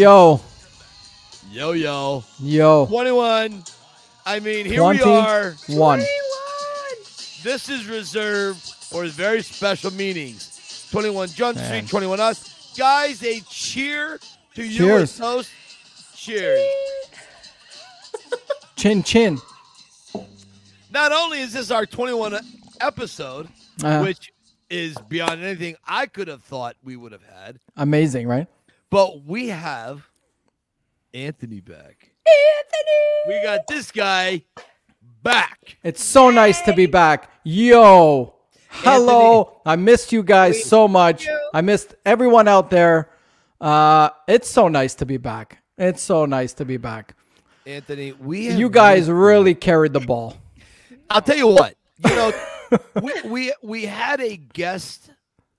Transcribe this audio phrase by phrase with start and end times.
[0.00, 0.40] Yo,
[1.52, 2.24] Yo, yo.
[2.40, 2.86] yo.
[2.86, 3.62] 21.
[4.24, 5.52] I mean, here we are.
[5.68, 5.98] One.
[7.42, 10.88] This is reserved for very special meetings.
[10.90, 11.66] 21 John Man.
[11.84, 12.72] Street, 21 Us.
[12.78, 14.18] Guys, a cheer
[14.54, 15.02] to you Cheers.
[15.02, 15.50] as host.
[16.16, 16.66] Cheers.
[18.76, 19.36] Chin chin.
[20.90, 22.38] Not only is this our 21
[22.80, 23.48] episode,
[23.84, 24.32] Uh, which
[24.70, 28.46] is beyond anything I could have thought we would have had, amazing, right?
[28.90, 30.08] But we have
[31.14, 32.10] Anthony back.
[32.26, 33.28] Anthony.
[33.28, 34.42] We got this guy
[35.22, 35.76] back.
[35.82, 37.30] It's so nice to be back.
[37.44, 38.34] Yo.
[38.68, 39.60] Hello.
[39.64, 41.26] I missed you guys so much.
[41.54, 43.10] I missed everyone out there.
[43.60, 45.62] Uh, it's so nice to be back.
[45.76, 47.14] It's so nice to be back.
[47.66, 50.36] Anthony, we have You guys really carried the ball.
[51.08, 51.74] I'll tell you what.
[52.04, 52.32] You know,
[53.02, 55.10] we, we we had a guest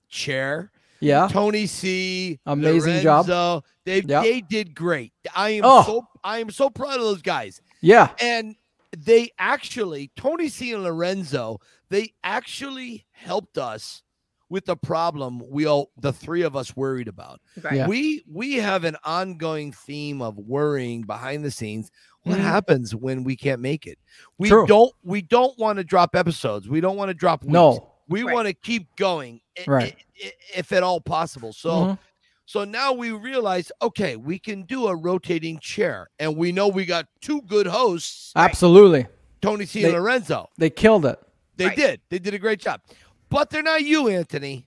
[0.08, 0.70] chair.
[1.02, 1.28] Yeah.
[1.30, 2.38] Tony C.
[2.46, 3.26] Amazing job.
[3.28, 4.22] Lorenzo, They Yep.
[4.22, 5.12] they did great.
[5.34, 5.82] I am Oh.
[5.82, 7.60] so I am so proud of those guys.
[7.80, 8.10] Yeah.
[8.20, 8.54] And
[8.96, 10.72] they actually Tony C.
[10.72, 14.02] and Lorenzo they actually helped us
[14.48, 17.40] with the problem we all the three of us worried about.
[17.62, 17.74] Right.
[17.76, 17.86] Yeah.
[17.88, 21.90] We we have an ongoing theme of worrying behind the scenes.
[22.24, 22.42] What Mhm.
[22.42, 23.98] happens when we can't make it?
[24.38, 24.66] We True.
[24.66, 26.68] don't we don't want to drop episodes.
[26.68, 27.52] We don't want to drop weeks.
[27.52, 27.88] No.
[28.12, 28.34] We Right.
[28.34, 29.96] want to keep going Right.
[30.22, 31.52] i- i- if at all possible.
[31.52, 31.98] So Mhm.
[32.46, 36.84] so now we realize okay, we can do a rotating chair and we know we
[36.84, 39.06] got two good hosts, Absolutely.
[39.40, 40.48] Tony C They- and Lorenzo.
[40.58, 41.18] They killed it.
[41.56, 41.76] They Right.
[41.76, 42.00] did.
[42.10, 42.80] They did a great job.
[43.28, 44.66] But they're not you, Anthony.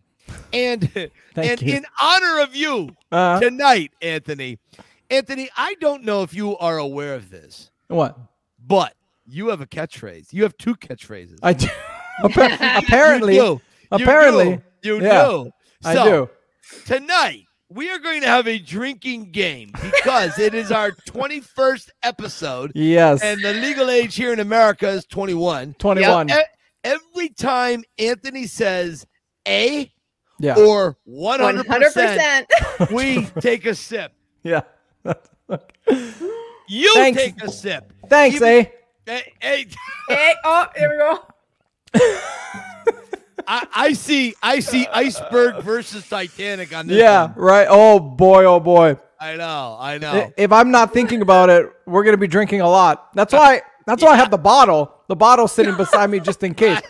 [0.52, 0.90] And
[1.36, 1.76] and you.
[1.76, 4.58] in honor of you, Uh, tonight, Anthony.
[5.10, 8.18] Anthony, I don't know if you are aware of this, what?
[8.60, 8.96] but
[9.28, 10.34] you have a catchphrase.
[10.34, 11.38] You have two catchphrases.
[11.44, 11.68] I do.
[12.24, 13.36] Appa- apparently.
[13.36, 13.62] you do.
[13.98, 14.96] You apparently, do.
[14.98, 15.52] you yeah, do.
[15.84, 16.30] I So, do.
[16.86, 22.72] Tonight, we are going to have a drinking game because it is our 21st episode,
[22.76, 23.22] Yes.
[23.24, 25.76] and the legal age here in America is 21.
[25.80, 26.30] 21.
[26.30, 26.34] E-
[26.84, 29.06] Every time Anthony says
[29.48, 29.92] A
[30.40, 30.56] Yeah.
[30.56, 32.48] or 100%, hundred percent.
[32.92, 34.12] we take a sip.
[34.44, 34.62] Yeah.
[36.68, 37.22] You Thanks.
[37.22, 37.92] take a sip.
[38.10, 38.66] Thanks, Even- eh?
[39.06, 39.66] Hey, hey,
[40.10, 41.20] Hey, oh, here we go.
[43.48, 46.98] I, I see I see iceberg versus Titanic on this.
[46.98, 47.34] Yeah, one.
[47.36, 47.68] right.
[47.70, 48.98] Oh boy, oh boy.
[49.20, 50.32] I know, I know.
[50.36, 53.14] If I'm not thinking about it, we're gonna be drinking a lot.
[53.14, 53.62] That's uh, why.
[53.86, 54.92] That's why I have the bottle.
[55.08, 56.82] The bottle sitting beside me just in case.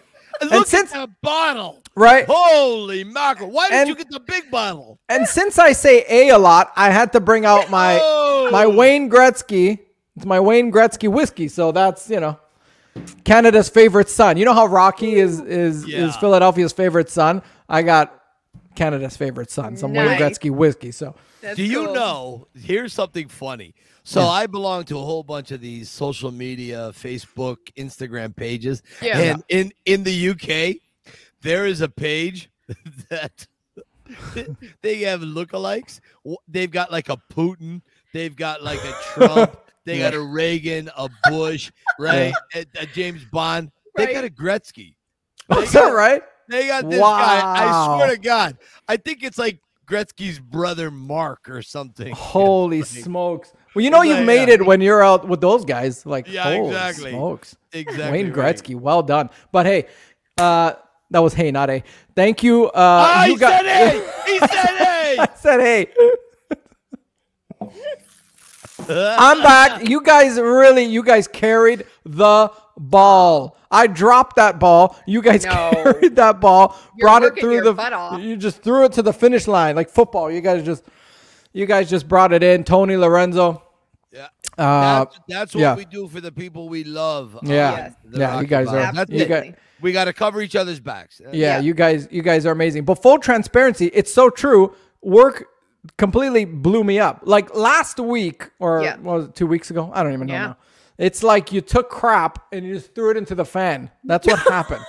[0.42, 1.82] Look since- at that bottle.
[1.98, 2.26] Right.
[2.28, 3.52] Holy mackerel.
[3.52, 5.00] Why did And- you get the big bottle?
[5.10, 8.50] And since I say A a lot, I had to bring out my Oh.
[8.52, 9.80] my Wayne Gretzky.
[10.16, 11.48] It's my Wayne Gretzky whiskey.
[11.50, 12.40] So that's you know
[13.24, 14.38] Canada's favorite son.
[14.38, 16.06] You know how Rocky is is Yeah.
[16.08, 17.42] is Philadelphia's favorite son.
[17.68, 18.22] I got
[18.76, 19.76] Canada's favorite son.
[19.78, 20.22] Some Wayne Nice.
[20.22, 20.92] Gretzky whiskey.
[20.92, 21.94] So That's Do you cool.
[21.94, 22.48] know?
[22.56, 23.74] Here's something funny.
[24.04, 24.28] So Yeah.
[24.28, 28.82] I belong to a whole bunch of these social media, Facebook, Instagram pages.
[29.02, 29.20] Yeah.
[29.20, 30.78] And in in the UK,
[31.42, 32.50] there is a page
[33.10, 33.48] that
[34.82, 36.00] they have lookalikes.
[36.48, 37.82] They've got like a Putin.
[38.14, 39.60] They've got like a Trump.
[39.86, 42.34] They got a Reagan, a Bush, right?
[42.56, 43.72] A, a James Bond.
[43.96, 44.96] They got a Gretzky.
[45.58, 46.22] is that right?
[46.50, 47.42] They got this guy.
[47.56, 48.58] I swear to God.
[48.88, 52.12] I think it's like Gretzky's brother Mark or something.
[52.16, 53.54] Holy It's like- smokes!
[53.76, 56.06] Well, you know It's you've made it when you're out with those guys.
[56.06, 57.12] Like, Yeah, holy exactly.
[57.12, 57.56] smokes!
[57.74, 58.12] Exactly.
[58.12, 58.56] Wayne right.
[58.56, 59.30] Gretzky, well done.
[59.52, 59.88] But hey,
[60.40, 60.74] uh,
[61.12, 61.84] that was hey, not a.
[62.16, 62.68] Thank you.
[62.68, 64.12] Uh, Ah, you he said hey.
[64.28, 64.48] He said
[64.78, 65.16] hey.
[65.20, 65.88] I said hey.
[68.90, 69.88] I'm back.
[69.88, 73.58] You guys really, you guys carried the ball.
[73.72, 74.96] I dropped that ball.
[75.06, 75.52] You guys No.
[75.52, 77.74] carried that ball, You're brought it through your the.
[77.74, 78.22] butt off.
[78.22, 80.32] You just threw it to the finish line like football.
[80.32, 80.84] You guys just,
[81.54, 82.64] you guys just brought it in.
[82.64, 83.62] Tony Lorenzo.
[84.12, 84.28] Yeah.
[84.58, 85.76] Uh, That's, that's what yeah.
[85.76, 87.36] we do for the people we love.
[87.36, 87.94] on yeah, Yes.
[88.12, 88.40] yeah.
[88.40, 88.94] You guys are.
[88.94, 89.28] That's You it.
[89.28, 91.20] guys, We got to cover each other's backs.
[91.22, 91.60] yeah, Yeah.
[91.60, 92.86] you guys, you guys are amazing.
[92.86, 94.74] But full transparency, it's so true.
[95.02, 95.48] Work
[95.98, 97.22] completely blew me up.
[97.24, 98.98] Like last week, or Yeah.
[98.98, 99.92] what was it, two weeks ago?
[99.94, 100.46] I don't even know Yeah.
[100.48, 100.58] now.
[100.98, 103.92] It's like you took crap and you just threw it into the fan.
[104.04, 104.84] That's what happened.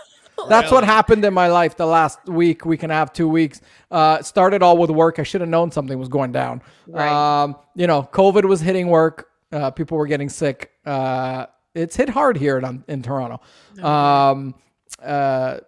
[0.48, 3.60] That's what happened in my life the last week, week and a half, two weeks.
[3.90, 5.18] Uh, started all with work.
[5.18, 6.62] I should have known something was going down.
[6.86, 7.42] Right.
[7.42, 9.28] Um, you know, COVID was hitting work.
[9.50, 10.70] Uh, people were getting sick.
[10.84, 13.40] Uh, it's hit hard here in, in Toronto.
[13.82, 14.54] Um,
[15.02, 15.58] uh,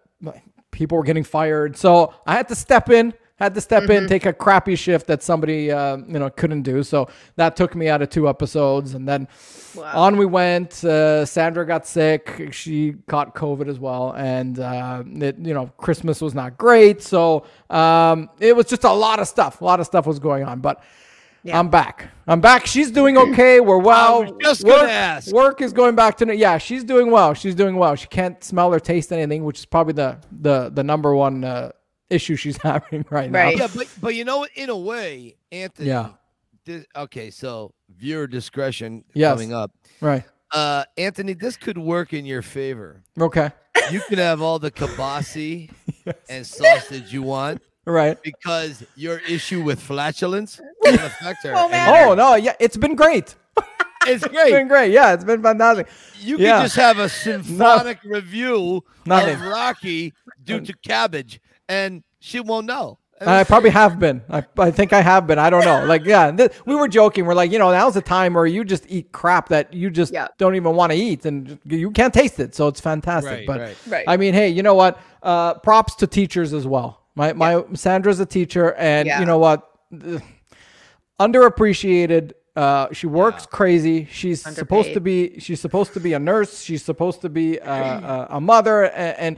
[0.70, 1.76] people were getting fired.
[1.76, 5.22] So I had to step in, had to step in, take a crappy shift that
[5.22, 6.82] somebody, uh, you know, couldn't do.
[6.82, 8.94] So that took me out of two episodes.
[8.94, 9.28] And then
[9.76, 9.92] Wow.
[9.94, 10.82] on we went.
[10.82, 12.48] Uh, Sandra got sick.
[12.52, 14.12] She caught COVID as well.
[14.16, 17.00] And, uh, it, you know, Christmas was not great.
[17.02, 19.60] So um, it was just a lot of stuff.
[19.60, 20.58] A lot of stuff was going on.
[20.60, 20.82] But
[21.44, 21.58] Yeah.
[21.60, 22.08] I'm back.
[22.26, 22.66] I'm back.
[22.66, 23.60] She's doing okay.
[23.60, 24.22] We're well.
[24.24, 25.32] was just work, ask.
[25.32, 26.58] Work is going back to no- yeah.
[26.58, 27.34] She's doing well.
[27.34, 27.94] She's doing well.
[27.94, 31.70] She can't smell or taste anything, which is probably the the the number one uh,
[32.10, 33.38] issue she's having right, now.
[33.44, 33.56] Right.
[33.58, 33.64] now.
[33.66, 34.50] Yeah, but but you know what?
[34.54, 35.88] In a way, Anthony.
[35.88, 36.10] Yeah.
[36.64, 39.32] This, okay, so viewer discretion Yes.
[39.34, 39.70] coming up.
[40.00, 40.22] Right.
[40.50, 43.02] Uh, Anthony, this could work in your favor.
[43.20, 43.50] Okay.
[43.90, 45.70] You can have all the kibasi
[46.28, 48.22] and sausage you want Right.
[48.22, 51.54] because your issue with flatulence won't affect her.
[51.56, 51.88] Oh, man.
[52.10, 52.34] Oh no.
[52.34, 52.52] Yeah.
[52.60, 53.34] It's been great.
[54.06, 54.52] it's It's great.
[54.52, 54.92] been great.
[54.92, 55.14] Yeah.
[55.14, 55.86] It's been fantastic.
[56.20, 59.36] You can just have a symphonic review Nothing.
[59.36, 60.12] of Rocky
[60.44, 62.98] due to cabbage, and she won't know.
[63.20, 64.22] I probably have been.
[64.30, 65.40] I, I think I have been.
[65.40, 65.84] I don't know.
[65.84, 67.26] Like, yeah, th- we were joking.
[67.26, 70.12] We're like, you know, now's the time where you just eat crap that you just
[70.12, 70.28] Yeah.
[70.38, 72.54] don't even want to eat, and you can't taste it.
[72.54, 73.38] So it's fantastic.
[73.38, 73.76] Right, but right.
[73.88, 74.04] Right.
[74.06, 75.00] I mean, hey, you know what?
[75.20, 77.02] Uh, props to teachers as well.
[77.16, 79.18] My my Sandra's a teacher, and Yeah.
[79.18, 79.68] you know what?
[79.92, 80.22] Ugh.
[81.20, 82.32] Underappreciated.
[82.54, 84.06] Uh, she works crazy.
[84.10, 85.38] She's supposed to be.
[85.38, 86.60] She's supposed to be a nurse.
[86.62, 89.36] She's supposed to be uh, a, a mother, and, and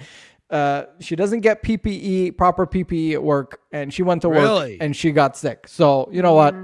[0.50, 4.72] uh, she doesn't get PPE, proper PPE at work, and she went to Really?
[4.72, 5.68] work and she got sick.
[5.68, 6.54] So you know what?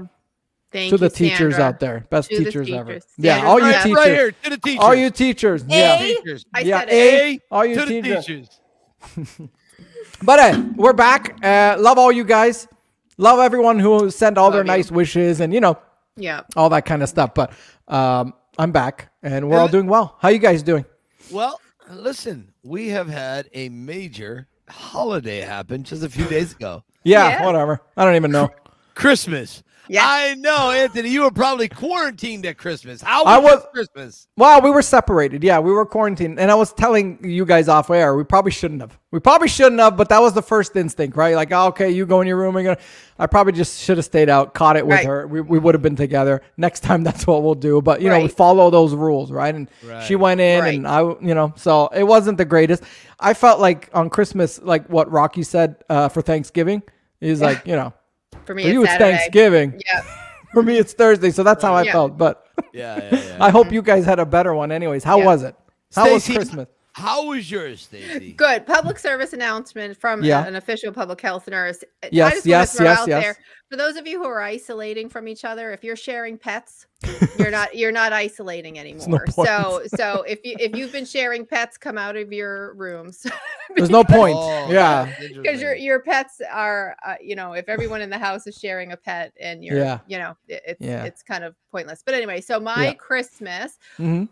[0.71, 2.93] Thank to the you, teachers out there, best To the teachers, ever.
[2.95, 3.05] teachers.
[3.17, 3.83] Yeah, all you best.
[3.85, 4.83] teachers, right here to the teachers.
[4.83, 5.63] all you teachers.
[5.67, 6.15] Yeah, A.
[6.15, 6.45] teachers.
[6.53, 6.79] I yeah.
[6.81, 6.93] said it.
[6.93, 8.25] A, all you to the teachers.
[8.25, 9.39] teachers.
[10.23, 11.37] But uh, we're back.
[11.43, 12.67] Uh, love all you guys.
[13.17, 14.67] Love everyone who sent all their you.
[14.67, 15.77] nice wishes and you know
[16.15, 16.41] Yeah.
[16.55, 17.33] all that kind of stuff.
[17.35, 17.51] But
[17.87, 20.15] um, I'm back and we're all doing well.
[20.19, 20.85] How you guys doing?
[21.31, 26.83] Well, listen, we have had a major holiday happen just a few days ago.
[27.03, 27.45] Yeah, Yeah.
[27.45, 27.81] whatever.
[27.95, 28.49] I don't even know.
[28.95, 29.63] Christmas.
[29.89, 30.01] Yeah.
[30.05, 31.09] I know, Anthony.
[31.09, 33.01] You were probably quarantined at Christmas.
[33.01, 34.27] How was, I was- Christmas?
[34.37, 35.43] Well, we were separated.
[35.43, 38.15] Yeah, we were quarantined, and I was telling you guys off air.
[38.15, 38.97] We probably shouldn't have.
[39.11, 41.35] We probably shouldn't have, but that was the first instinct, right?
[41.35, 42.53] Like, oh, okay, you go in your room.
[42.53, 42.77] We're gonna.
[43.17, 45.05] I probably just should have stayed out, caught it with Right.
[45.07, 45.25] her.
[45.25, 46.41] We, we would have been together.
[46.57, 47.81] Next time, that's what we'll do.
[47.81, 49.55] But you know, we follow those rules, right?
[49.55, 49.69] And
[50.05, 50.75] she went in, Right.
[50.75, 52.83] and I, you know, so it wasn't the greatest.
[53.19, 56.83] I felt like on Christmas, like what Rocky said uh, for Thanksgiving,
[57.21, 57.93] is like, you know,
[58.45, 59.17] For me, for it's you it's Saturday.
[59.17, 59.81] Thanksgiving.
[59.85, 60.01] Yeah.
[60.53, 61.31] For me, it's Thursday.
[61.31, 61.91] So that's how I Yeah.
[61.91, 62.17] felt.
[62.17, 63.37] But Yeah, yeah, yeah.
[63.41, 63.75] I hope mm-hmm.
[63.75, 65.03] you guys had a better one, anyways.
[65.03, 65.25] How Yeah.
[65.25, 65.55] was it?
[65.93, 66.67] How was Christmas?
[66.97, 68.33] How was yours, Stacy?
[68.33, 68.65] Good.
[68.65, 70.47] Public service announcement from Yeah.
[70.47, 71.83] an official public health nurse.
[72.03, 73.23] I Yes, wanna yes, throw yes, out yes.
[73.23, 73.37] there,
[73.69, 76.87] for those of you who are isolating from each other, if you're sharing pets,
[77.37, 79.25] you're not you're not isolating anymore.
[79.29, 79.47] point.
[79.47, 83.27] so so if you if you've been sharing pets, come out of your rooms.
[83.75, 84.35] There's no point.
[84.35, 85.13] Oh, yeah.
[85.19, 88.91] because your your pets are uh, you know if everyone in the house is sharing
[88.93, 89.99] a pet and you're Yeah.
[90.07, 91.03] you know it, it's Yeah.
[91.03, 92.93] it's kind of pointless but anyway so my Yeah.
[92.93, 94.23] christmas hmm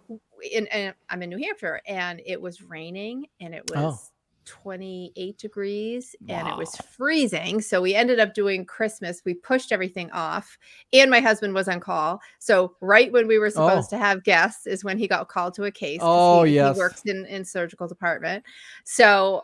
[0.52, 3.86] in, and i'm in new hampshire and it was raining and it Oh.
[3.88, 4.12] was
[4.46, 10.12] 28 degrees and it was freezing so we ended up doing christmas we pushed everything
[10.12, 10.60] off
[10.94, 13.50] and my husband was on call so right when we were oh.
[13.50, 13.98] supposed Oh.
[13.98, 16.00] to have guests is when he got called to a case.
[16.04, 16.76] Oh, he, yes.
[16.76, 18.44] he works in in surgical department
[18.84, 19.42] so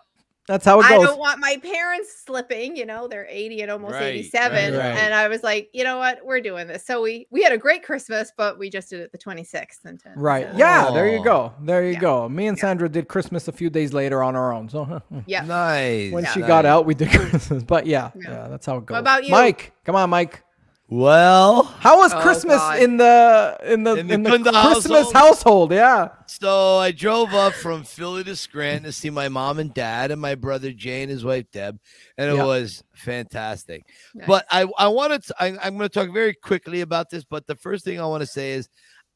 [0.47, 0.91] That's how it goes.
[0.91, 4.73] I don't want my parents slipping, you know, they're 80 and almost Right, right, 87.
[4.73, 4.85] right.
[4.97, 6.83] And I was like, you know what, we're doing this.
[6.85, 10.01] So we we had a great Christmas, but we just did it the 26th and
[10.01, 10.13] 10th.
[10.15, 10.47] Right.
[10.51, 11.23] so- Yeah, there you Oh.
[11.23, 11.53] go.
[11.61, 11.99] There you Yeah.
[11.99, 12.27] go.
[12.29, 12.61] Me and Yeah.
[12.61, 14.67] Sandra did Christmas a few days later on our own.
[14.67, 15.41] So Yeah.
[15.43, 16.11] nice.
[16.11, 16.47] when she nice.
[16.47, 17.63] got out, we did Christmas.
[17.63, 18.47] But yeah, yeah, Yeah.
[18.49, 18.97] that's how it goes.
[18.97, 19.31] about you?
[19.31, 19.73] Mike?
[19.85, 20.43] Come on, Mike.
[20.91, 22.81] Well, How was Oh, Christmas God.
[22.81, 25.13] in the in the In in the the, Christmas household?
[25.15, 25.71] household?
[25.71, 26.09] Yeah.
[26.25, 30.19] so I drove up from Philly to Scranton to see my mom and dad and
[30.19, 31.79] my brother Jay and his wife Deb,
[32.17, 32.43] and it Yeah.
[32.43, 33.85] was fantastic.
[34.13, 34.27] Nice.
[34.27, 37.23] But I I wanted to, I, I'm going to talk very quickly about this.
[37.23, 38.67] But the first thing I want to say is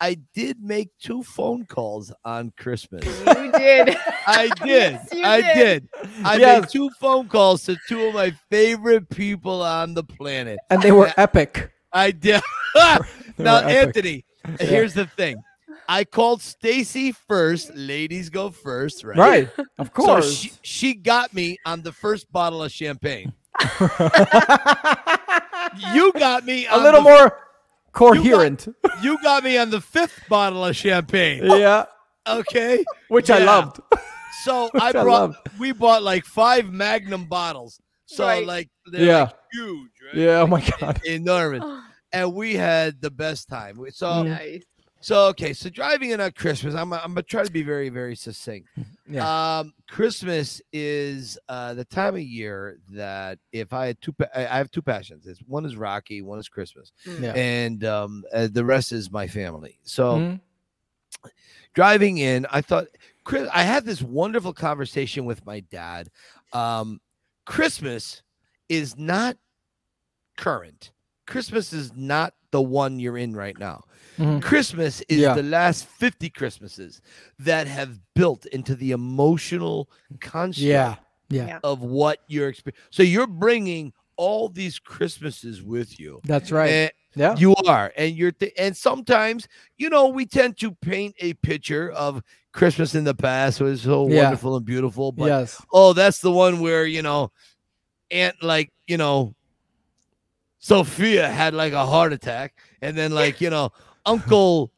[0.01, 3.05] I did make two phone calls on Christmas.
[3.05, 3.95] you did.
[4.27, 4.65] I did.
[4.67, 5.55] Yes, you I did.
[5.55, 5.89] did.
[6.25, 6.61] I Yes.
[6.63, 10.59] made two phone calls to two of my favorite people on the planet.
[10.69, 11.71] And they were epic.
[11.93, 12.41] I did.
[13.37, 13.87] Now, were epic.
[13.87, 14.25] Anthony,
[14.59, 15.37] here's the thing.
[15.87, 17.73] I called Stacy first.
[17.75, 19.17] Ladies go first, right?
[19.17, 19.49] Right.
[19.77, 20.31] Of So course.
[20.33, 23.33] she, she got me on the first bottle of champagne.
[25.93, 27.37] You got me a little the- more
[27.95, 28.67] coherent.
[29.01, 31.41] You got me on the fifth bottle of champagne.
[31.45, 31.85] yeah.
[32.27, 32.83] Okay.
[33.09, 33.79] Which I loved.
[34.43, 35.37] So Which I I brought loved.
[35.59, 37.79] we bought like five magnum bottles.
[38.05, 38.45] So Right.
[38.45, 39.21] like they're Yeah.
[39.23, 40.15] like huge, right?
[40.15, 40.41] Yeah.
[40.41, 41.01] Oh my God.
[41.05, 41.63] Enormous.
[42.13, 43.77] And we had the best time.
[43.77, 44.29] We- So Mm.
[44.29, 44.63] nice.
[45.05, 48.15] So okay, so driving in on Christmas, I'm I'm gonna try to be very, very
[48.15, 48.69] succinct.
[49.07, 49.59] Yeah.
[49.59, 54.41] Um Christmas is uh the time of year that if I had two pa- I
[54.47, 55.27] I have two passions.
[55.27, 56.91] It's one is Rocky, one is Christmas.
[57.05, 57.33] Yeah.
[57.33, 59.77] And um uh, the rest is my family.
[59.83, 60.39] So Mhm.
[61.73, 62.87] driving in, I thought
[63.23, 66.09] Chris, I had this wonderful conversation with my dad.
[66.53, 66.99] Um,
[67.45, 68.23] Christmas
[68.69, 69.37] is not
[70.37, 70.91] current.
[71.27, 73.83] Christmas is not the one you're in right now.
[74.17, 74.41] Mhm.
[74.41, 75.33] Christmas is Yeah.
[75.35, 77.01] the last 50 Christmases
[77.39, 79.89] that have built into the emotional
[80.21, 80.95] construct Yeah.
[81.29, 81.47] Yeah.
[81.47, 81.59] Yeah.
[81.63, 82.81] of what you're experiencing.
[82.91, 86.21] So you're bringing all these Christmases with you.
[86.23, 86.69] That's right.
[86.71, 87.35] And yeah.
[87.35, 91.91] you are, and you're, th- and sometimes, you know, we tend to paint a picture
[91.91, 94.23] of Christmas in the past was so Yeah.
[94.23, 95.61] wonderful and beautiful, but yes.
[95.73, 97.31] oh, that's the one where you know,
[98.11, 99.35] Aunt like you know,
[100.65, 103.69] Sophia had like a heart attack, and then like you know,
[104.03, 104.71] Uncle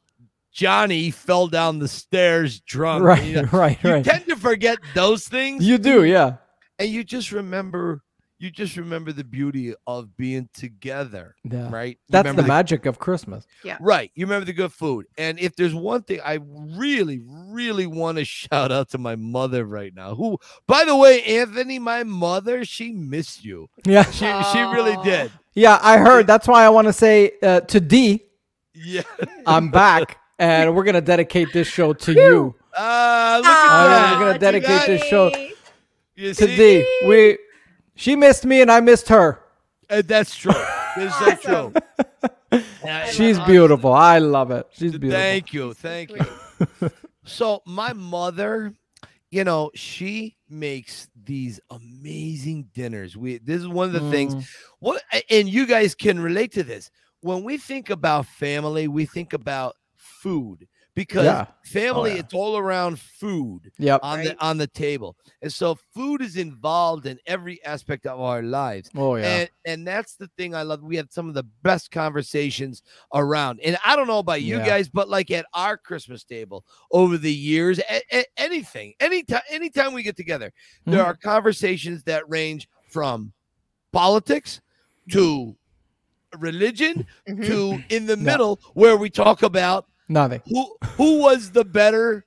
[0.51, 3.05] Johnny fell down the stairs drunk.
[3.05, 3.23] Right.
[3.23, 3.77] You, know, Right.
[3.81, 4.03] you Right.
[4.03, 6.03] tend to forget those things, You do.
[6.03, 6.37] Yeah.
[6.77, 8.01] and you just remember,
[8.37, 11.69] you just remember the beauty of being together, Yeah.
[11.71, 11.97] right?
[12.07, 13.45] You That's remember the magic of Christmas.
[13.63, 13.77] Yeah.
[13.79, 14.11] Right.
[14.15, 15.05] You remember the good food.
[15.17, 19.63] And if there's one thing I really, really want to shout out to my mother
[19.63, 23.69] right now, who, by the way, Anthony, my mother, she missed you.
[23.85, 24.03] Yeah.
[24.03, 25.31] She, she really did.
[25.57, 25.79] Yeah.
[25.81, 26.27] I heard.
[26.27, 28.23] That's why I want to say uh, to D,
[28.73, 29.01] Yeah.
[29.47, 32.55] I'm back, and we're gonna dedicate this show to you.
[32.77, 34.19] Ah, look Uh, at that.
[34.19, 35.31] we're gonna dedicate this show-
[36.15, 36.55] You To see?
[36.55, 37.07] D.
[37.07, 37.37] We.
[37.95, 39.39] She missed me, and I missed her.
[39.89, 40.53] Uh, that's true.
[40.95, 41.73] This is so true.
[42.85, 43.93] I- She's honestly, beautiful.
[43.93, 44.67] I love it.
[44.71, 45.11] She's beautiful.
[45.19, 45.73] Thank you.
[45.73, 46.89] Thank you.
[47.25, 48.73] So my mother,
[49.31, 53.15] you know, she makes these amazing dinners.
[53.15, 54.47] We this is one of the things Mm.
[54.79, 56.89] what and you guys can relate to this.
[57.21, 60.67] When we think about family, we think about food
[60.97, 61.45] because Yeah.
[61.63, 62.21] family yeah.
[62.21, 63.99] it's all around food Yep.
[64.01, 64.27] on Right.
[64.29, 65.15] the on the table.
[65.43, 68.89] And so food is involved in every aspect of our lives.
[68.95, 69.25] Oh yeah.
[69.41, 70.81] And and that's the thing I love.
[70.81, 72.81] We had some of the best conversations
[73.13, 73.59] around.
[73.63, 74.65] And I don't know about you Yeah.
[74.65, 79.93] guys, but like at our Christmas table over the years, a- a- anything, anytime, anytime
[79.93, 80.51] we get together,
[80.87, 81.05] there Mhm.
[81.05, 83.33] are conversations that range from
[83.91, 84.61] politics
[85.11, 85.55] to
[86.39, 87.45] religion Mhm.
[87.45, 88.23] to in the Yeah.
[88.23, 90.41] middle where we talk about Nothing.
[90.45, 92.25] who who was the better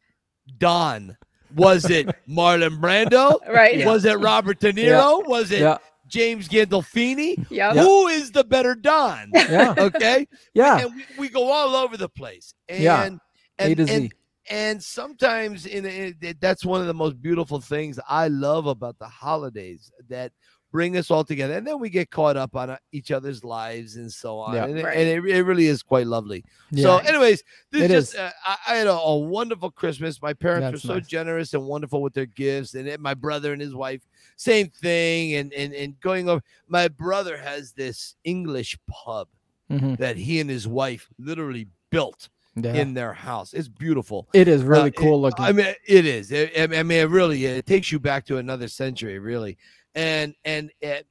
[0.59, 1.17] Don.
[1.55, 3.39] Was it Marlon Brando?
[3.49, 3.85] Right.
[3.85, 5.27] Was it Robert De Niro?
[5.27, 5.79] Was it Yeah.
[6.07, 7.37] James Gandolfini?
[7.51, 7.75] Yep.
[7.75, 7.83] Yeah.
[7.83, 9.31] Who is the better Don?
[9.35, 9.75] Yeah.
[9.79, 10.81] Okay, Yeah.
[10.81, 12.55] and we, we go all over the place.
[12.69, 13.03] And, Yeah.
[13.05, 13.21] and,
[13.59, 14.13] A to and,
[14.51, 19.07] and sometimes in, in that's one of the most beautiful things I love about the
[19.09, 20.33] holidays that
[20.73, 23.97] bring us all together, and then we get caught up on uh, each other's lives
[23.97, 24.65] and so on, Yeah.
[24.67, 24.97] and, it, Right.
[24.97, 26.45] and it, it really is quite lovely.
[26.71, 26.83] Yeah.
[26.85, 28.21] So, anyways, this It is just is.
[28.21, 30.23] uh, I, I had a, a wonderful Christmas.
[30.23, 31.07] My parents That's were so nice.
[31.09, 34.01] generous and wonderful with their gifts, and then my brother and his wife,
[34.37, 35.35] same thing.
[35.35, 39.29] And and and going over, my brother has this English pub
[39.71, 39.99] Mhm.
[39.99, 42.75] that he and his wife literally built Yeah.
[42.75, 43.55] in their house.
[43.55, 44.29] It's beautiful.
[44.35, 45.45] it is really Uh, it- cool looking.
[45.45, 46.31] I mean, it is.
[46.33, 49.57] It- I I mean, it really it takes you back to another century, really.
[49.95, 51.07] And and it,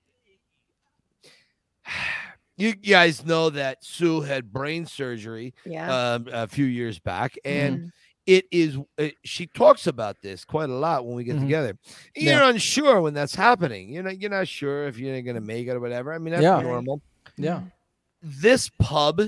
[2.57, 6.13] you guys know that Sue had brain surgery Yeah.
[6.15, 7.91] um, a few years back, and Mhm.
[8.25, 8.77] it is.
[8.97, 11.41] uh, she talks about this quite a lot when we get Mhm.
[11.41, 11.77] together.
[12.15, 12.33] Yeah.
[12.39, 13.89] You're unsure when that's happening.
[13.89, 16.13] You know, you're not sure if you're going to make it or whatever.
[16.13, 16.61] I mean, that's Yeah.
[16.61, 17.01] normal.
[17.37, 17.63] yeah.
[18.21, 19.21] This pub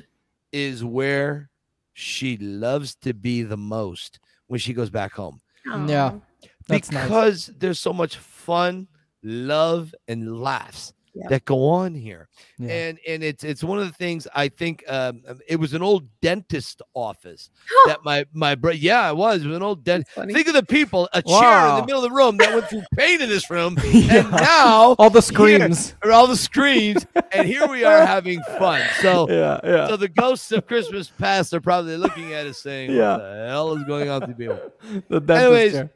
[0.52, 1.50] is where
[1.94, 6.12] she loves to be the most when she goes back home Yeah.
[6.14, 6.20] Aw.
[6.68, 7.04] That's nice.
[7.04, 8.88] because there's so much fun,
[9.24, 11.30] love, and laughs Yep.
[11.30, 12.30] that go on here.
[12.58, 12.70] Yeah.
[12.72, 15.82] And and it's it's one of the things I think um, um, it was an
[15.82, 17.50] old dentist office
[17.86, 20.16] that my my bro yeah it was it was an old dentist.
[20.16, 22.84] Think of the people, a chair in the middle of the room that went through
[22.96, 24.20] pain in this room, Yeah.
[24.22, 25.96] and now all the screams.
[26.02, 28.82] are all the screams and here we are having fun.
[29.02, 29.60] So Yeah.
[29.66, 29.88] Yeah.
[29.90, 33.18] so the ghosts of Christmas past are probably looking at us saying, Yeah.
[33.18, 34.62] "What the hell is going on to people?"
[35.10, 35.92] the dentist Anyways, chair.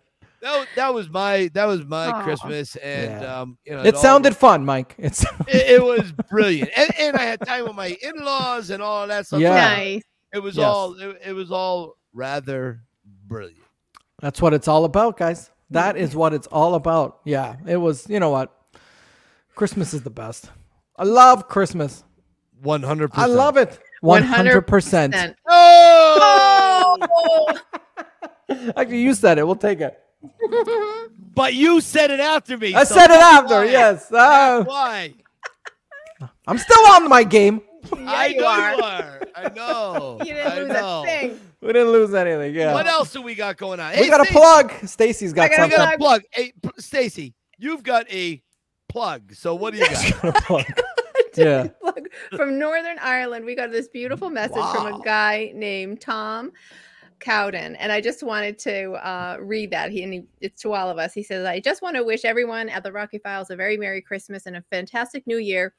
[0.46, 2.24] That, wa- that was my that was my Aw.
[2.24, 3.42] Christmas, and Yeah.
[3.42, 4.94] um, you know, It all- sounded fun, Mike.
[5.00, 9.08] It's it, it was brilliant, and, and I had time with my in-laws and all
[9.08, 9.40] that stuff.
[9.42, 9.56] Yeah.
[9.56, 10.04] Nice.
[10.32, 10.66] it was Yes.
[10.68, 12.82] all it, it was all rather
[13.28, 13.64] brilliant.
[14.22, 15.50] that's what it's all about, guys.
[15.72, 17.22] That is what it's all about.
[17.26, 17.56] Yeah.
[17.66, 18.08] It was.
[18.08, 18.54] You know what?
[19.56, 20.52] Christmas is the best.
[20.96, 22.04] I love Christmas.
[22.62, 23.10] One hundred.
[23.12, 23.80] percent I love it.
[24.02, 25.14] One hundred percent.
[25.14, 25.36] Percent.
[25.48, 27.58] Oh, Oh!
[28.78, 29.46] Actually, you said it.
[29.48, 30.00] We'll take it.
[31.36, 32.74] but you said it after me.
[32.74, 33.56] I so said it after.
[33.56, 33.66] why.
[33.66, 34.12] Yes.
[34.12, 35.14] Uh, why?
[36.48, 37.62] I'm still on my game.
[37.98, 38.76] I you know are.
[38.76, 39.22] you are.
[39.36, 40.20] I know.
[40.26, 41.04] You didn't I lose know.
[41.04, 41.40] a thing.
[41.62, 42.54] We didn't lose anything.
[42.56, 42.74] Yeah.
[42.74, 43.92] What else do we got going on?
[43.92, 44.72] We Hey, got a plug.
[44.88, 45.78] Stacy's got I got a something.
[45.78, 46.22] got a plug.
[46.32, 48.42] Hey, P- Stacy, you've got a
[48.90, 49.34] plug.
[49.34, 50.24] So what do you got?
[50.38, 50.66] a plug.
[51.36, 51.68] Yeah.
[51.84, 52.00] Look,
[52.36, 56.54] from Northern Ireland, we got this beautiful message from a guy named Tom
[57.20, 59.92] Cowden, and I just wanted to uh, read that.
[59.92, 61.14] He and he, it's to all of us.
[61.14, 64.02] He says, "I just want to wish everyone at the Rocky Files a very Merry
[64.02, 65.74] Christmas and a fantastic New Year."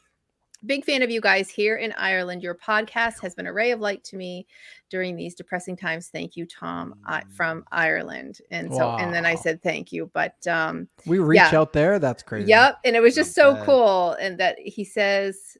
[0.64, 2.42] Big fan of you guys here in Ireland.
[2.42, 4.46] Your podcast has been a ray of light to me
[4.88, 6.08] during these depressing times.
[6.08, 8.40] Thank you, Tom, uh, from Ireland.
[8.50, 10.10] And so, and then I said thank you.
[10.14, 11.60] But um, We reach Yeah.
[11.60, 11.98] out there.
[11.98, 12.48] That's crazy.
[12.48, 14.12] Yep, and it was just so cool.
[14.12, 15.58] And that he says,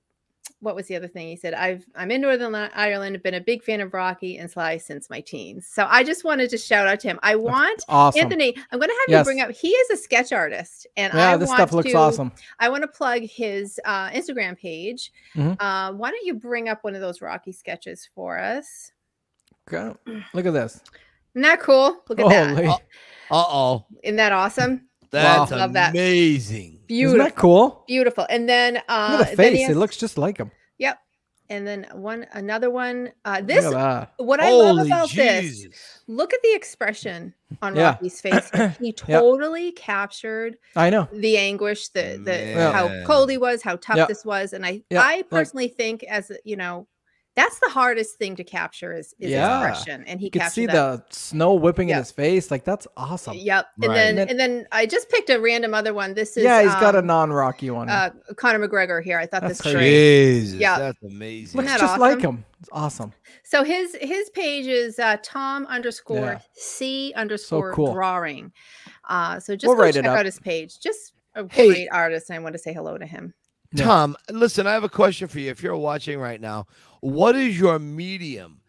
[0.61, 1.53] what was the other thing he said?
[1.55, 5.11] I've I'm in Northern Li- Ireland, been a big fan of Rocky and Sly since
[5.11, 5.67] my teens.
[5.71, 7.19] So I just wanted to shout out to him.
[7.23, 8.23] I want Awesome.
[8.23, 8.57] Anthony.
[8.73, 9.21] I'm going to have Yes.
[9.21, 9.51] you bring up.
[9.51, 12.33] He is a sketch artist, and yeah, I this want stuff looks to, awesome.
[12.59, 15.13] I want to plug his uh, Instagram page.
[15.35, 15.57] Mhm.
[15.61, 18.93] Uh, why don't you bring up one of those Rocky sketches for us?
[19.73, 19.95] Okay.
[20.33, 20.81] Look at this.
[21.35, 22.03] Isn't that cool?
[22.09, 22.81] Look at that.
[23.31, 23.85] Uh oh.
[24.03, 24.89] Isn't that awesome?
[25.11, 25.91] That's Love that.
[25.91, 26.81] amazing.
[26.89, 27.31] Isn't that Beautiful.
[27.37, 27.85] cool?
[27.87, 28.27] Beautiful.
[28.31, 29.71] And then uh, Look the then he face.
[29.71, 30.51] It looks just like him.
[30.79, 30.99] Yep.
[31.49, 33.13] And then one another one.
[33.25, 35.67] Uh, this what I love Holy about this.
[36.09, 37.91] Look at the expression on Yeah.
[37.91, 38.51] Rocky's face.
[38.81, 41.09] He totally captured I know.
[41.13, 42.73] the anguish, the the Man.
[42.73, 46.33] how cold he was, how tough this was, and I I like- personally think as
[46.45, 46.89] you know,
[47.37, 49.69] that's the hardest thing to capture is, is Yeah.
[49.69, 50.73] expression, and he You could see that.
[50.73, 51.96] the snow whipping Yeah.
[51.96, 52.51] in his face.
[52.51, 53.37] Like that's awesome.
[53.37, 56.14] Yep, and then And and then I just picked a random other one.
[56.14, 57.88] This is yeah, he's got a um, non-Rocky one.
[57.90, 59.18] uh, Conor McGregor here.
[59.18, 60.44] I thought That's this was crazy.
[60.46, 60.61] Jesus.
[60.61, 60.79] Yeah.
[60.79, 61.59] That's amazing.
[61.59, 62.44] looks that just like him.
[62.61, 63.12] It's awesome.
[63.44, 66.38] So his his page is uh, Tom underscore Yeah.
[66.55, 67.92] C underscore cool.
[67.92, 68.51] drawing.
[69.09, 70.18] Uh, so just We'll go write check up.
[70.18, 70.81] out his page.
[70.81, 71.68] Just a Hey.
[71.68, 73.35] great artist, and I want to say hello to him.
[73.72, 73.85] Yeah.
[73.85, 75.51] Tom, listen, I have a question for you.
[75.51, 76.66] If you're watching right now,
[77.11, 78.61] what is your medium?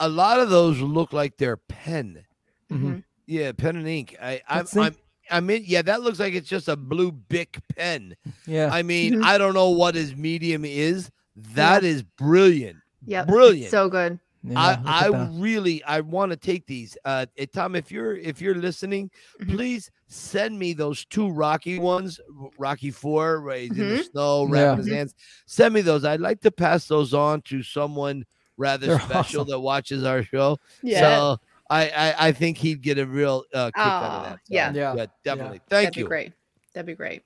[0.00, 2.24] A lot of those look like they're pen.
[2.70, 3.04] Mhm.
[3.26, 4.16] Yeah, pen and ink.
[4.20, 4.76] I, I'm, Let's.
[4.76, 4.96] I'm,
[5.30, 8.16] I mean, yeah, that looks like it's just a blue Bic pen.
[8.46, 8.68] Yeah.
[8.72, 9.24] I mean, Mhm.
[9.24, 11.10] I don't know what his medium is.
[11.54, 12.78] That is brilliant.
[13.06, 13.24] Yeah.
[13.24, 13.70] Brilliant.
[13.70, 14.18] so good.
[14.46, 16.98] Yeah, I, I really I want to take these.
[17.04, 19.54] Uh eh, Tom, if you're if you're listening, Mhm.
[19.56, 22.20] please send me those two Rocky ones,
[22.58, 24.10] Rocky Four, where he's in the Mhm.
[24.10, 24.52] snow, Yeah.
[24.52, 24.96] wrapping his Mhm.
[24.96, 25.14] hands.
[25.46, 26.04] Send me those.
[26.04, 28.24] I'd like to pass those on to someone
[28.58, 29.50] rather They're special awesome.
[29.50, 30.58] that watches our show.
[30.82, 34.38] Yeah, So I, I I think he'd get a real uh, kick out of that.
[34.44, 34.72] So, yeah.
[34.74, 35.06] Yeah.
[35.24, 35.60] definitely.
[35.70, 36.04] Thank that'd you.
[36.04, 36.32] be great.
[36.74, 37.22] That'd be great.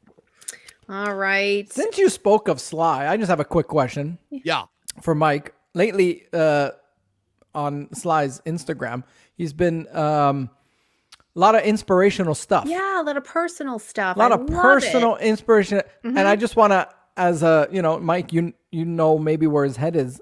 [0.88, 1.70] All right.
[1.72, 4.66] Since you spoke of Sly, I just have a quick question Yeah.
[5.02, 5.52] for Mike.
[5.74, 6.70] Lately, uh,
[7.64, 9.02] on Sly's Instagram,
[9.34, 10.48] he's been um,
[11.34, 12.64] a lot of inspirational stuff.
[12.66, 14.16] Yeah, a lot of personal stuff.
[14.16, 14.52] a lot I of love it.
[14.52, 14.62] Mm-hmm.
[14.62, 19.18] personal inspiration and i just want to as a you know mike you you know
[19.18, 20.20] maybe where his head is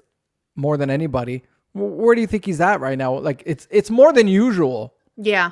[0.55, 4.11] more than anybody where do you think he's at right now like it's it's more
[4.13, 5.51] than usual Yeah.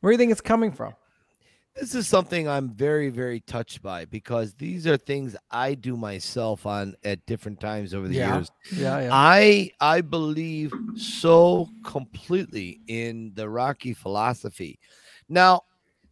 [0.00, 0.94] where do you think it's coming from
[1.80, 6.66] This is something I'm very, very touched by because these are things I do myself
[6.66, 8.36] on at different times over the Yeah.
[8.36, 8.50] years.
[8.72, 14.78] yeah yeah I I believe so completely in the Rocky philosophy.
[15.28, 15.62] Now,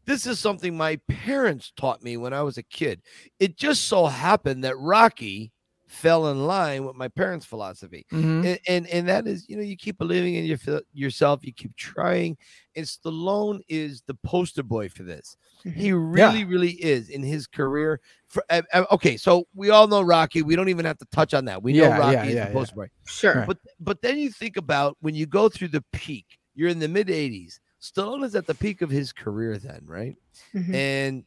[0.05, 3.03] this is something my parents taught me when I was a kid.
[3.41, 5.53] It just so happened that Rocky
[5.89, 8.07] fell in line with my parents' philosophy.
[8.13, 8.45] Mhm.
[8.47, 10.59] And, and and that is, you know, you keep believing in your,
[10.93, 12.37] yourself, you keep trying.
[12.77, 15.37] And Stallone is the poster boy for this.
[15.65, 18.01] He really, really is in his career.
[18.29, 18.63] For uh,
[18.93, 20.43] okay, so we all know Rocky.
[20.43, 21.63] We don't even have to touch on that.
[21.63, 22.53] We know Rocky yeah, is yeah, the yeah.
[22.53, 22.91] poster boy.
[23.07, 23.45] Sure.
[23.47, 26.39] But but then you think about when you go through the peak.
[26.55, 27.59] You're in the mid '80s.
[27.81, 30.17] Stallone is at the peak of his career then, right?
[30.55, 30.75] Mhm.
[30.75, 31.25] And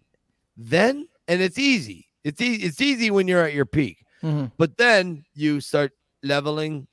[0.58, 2.08] then and it's easy.
[2.24, 2.66] It's easy.
[2.66, 4.04] It's easy when you're at your peak.
[4.24, 4.52] Mhm.
[4.58, 6.88] But then you start leveling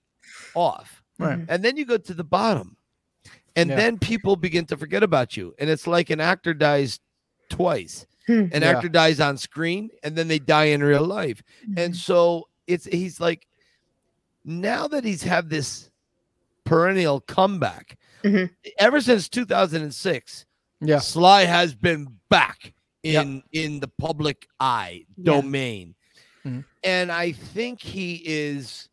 [0.55, 1.03] off.
[1.19, 1.39] Right.
[1.39, 1.47] Mhm.
[1.49, 2.76] And then you go to the bottom.
[3.57, 3.77] And Yeah.
[3.77, 5.55] then people begin to forget about you.
[5.59, 7.01] And it's like an actor dies
[7.49, 8.07] twice.
[8.27, 8.49] Hmm.
[8.53, 8.71] An Yeah.
[8.71, 11.43] actor dies on screen and then they die in real life.
[11.65, 11.79] Mm-hmm.
[11.79, 13.47] And so it's he's like
[14.45, 15.91] now that he's had this
[16.65, 18.51] perennial comeback, Mhm.
[18.79, 20.45] ever since 2006,
[20.81, 23.23] yeah Sly has been back Yeah.
[23.23, 25.41] in in the public eye Yeah.
[25.41, 25.95] domain.
[26.45, 26.65] Mhm.
[26.83, 28.89] And I think he is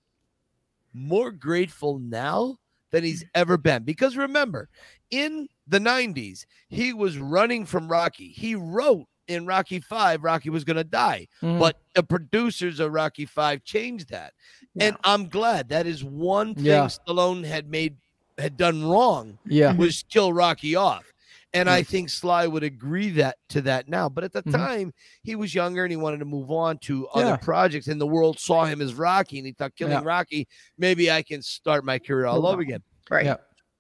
[0.93, 2.59] more grateful now
[2.93, 4.69] than he's ever been because remember,
[5.09, 8.29] in the 90s, he was running from Rocky.
[8.29, 11.57] He wrote in Rocky 5 Rocky was going to die, Mhm.
[11.59, 14.33] but the producers of Rocky 5 changed that.
[14.79, 16.85] And I'm glad that is one thing Yeah.
[16.87, 17.97] Stallone had made
[18.39, 21.12] had done wrong yeah was kill Rocky off.
[21.55, 24.09] And I think Sly would agree that to that now.
[24.09, 24.51] But at the Mhm.
[24.51, 27.21] time, he was younger and he wanted to move on to Yeah.
[27.21, 30.01] other projects, and the world saw him as Rocky, and he thought, killing Yeah.
[30.03, 32.81] Rocky, maybe I can start my career all over again.
[33.09, 33.25] Right.
[33.25, 33.37] Yeah.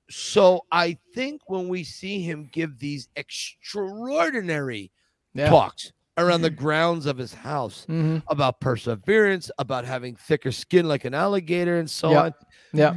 [0.09, 4.91] So I think when we see him give these extraordinary
[5.35, 8.21] talks around the grounds of his house Mhm.
[8.27, 12.33] about perseverance, about having thicker skin like an alligator, and so on,
[12.73, 12.95] yeah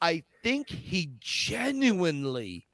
[0.00, 2.67] I think he genuinely,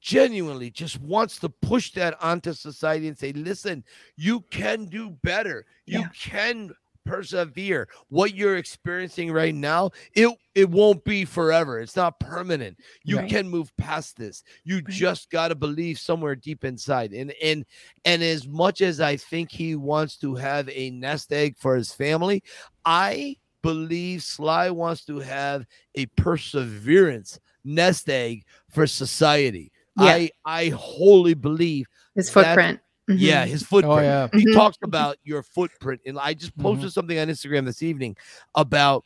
[0.00, 3.84] genuinely just wants to push that onto society and say, listen,
[4.16, 5.66] you can do better.
[5.86, 6.08] You Yeah.
[6.18, 6.72] can
[7.06, 7.88] persevere.
[8.08, 11.80] What you're experiencing right now, it it won't be forever.
[11.80, 12.76] It's not permanent.
[13.04, 13.30] You Right.
[13.30, 14.42] can move past this.
[14.64, 14.88] You Right.
[14.88, 17.12] just got to believe somewhere deep inside.
[17.12, 17.64] And and
[18.04, 21.92] and as much as I think he wants to have a nest egg for his
[21.92, 22.42] family,
[22.84, 29.72] I believe Sly wants to have a perseverance nest egg for society.
[29.98, 30.04] Yeah.
[30.06, 32.80] I I wholly believe His That's- footprint.
[33.08, 33.48] yeah, Mhm.
[33.48, 33.98] his footprint.
[33.98, 34.28] Oh yeah.
[34.32, 34.54] He Mhm.
[34.54, 36.00] talks about your footprint.
[36.06, 36.62] And I just Mhm.
[36.62, 38.16] posted something on Instagram this evening
[38.54, 39.04] about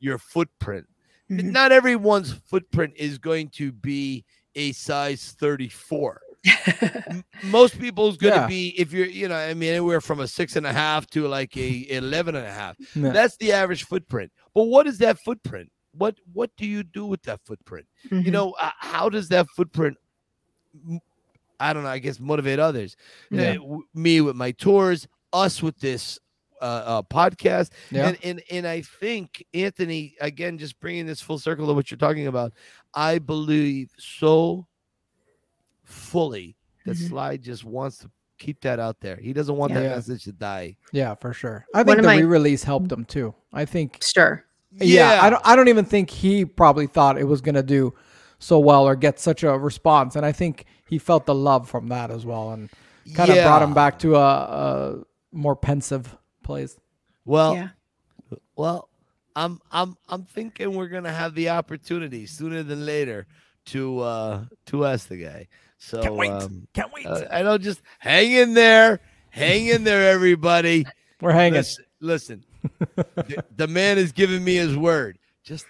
[0.00, 0.86] your footprint.
[1.30, 1.44] Mhm.
[1.52, 6.20] Not everyone's footprint is going to be a size 34.
[7.44, 8.46] Most people's going to Yeah.
[8.46, 11.26] be, if you're, you know, I mean, anywhere from a six and a half to
[11.28, 12.76] like a 11 and a half.
[12.94, 13.10] Yeah.
[13.10, 14.32] That's the average footprint.
[14.54, 15.70] But what is that footprint?
[15.92, 17.86] What what do you do with that footprint?
[18.10, 18.30] You Mhm.
[18.32, 20.05] know, uh, how does that footprint m-
[21.58, 22.96] I don't know, I guess motivate others.
[23.32, 23.54] Uh, Yeah.
[23.54, 26.18] w- me with my tours, us with this
[26.62, 27.70] uh, uh podcast.
[27.90, 28.08] Yeah.
[28.08, 31.98] And, and and I think Anthony again just bringing this full circle of what you're
[31.98, 32.52] talking about.
[32.94, 34.66] I believe so
[35.84, 37.08] fully that Mhm.
[37.08, 39.16] Sly just wants to keep that out there.
[39.16, 39.88] He doesn't want that Yeah.
[39.96, 40.76] message to die.
[40.92, 41.66] Yeah, for sure.
[41.74, 43.34] I think of the my- re-release helped him too.
[43.52, 44.44] I think Sure.
[44.72, 47.94] yeah, I don't I don't even think he probably thought it was gonna do
[48.38, 50.16] so well or get such a response.
[50.16, 52.70] And I think he felt the love from that as well and
[53.14, 56.78] kind of brought him back to a, a more pensive place.
[57.24, 57.68] Well, yeah.
[58.56, 58.88] Well,
[59.34, 63.26] I'm I'm I'm thinking we're gonna have the opportunity sooner than later
[63.66, 65.48] to uh to ask the guy.
[65.78, 66.30] So Can't wait.
[66.30, 67.06] um Can't wait.
[67.06, 70.86] uh, I don't just hang in there, hang in there, everybody.
[71.20, 71.58] We're hanging.
[71.58, 72.44] Listen, listen.
[72.96, 75.18] the, the man has given me his word.
[75.44, 75.66] Just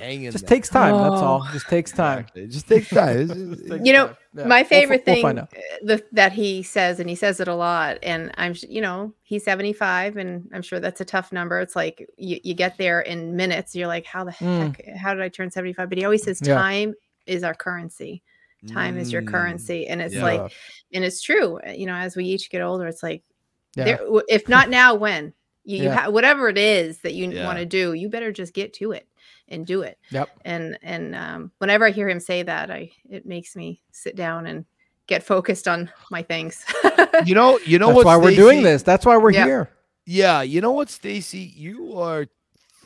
[0.00, 0.56] hang in Just there.
[0.56, 0.92] takes time.
[0.96, 1.26] That's Oh.
[1.26, 1.48] all.
[1.52, 2.20] Just takes time.
[2.20, 2.42] Exactly.
[2.42, 3.18] It just takes time.
[3.20, 4.16] It's just- Takes You know, time.
[4.34, 4.46] Yeah.
[4.46, 5.52] My We'll favorite we'll thing find out.
[5.56, 9.12] uh, the, that he says, and he says it a lot, and I'm, you know,
[9.22, 11.58] he's 75, and I'm sure that's a tough number.
[11.60, 13.74] It's like you, you get there in minutes.
[13.74, 14.76] You're like, how the Mm.
[14.76, 14.96] heck?
[14.96, 15.88] How did I turn 75?
[15.88, 16.54] But he always says, Yeah.
[16.54, 16.94] time
[17.26, 18.22] is our currency.
[18.68, 20.22] Time is your Mm, currency, and it's yeah.
[20.22, 20.52] like,
[20.92, 21.58] and it's true.
[21.66, 23.22] uh, You know, as we each get older, it's like,
[23.74, 23.84] Yeah.
[23.84, 25.32] there, if not now, when?
[25.64, 25.94] You, you Yeah.
[25.94, 27.46] ha- whatever it is that you Yeah.
[27.46, 29.06] want to do, you better just get to it
[29.50, 30.30] and do it Yep.
[30.44, 34.46] and and um, whenever I hear him say that, I it makes me sit down
[34.46, 34.64] and
[35.06, 36.64] get focused on my things.
[37.26, 38.82] You know, you know That's what why we're doing this.
[38.82, 39.44] That's why we're Yeah.
[39.44, 39.70] here.
[40.06, 41.52] Yeah, you know what, Stacy?
[41.54, 42.26] You are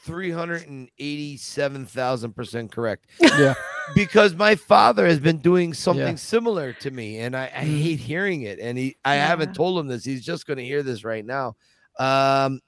[0.03, 3.07] three hundred and eighty-seven thousand percent correct.
[3.20, 3.55] Yeah.
[3.94, 6.14] because my father has been doing something Yeah.
[6.16, 7.83] similar to me and I, I Mhm.
[7.83, 9.27] hate hearing it and he i Yeah.
[9.27, 11.55] haven't told him this he's just going to hear this right now
[11.98, 12.61] um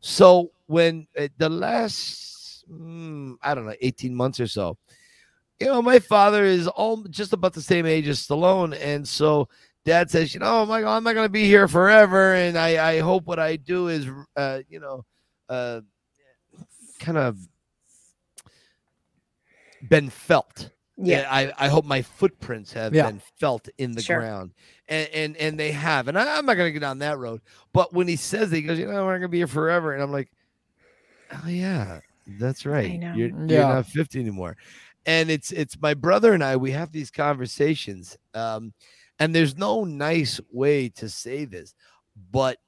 [0.00, 2.29] so when uh, the last
[2.70, 4.76] mm, i don't know 18 months or so
[5.58, 9.48] you know my father is all just about the same age as stallone and so
[9.84, 12.98] dad says you know Michael, i'm not going to be here forever and i i
[13.00, 14.06] hope what i do is
[14.36, 15.04] uh you know
[15.48, 15.80] uh
[16.98, 17.38] kind of
[19.88, 20.70] been felt
[21.02, 23.06] yeah, I, I hope my footprints have Yeah.
[23.06, 24.18] been felt in the Sure.
[24.18, 24.52] ground.
[24.86, 26.08] And, and and they have.
[26.08, 27.40] And I, I'm not gonna go down that road.
[27.72, 29.94] But when he says it, he goes, you know, we're not gonna be here forever.
[29.94, 30.30] And I'm like,
[31.32, 32.00] Oh yeah,
[32.38, 33.00] that's right.
[33.00, 33.12] know.
[33.14, 33.66] You're, you're Yeah.
[33.66, 34.56] not 50 anymore.
[35.06, 38.16] And it's it's my brother and I, we have these conversations.
[38.34, 38.72] Um,
[39.18, 41.74] and there's no nice way to say this,
[42.30, 42.58] but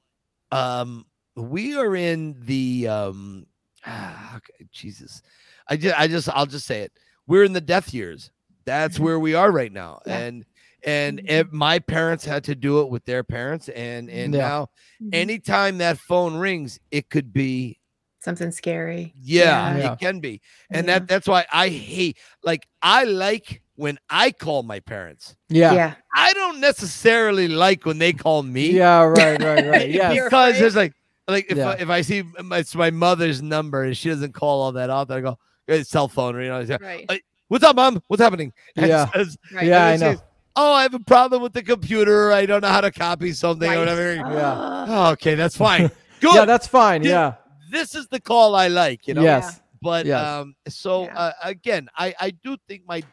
[0.51, 3.45] um we are in the um
[3.85, 5.21] ah, okay, Jesus.
[5.67, 6.91] I just I just I'll just say it
[7.27, 8.31] we're in the death years.
[8.65, 9.01] That's Mhm.
[9.01, 10.01] where we are right now.
[10.05, 10.17] Yeah.
[10.19, 10.45] And
[10.85, 14.39] and if my parents had to do it with their parents, and and Yeah.
[14.39, 14.69] now
[15.01, 15.13] Mhm.
[15.13, 17.79] anytime that phone rings, it could be
[18.23, 19.13] something scary.
[19.21, 19.93] yeah, Yeah.
[19.93, 20.99] it can be, and Yeah.
[20.99, 25.35] that that's why I hate like I like when I call my parents.
[25.49, 25.71] Yeah.
[25.71, 25.93] yeah, Yeah.
[26.15, 28.71] I don't necessarily like when they call me.
[28.71, 29.89] Yeah, right, right, right.
[29.99, 30.09] Yeah.
[30.13, 30.55] Because afraid?
[30.61, 30.93] there's like
[31.27, 31.69] like if Yeah.
[31.69, 34.89] I, if I see my, it's my mother's number and she doesn't call all that
[34.89, 36.59] often, I go "Hey, cell phone, you know.
[36.59, 38.01] I right, What's up, mom?
[38.07, 38.51] What's happening?
[38.75, 39.09] And Yeah.
[39.11, 39.65] says- right.
[39.65, 40.11] Yeah, I know.
[40.13, 40.23] says,
[40.55, 42.31] oh, I have a problem with the computer.
[42.31, 43.79] I don't know how to copy something or Right.
[43.79, 44.13] whatever.
[44.15, 44.53] Yeah.
[44.55, 45.89] Ah, Oh, okay, that's fine.
[46.19, 46.35] Good.
[46.35, 47.01] Yeah, that's fine.
[47.01, 47.33] Dude, Yeah.
[47.73, 49.23] This is the call I like, you know.
[49.23, 49.59] Yes.
[49.81, 50.25] But Yes.
[50.25, 51.17] um, so Yeah.
[51.19, 53.03] uh, again, I I do think my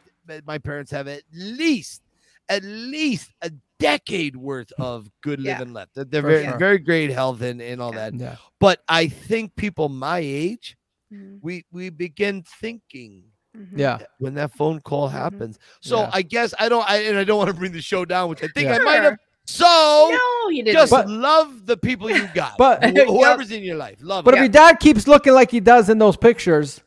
[0.45, 2.01] my parents have at least
[2.47, 5.57] at least a decade worth of good Yeah.
[5.59, 5.95] living left.
[5.95, 6.57] They're- They're very sure.
[6.57, 8.09] very great health and and all Yeah.
[8.11, 8.19] that.
[8.19, 8.35] Yeah.
[8.59, 10.77] But I think people my age,
[11.11, 13.23] Mhm, we we begin thinking
[13.57, 13.77] mhm.
[13.77, 13.97] Yeah.
[14.19, 15.13] when that phone call Mhm.
[15.23, 15.59] happens.
[15.81, 16.09] So Yeah.
[16.13, 18.43] I guess I don't I and I don't want to bring the show down, which
[18.43, 18.75] I think Yeah.
[18.77, 19.17] I might have.
[19.47, 19.65] Sure.
[19.67, 20.75] So No, you didn't.
[20.77, 22.57] just But- love the people you got.
[22.57, 23.07] But- Wh- Yep.
[23.07, 24.37] whoever's in your life, love But it.
[24.37, 26.81] if your dad keeps looking like he does in those pictures,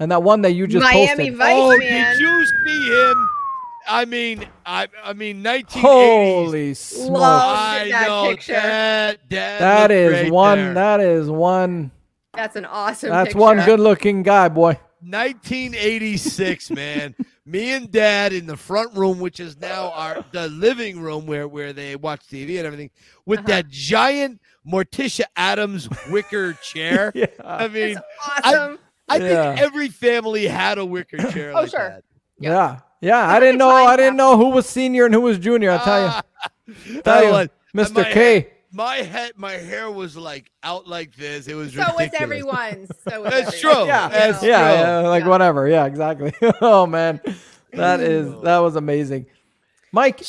[0.00, 2.12] and that one that you just Miami posted, Vice oh, man.
[2.16, 3.28] did you see him?
[3.88, 5.80] I mean, I I mean, 1980s.
[5.80, 7.10] Holy smokes!
[7.10, 8.52] Love I that know picture.
[8.52, 9.18] that.
[9.30, 9.90] That, That
[10.22, 10.58] looked one.
[10.58, 10.74] there.
[10.74, 11.90] That is one.
[12.34, 13.10] That's an awesome.
[13.10, 13.38] That's picture.
[13.40, 14.78] one good-looking guy, boy.
[15.02, 17.14] 1986, man.
[17.44, 21.48] Me and Dad in the front room, which is now our the living room where
[21.48, 22.90] where they watch TV and everything,
[23.26, 23.48] with Uh-huh.
[23.48, 27.12] that giant Morticia Addams wicker chair.
[27.16, 27.26] Yeah.
[27.44, 28.78] I mean, That's awesome.
[29.08, 29.54] I Yeah.
[29.54, 31.88] think every family had a wicker chair Oh, like sure.
[31.88, 32.04] that.
[32.38, 32.78] Yeah.
[33.00, 33.26] Yeah.
[33.28, 33.70] I didn't know.
[33.70, 35.72] I didn't know who was senior and who was junior.
[35.72, 36.74] I'll tell you.
[36.94, 37.02] you.
[37.02, 38.04] Tell you, Mr.
[38.10, 38.52] K.
[38.72, 41.46] my head, my hair was like out like this.
[41.48, 42.90] It was so was everyone's.
[43.08, 43.86] So was That's everyone's, true.
[43.86, 44.08] Yeah.
[44.08, 44.42] That's.
[44.42, 44.80] Yeah, true.
[44.80, 45.28] yeah, like Yeah.
[45.28, 45.68] whatever.
[45.68, 46.32] Yeah, exactly.
[46.60, 47.20] oh man,
[47.72, 49.26] that is that was amazing.
[49.92, 50.22] Mike,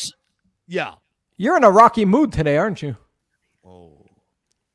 [0.67, 0.95] Yeah.
[1.37, 2.97] you're in a rocky mood today, aren't you?
[3.65, 3.97] Oh.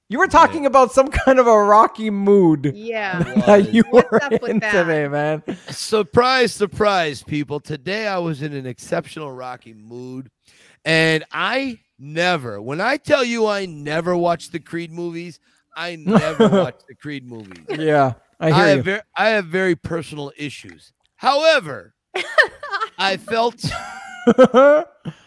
[0.09, 3.23] You were talking about some kind of a rocky mood Yeah.
[3.47, 4.73] that you What's were up with in that?
[4.73, 5.43] today, man.
[5.69, 7.61] Surprise, surprise, people.
[7.61, 10.31] Today I was in an exceptional Rocky mood.
[10.87, 15.41] And I never, when I tell you I never watch the Creed movies,
[15.77, 17.65] I never watch the Creed movies.
[17.71, 18.83] Yeah, I I hear have, you.
[18.83, 20.93] ver- I have very personal issues.
[21.17, 21.95] However,
[22.99, 23.65] I felt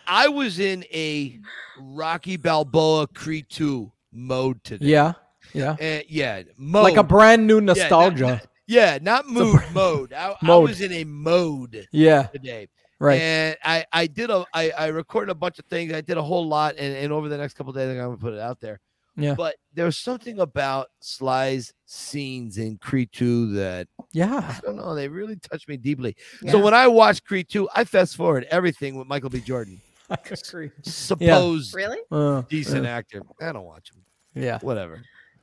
[0.07, 1.39] I was in a
[1.79, 4.85] Rocky Balboa Creed 2 mode today.
[4.87, 5.13] yeah,
[5.53, 6.83] yeah, And yeah, mode.
[6.83, 8.41] like a brand new Yeah, not- nostalgia.
[8.67, 10.13] Yeah, not mood, mode.
[10.13, 10.69] I, I Mode.
[10.69, 12.69] was in a mode Yeah, today.
[13.01, 13.21] Right.
[13.21, 15.93] And I, I did a I, I recorded a bunch of things.
[15.93, 18.17] I did a whole lot, and, and over the next couple of days, I'm gonna
[18.17, 18.79] put it out there.
[19.17, 19.33] Yeah.
[19.35, 24.95] But there was something about Sly's scenes in Creed 2 that Yeah, I don't know,
[24.95, 26.15] they really touched me deeply.
[26.41, 26.53] Yeah.
[26.53, 29.41] So when I watched Creed 2, I fast forward everything with Michael B.
[29.41, 29.81] Jordan.
[30.09, 30.17] I
[30.49, 30.71] agree.
[30.83, 31.99] Suppose Really?
[32.09, 33.21] Uh, decent actor.
[33.41, 34.03] I don't watch him.
[34.33, 34.59] yeah.
[34.61, 35.01] Whatever.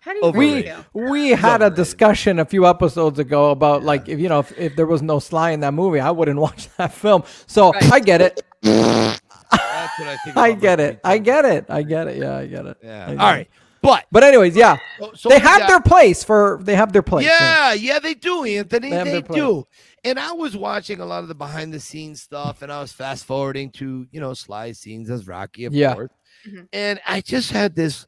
[0.09, 0.65] How do you Overrated.
[0.65, 0.85] feel?
[1.11, 4.75] We had a discussion a few episodes ago about like if you know if, if
[4.75, 7.25] there was no Sly in that movie, I wouldn't watch that film.
[7.47, 7.93] So Right.
[7.93, 8.41] I get it.
[8.65, 9.19] I.
[10.37, 11.01] I get it.
[11.05, 11.67] I get it.
[11.69, 12.17] I get it.
[12.19, 12.77] Yeah, I get it.
[12.83, 13.05] Yeah.
[13.05, 13.41] I get right.
[13.41, 13.51] it.
[13.83, 17.03] But But anyways, yeah, so- so they have that- their place for they have their
[17.03, 17.27] place.
[17.27, 18.91] Yeah, yeah, they do, Anthony.
[18.91, 19.67] They They, do.
[20.05, 22.93] And I was watching a lot of the behind the scenes stuff, and I was
[22.93, 25.93] fast forwarding to you know Sly scenes as Rocky, of Yeah.
[25.95, 26.11] course.
[26.49, 26.67] Mhm.
[26.73, 28.07] And I just had this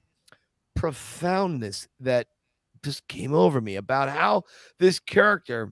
[0.81, 2.27] profoundness that
[2.83, 4.43] just came over me about how
[4.79, 5.71] this character,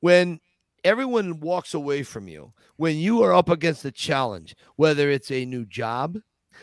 [0.00, 0.40] when
[0.82, 5.44] everyone walks away from you, when you are up against a challenge, whether it's a
[5.44, 6.16] new job,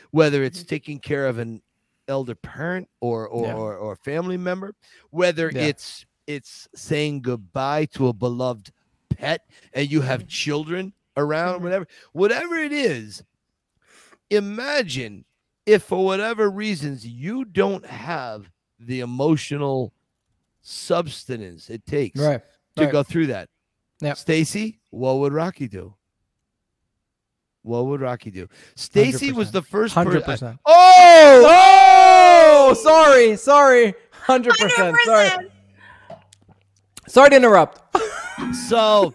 [0.10, 1.62] whether it's taking care of an
[2.08, 3.54] elder parent or or, Yeah.
[3.54, 4.74] or, or family member,
[5.12, 5.66] whether Yeah.
[5.68, 8.72] it's it's saying goodbye to a beloved
[9.10, 9.42] pet
[9.74, 11.64] and you have children around, Mhm.
[11.64, 13.24] whatever, whatever it is,
[14.32, 15.26] imagine
[15.68, 18.50] if for whatever reasons you don't have
[18.80, 19.94] the emotional
[20.62, 22.42] substance it takes Right.
[22.78, 22.92] to right.
[22.92, 23.50] go through that.
[24.02, 24.18] Yep.
[24.18, 25.94] Stacy, what would Rocky do?
[27.64, 28.48] What would Rocky do?
[28.76, 30.48] Stacy was the first Hundred person.
[30.56, 30.60] percent.
[30.66, 31.46] Oh,
[32.70, 33.94] Oh, sorry, sorry.
[34.12, 34.96] Hundred percent.
[35.06, 35.30] Sorry.
[37.08, 37.82] Sorry to interrupt.
[38.70, 39.14] so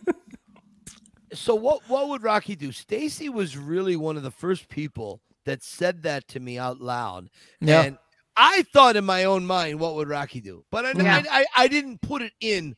[1.32, 2.72] so what what would Rocky do?
[2.72, 7.28] Stacy was really one of the first people that said that to me out loud.
[7.60, 7.82] Yeah.
[7.82, 7.98] And
[8.36, 10.64] I thought in my own mind, what would Rocky do?
[10.70, 11.22] But I, Yeah.
[11.30, 12.74] I, I, I didn't put it in,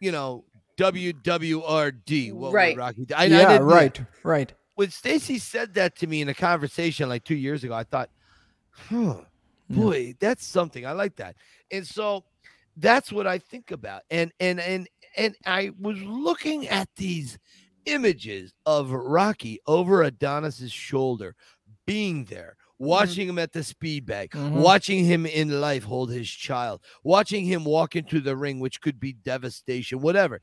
[0.00, 0.44] you know,
[0.78, 2.32] WWRD.
[2.32, 2.76] What Right.
[2.76, 3.14] would Rocky do?
[3.14, 3.48] I, I yeah.
[3.52, 4.00] didn't- Right.
[4.22, 4.52] Right.
[4.74, 8.08] When Stacy said that to me in a conversation like two years ago, I thought,
[8.70, 9.20] huh,
[9.68, 9.76] Yeah.
[9.76, 10.86] boy, that's something.
[10.86, 11.36] I like that.
[11.70, 12.24] And so
[12.76, 14.02] that's what I think about.
[14.10, 17.38] And and and and I was looking at these
[17.84, 21.34] images of Rocky over Adonis's shoulder,
[21.86, 24.52] being there, watching him at the speed bag, Mhm.
[24.62, 28.98] watching him in life hold his child, watching him walk into the ring, which could
[29.00, 30.40] be devastation, whatever.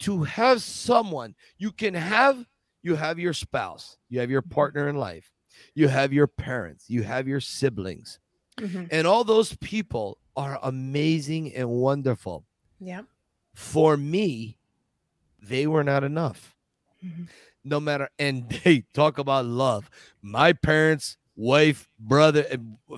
[0.00, 2.46] To have someone you can have,
[2.82, 5.32] you have your spouse, you have your partner in life,
[5.74, 8.18] you have your parents, you have your siblings,
[8.56, 8.88] Mhm.
[8.90, 12.46] and all those people are amazing and wonderful.
[12.78, 13.02] Yeah.
[13.54, 14.58] For me,
[15.38, 16.56] they were not enough.
[17.64, 19.90] No matter, and they talk about love.
[20.22, 22.46] My parents, wife, brother,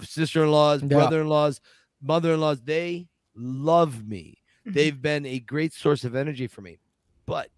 [0.02, 0.88] sister in laws, Yeah.
[0.88, 1.60] brother in laws,
[2.00, 4.38] mother in laws, they love me.
[4.66, 4.74] Mhm.
[4.74, 6.78] They've been a great source of energy for me,
[7.26, 7.48] but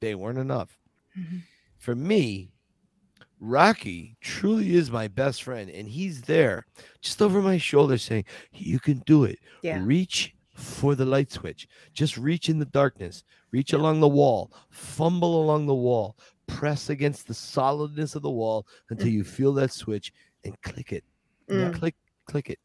[0.00, 0.78] they weren't enough.
[1.16, 1.42] Mhm.
[1.78, 2.50] For me,
[3.40, 6.64] Rocky truly is my best friend, and he's there
[7.00, 9.38] just over my shoulder saying, You can do it.
[9.62, 9.82] Yeah.
[9.84, 11.68] Reach for the light switch.
[11.92, 17.26] Just reach in the darkness, reach along the wall, fumble along the wall, press against
[17.26, 20.12] the solidness of the wall until you feel that switch
[20.44, 21.04] and click it.
[21.48, 21.74] Mm.
[21.74, 21.94] Click,
[22.26, 22.58] click it.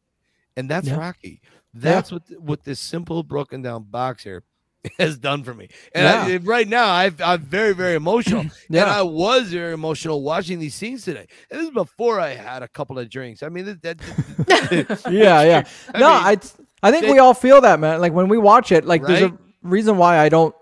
[0.55, 0.97] And that's Yeah.
[0.97, 1.41] Rocky.
[1.73, 4.43] That's what what this simple broken down boxer
[4.97, 5.69] has done for me.
[5.93, 8.45] And I, right now, I've, I'm very, very emotional.
[8.69, 8.83] Yeah.
[8.83, 11.27] And I was very emotional watching these scenes today.
[11.51, 13.43] And this is before I had a couple of drinks.
[13.43, 15.63] I mean, that, that yeah, yeah.
[15.93, 16.37] I no, mean, I
[16.83, 17.99] I think they- we all feel that, man.
[18.01, 20.55] Like when we watch it, like there's a reason why I don't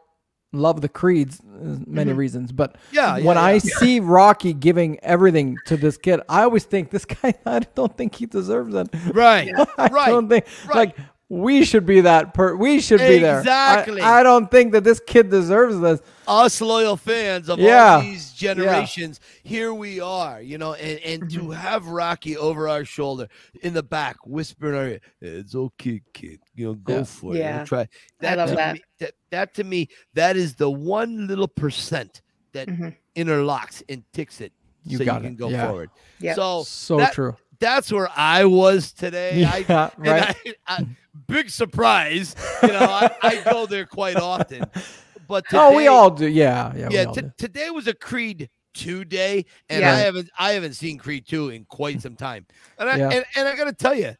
[0.54, 1.40] love the creeds.
[1.42, 3.60] uh, Many reasons, but Yeah, when yeah, I yeah.
[3.60, 7.34] see Rocky giving everything to this kid, I always think this guy.
[7.46, 8.88] I don't think he deserves it.
[9.14, 10.08] right, I right.
[10.08, 10.76] don't think right.
[10.76, 10.98] like
[11.30, 12.34] we should be that.
[12.34, 13.40] Per- we should be there.
[13.40, 14.02] Exactly.
[14.02, 16.00] I, don't think that this kid deserves this.
[16.28, 17.96] us loyal fans of Yeah.
[17.96, 22.86] all these generations, here we are, you know, and, and to have Rocky over our
[22.86, 23.28] shoulder
[23.64, 27.04] in the back whispering our ear, it's okay, kid, you know, go Yeah.
[27.06, 27.40] for it.
[27.40, 27.58] Yeah.
[27.58, 27.88] We'll try.
[28.22, 28.74] I love to that.
[28.76, 29.12] Me, that.
[29.32, 32.22] That to me, that is the one little percent
[32.54, 32.96] that Mhm.
[33.16, 35.38] interlocks and ticks it You so you got can it.
[35.38, 35.68] go Yeah.
[35.68, 35.90] forward.
[36.20, 36.36] Yep.
[36.36, 37.36] So So that- true.
[37.60, 39.40] that's where I was today.
[39.68, 40.36] Yeah, and right.
[40.46, 40.86] I, I,
[41.28, 42.36] big surprise.
[42.64, 44.66] You know, I, I go there quite often.
[45.28, 46.28] But today, oh, we all do.
[46.28, 46.90] Yeah, yeah.
[46.92, 47.06] yeah,
[47.38, 49.94] today was a Creed two day, and Yeah.
[49.94, 52.46] I haven't I haven't seen Creed two in quite some time.
[52.78, 53.10] And I Yeah.
[53.10, 54.16] and, and I gotta tell you,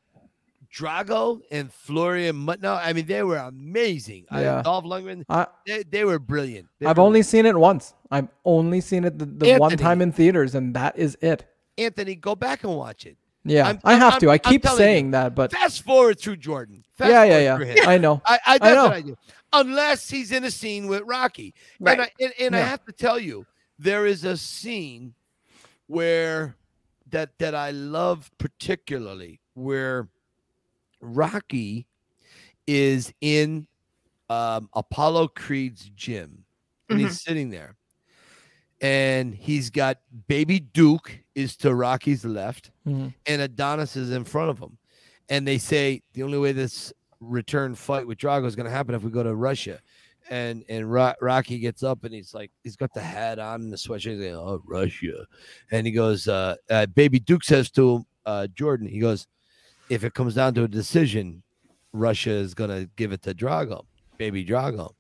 [0.74, 4.26] Drago and Florian Munteanu, I mean, they were amazing.
[4.32, 4.62] I- Yeah.
[4.62, 6.68] Dolph Lundgren, I, they, they were brilliant.
[6.80, 7.94] They I've were- only seen it once.
[8.12, 11.46] I've only seen it the, the one time in theaters, and that is it.
[11.78, 13.18] Anthony, go back and watch it.
[13.46, 14.32] Yeah, I'm- i have I'm- to.
[14.32, 16.84] I keep telling saying that, but Fast forward through Jordan.
[16.96, 17.64] Fast yeah, yeah, yeah.
[17.64, 17.88] him.
[17.88, 18.22] I know.
[18.26, 18.84] I, I that's know.
[18.86, 19.18] what I do.
[19.54, 21.54] Unless he's in a scene with Rocky.
[21.80, 21.94] Right.
[21.94, 23.46] And I and, and I have to tell you,
[23.78, 25.14] there is a scene
[25.88, 26.56] where
[27.12, 30.10] that that I love particularly where
[31.00, 31.88] Rocky
[32.68, 33.68] is in
[34.30, 36.46] um, Apollo Creed's gym
[36.90, 37.76] and he's sitting there.
[38.82, 43.14] And he's got baby Duke is to Rocky's left Mhm.
[43.26, 44.78] and Adonis is in front of him.
[45.30, 48.96] And they say the only way this return fight with Drago is going to happen
[48.96, 49.80] if we go to Russia.
[50.30, 53.72] And and Ro- Rocky gets up and he's like, he's got the hat on and
[53.74, 54.14] the sweatshirt.
[54.18, 55.26] He's like, oh, Russia.
[55.72, 59.28] And he goes, uh, uh, Baby Duke says to him, uh, Jordan, he goes,
[59.90, 61.44] if it comes down to a decision,
[61.94, 63.86] Russia is going to give it to Drago,
[64.18, 64.94] Baby Drago.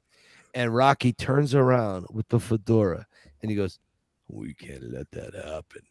[0.53, 3.07] And Rocky turns around with the fedora
[3.41, 3.79] and he goes,
[4.27, 5.81] we can't let that happen.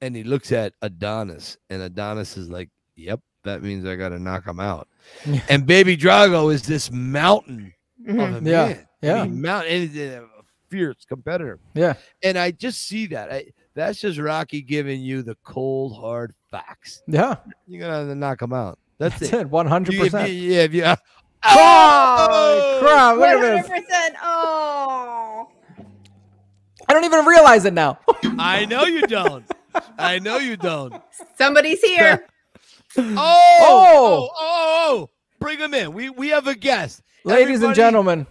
[0.00, 4.18] And he looks at Adonis, and Adonis is like, Yep, that means I got to
[4.18, 4.88] knock him out.
[5.26, 5.40] Yeah.
[5.48, 7.72] And Baby Drago is this mountain
[8.06, 8.36] Mhm.
[8.36, 8.86] of a Yeah, man.
[9.02, 9.22] yeah.
[9.22, 10.24] I mean, mountain, and a
[10.68, 11.58] fierce competitor.
[11.74, 11.94] Yeah.
[12.22, 13.32] And I just see that.
[13.32, 17.02] I, that's just Rocky giving you the cold, hard facts.
[17.06, 18.78] Yeah, You're going to knock him out.
[18.98, 19.40] That's, that's it.
[19.42, 19.50] it.
[19.50, 20.30] One hundred You- if percent.
[20.32, 20.84] you- yeah, if you,
[21.44, 23.16] Oh, crap!
[23.16, 23.68] Look at this.
[23.68, 24.16] 100%.
[24.22, 25.48] Oh.
[26.88, 27.98] I don't even realize it now.
[28.38, 29.44] I know you don't.
[29.98, 30.94] I know you don't.
[31.36, 32.26] Somebody's here.
[32.96, 34.28] Oh, Oh.
[34.30, 35.92] oh, oh, oh, bring him in.
[35.92, 37.02] We we have a guest.
[37.22, 38.26] Ladies and gentlemen,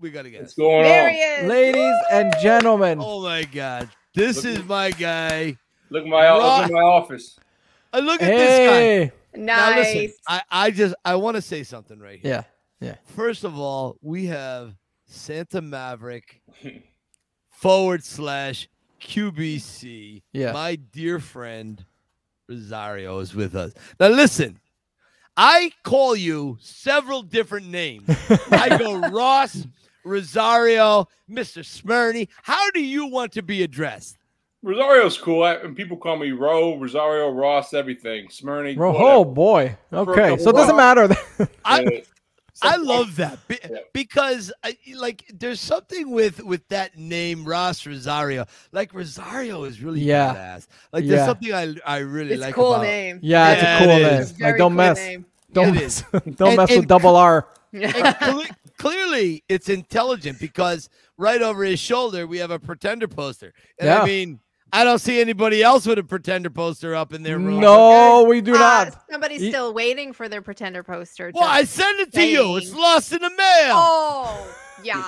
[0.00, 0.42] we got a guest.
[0.42, 1.12] What's going there on?
[1.14, 1.46] he is.
[1.48, 5.56] ladies and gentlemen, Oh my God, this is my guy.
[5.90, 7.38] Look at my look at my office.
[7.92, 8.80] Uh, look at this guy.
[8.80, 9.94] hey, Now Nice.
[9.94, 12.44] listen, I I just I want to say something right here.
[12.80, 12.88] Yeah.
[12.88, 14.74] Yeah, First of all, we have
[15.04, 16.40] Santa Maverick
[17.50, 18.68] forward slash
[19.06, 20.22] QBC.
[20.32, 20.52] Yeah.
[20.52, 21.84] My dear friend
[22.48, 23.72] Rosario is with us.
[23.98, 24.58] Now listen,
[25.36, 28.04] I call you several different names.
[28.50, 29.66] I go Ross,
[30.04, 31.64] Rosario, Mr.
[31.64, 32.26] Smirne.
[32.42, 34.16] How do you want to be addressed?
[34.62, 38.28] Rosario's cool, I, and people call me Ro, Rosario, Ross, everything.
[38.30, 38.76] Smirne.
[38.78, 39.76] oh boy.
[39.92, 41.08] Okay, so it doesn't matter.
[41.64, 42.00] I, Yeah.
[42.62, 43.78] I love that be- Yeah.
[43.92, 48.46] because I, like there's something with with that name Ross Rosario.
[48.72, 50.34] Like Rosario is really Yeah.
[50.34, 50.66] badass.
[50.92, 51.10] Like Yeah.
[51.16, 52.82] there's something I I really It's like cool about.
[52.84, 53.18] name.
[53.22, 54.36] Yeah, it's Yeah, a cool it name.
[54.40, 55.26] Like don't cool mess, name.
[55.52, 57.48] don't It mess, don't And- mess and with double R.
[57.72, 58.44] And cle-
[58.78, 60.88] clearly, it's intelligent because
[61.18, 63.52] right over his shoulder we have a pretender poster.
[63.78, 64.02] And Yeah.
[64.02, 64.40] I mean,
[64.72, 67.60] I don't see anybody else with a pretender poster up in their room.
[67.60, 68.28] No, okay?
[68.28, 69.04] we do Uh, not.
[69.10, 71.30] somebody's Ye- still waiting for their pretender poster.
[71.34, 72.56] Well, I sent it to you.
[72.56, 73.38] It's lost in the mail.
[73.74, 75.02] Oh, yeah.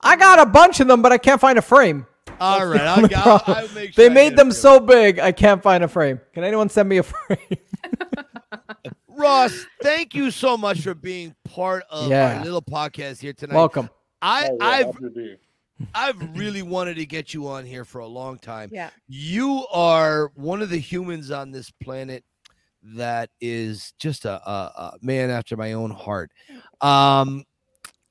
[0.00, 2.06] I got a bunch of them, but I can't find a frame.
[2.40, 3.42] All right, I'll, I'll.
[3.46, 4.60] I'll make sure They I made them it to you.
[4.62, 6.20] so big, I can't find a frame.
[6.34, 7.38] Can anyone send me a frame?
[9.08, 12.38] Ross, thank you so much for being part of Yeah.
[12.38, 13.56] our little podcast here tonight.
[13.56, 13.90] Welcome.
[14.22, 14.86] I, Oh, yeah, I've
[15.78, 16.32] happy to be here.
[16.32, 18.70] I've really wanted to get you on here for a long time.
[18.72, 18.90] Yeah.
[19.08, 22.24] You are one of the humans on this planet
[22.82, 26.30] that is just a, a, a man after my own heart.
[26.80, 27.44] Um,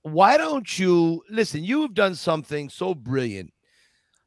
[0.03, 1.63] why don't you listen?
[1.63, 3.53] You've done something so brilliant.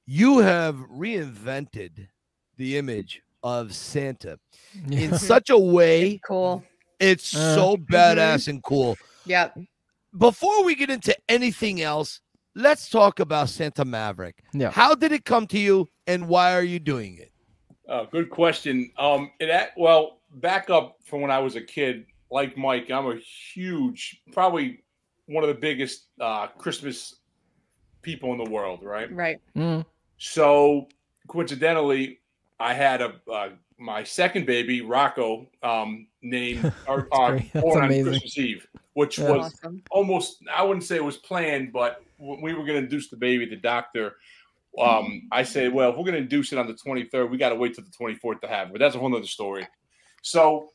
[0.06, 2.08] You have reinvented
[2.56, 4.38] the image of Santa
[4.90, 6.20] in such a way.
[6.26, 6.64] Cool.
[6.98, 8.96] It's Uh, so badass and cool.
[9.24, 9.50] Yeah.
[10.18, 12.20] before we get into anything else,
[12.54, 14.42] let's talk about Santa Maverick.
[14.52, 14.70] Yeah.
[14.70, 17.32] How did it come to you, and why are you doing it?
[17.88, 18.90] Uh, good question.
[18.98, 23.16] Um, it well, back up from when I was a kid, like Mike, I'm a
[23.16, 24.84] huge, probably
[25.26, 27.16] one of the biggest uh, Christmas
[28.02, 29.12] people in the world, right?
[29.12, 29.40] Right.
[29.56, 29.84] Mm.
[30.18, 30.88] So
[31.28, 32.19] coincidentally,
[32.60, 37.52] I had a uh, my second baby, Rocco, um, named or, uh, great.
[37.52, 37.88] That's born on.
[37.88, 39.30] Christmas Eve, which Yeah.
[39.30, 39.82] was Awesome.
[39.90, 43.16] almost I wouldn't say it was planned, but when we were going to induce the
[43.16, 44.16] baby, the doctor,
[44.78, 47.48] um, I said, well, if we're going to induce it on the 23rd, we got
[47.48, 48.72] to wait till the 24th to have it.
[48.72, 49.66] But that's a whole other story.
[50.22, 50.68] So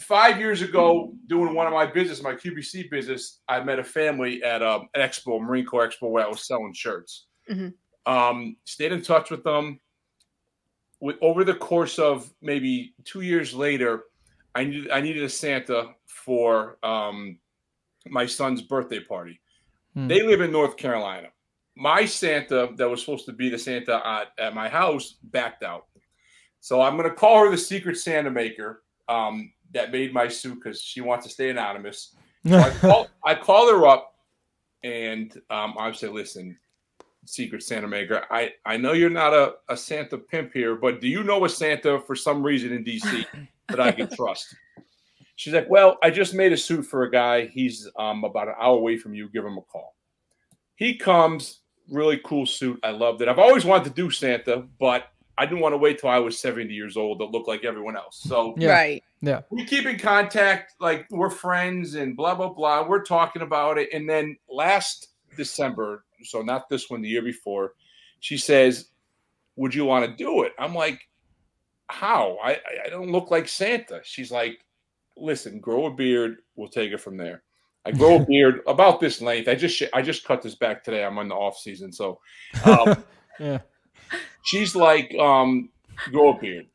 [0.00, 4.42] five years ago, doing one of my business, my QBC business, I met a family
[4.42, 7.26] at um, an expo, Marine Corps Expo, where I was selling shirts.
[7.50, 7.72] Mhm.
[8.06, 9.80] Um, stayed in touch with them.
[11.04, 14.04] With, over the course of maybe two years later,
[14.54, 17.38] I needed I needed a Santa for um,
[18.06, 19.38] my son's birthday party.
[19.92, 20.08] Hmm.
[20.08, 21.28] They live in North Carolina.
[21.76, 25.88] My Santa that was supposed to be the Santa at, at my house backed out.
[26.60, 30.54] So I'm going to call her the secret Santa maker um, that made my suit
[30.54, 32.16] because she wants to stay anonymous.
[32.46, 34.16] So I, call, I called her up
[34.82, 36.58] and um, I said, listen,
[37.24, 41.08] secret Santa maker, I, I know you're not a, a Santa pimp here, but do
[41.08, 43.26] you know a Santa for some reason in DC
[43.68, 44.54] that I can trust?
[45.36, 47.46] She's like, well, I just made a suit for a guy.
[47.46, 49.28] He's um, about an hour away from you.
[49.28, 49.96] Give him a call.
[50.76, 51.60] He comes,
[51.90, 52.78] really cool suit.
[52.82, 53.28] I loved it.
[53.28, 56.38] I've always wanted to do Santa, but I didn't want to wait till I was
[56.38, 58.20] 70 years old to look like everyone else.
[58.22, 58.70] So Yeah.
[58.70, 59.04] Right.
[59.20, 59.40] Yeah.
[59.50, 62.86] We keep in contact, like we're friends and blah blah blah.
[62.86, 67.74] We're talking about it, and then last December, so not this one, the year before,
[68.20, 68.88] she says,
[69.56, 71.08] "Would you want to do it?" I'm like,
[71.88, 72.38] "How?
[72.42, 74.64] I I- don't look like Santa." She's like,
[75.16, 76.38] "Listen, grow a beard.
[76.56, 77.42] We'll take it from there."
[77.86, 79.48] I grow a beard about this length.
[79.48, 81.04] I just I just cut this back today.
[81.04, 82.20] I'm on the off season, so
[82.64, 83.04] um,
[83.40, 83.58] yeah.
[84.42, 85.68] she's like, um,
[86.10, 86.66] grow a beard.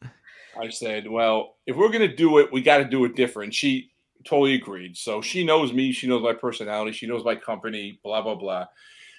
[0.60, 3.53] I said, well, if we're gonna do it, we got to do it different.
[3.53, 3.91] She
[4.26, 4.97] totally agreed.
[4.97, 5.91] So she knows me.
[5.91, 6.91] She knows my personality.
[6.91, 7.99] She knows my company.
[8.03, 8.65] Blah blah blah.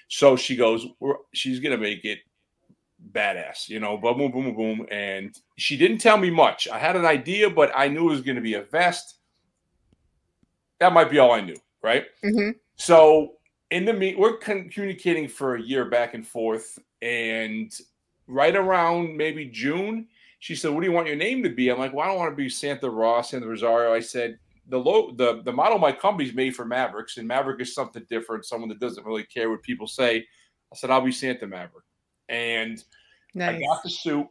[0.09, 0.86] So she goes,
[1.32, 2.18] she's gonna make it
[3.12, 4.86] badass, you know, boom boom boom boom.
[4.90, 6.68] And she didn't tell me much.
[6.68, 9.16] I had an idea, but I knew it was gonna be a vest.
[10.80, 12.07] That might be all I knew, right?
[12.22, 13.34] hmm So
[13.70, 17.72] in the meet, we're con- communicating for a year back and forth, and
[18.26, 20.09] right around maybe June,
[20.40, 22.18] she said, "What do you want your name to be?" I'm like, "Well, I don't
[22.18, 24.38] want to be Santa Ross, Santa Rosario." I said,
[24.70, 28.44] "The low, the the model my company's made for Mavericks, and Maverick is something different.
[28.44, 30.26] Someone that doesn't really care what people say."
[30.72, 31.84] I said, "I'll be Santa Maverick,"
[32.28, 32.82] and
[33.38, 34.26] I got the suit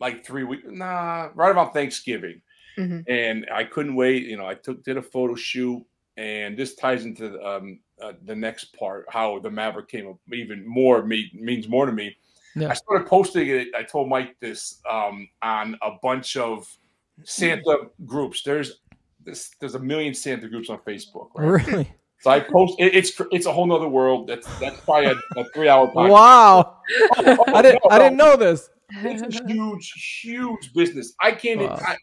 [0.00, 2.40] like three weeks, nah, right around Thanksgiving
[2.76, 3.04] Mhm.
[3.08, 4.24] and I couldn't wait.
[4.26, 5.84] You know, I took did a photo shoot,
[6.16, 10.66] and this ties into um, uh, the next part how the Maverick came up even
[10.66, 12.16] more me, means more to me.
[12.54, 12.70] Yeah.
[12.70, 13.74] I started posting it.
[13.74, 16.68] I told Mike this um, on a bunch of
[17.24, 18.42] Santa groups.
[18.42, 18.80] There's
[19.28, 21.28] this, there's a million Santa groups on Facebook.
[21.34, 21.66] Right?
[21.66, 21.94] Really?
[22.20, 22.74] So I post.
[22.80, 24.26] It, it's it's a whole nother world.
[24.26, 26.10] That's that's probably a, a three hour podcast.
[26.10, 26.78] Wow.
[27.16, 28.70] Oh, oh, I didn't no, I didn't know this.
[28.90, 31.14] It's a huge, huge business.
[31.22, 31.60] I can't.
[31.60, 31.78] Wow.
[31.80, 31.96] I,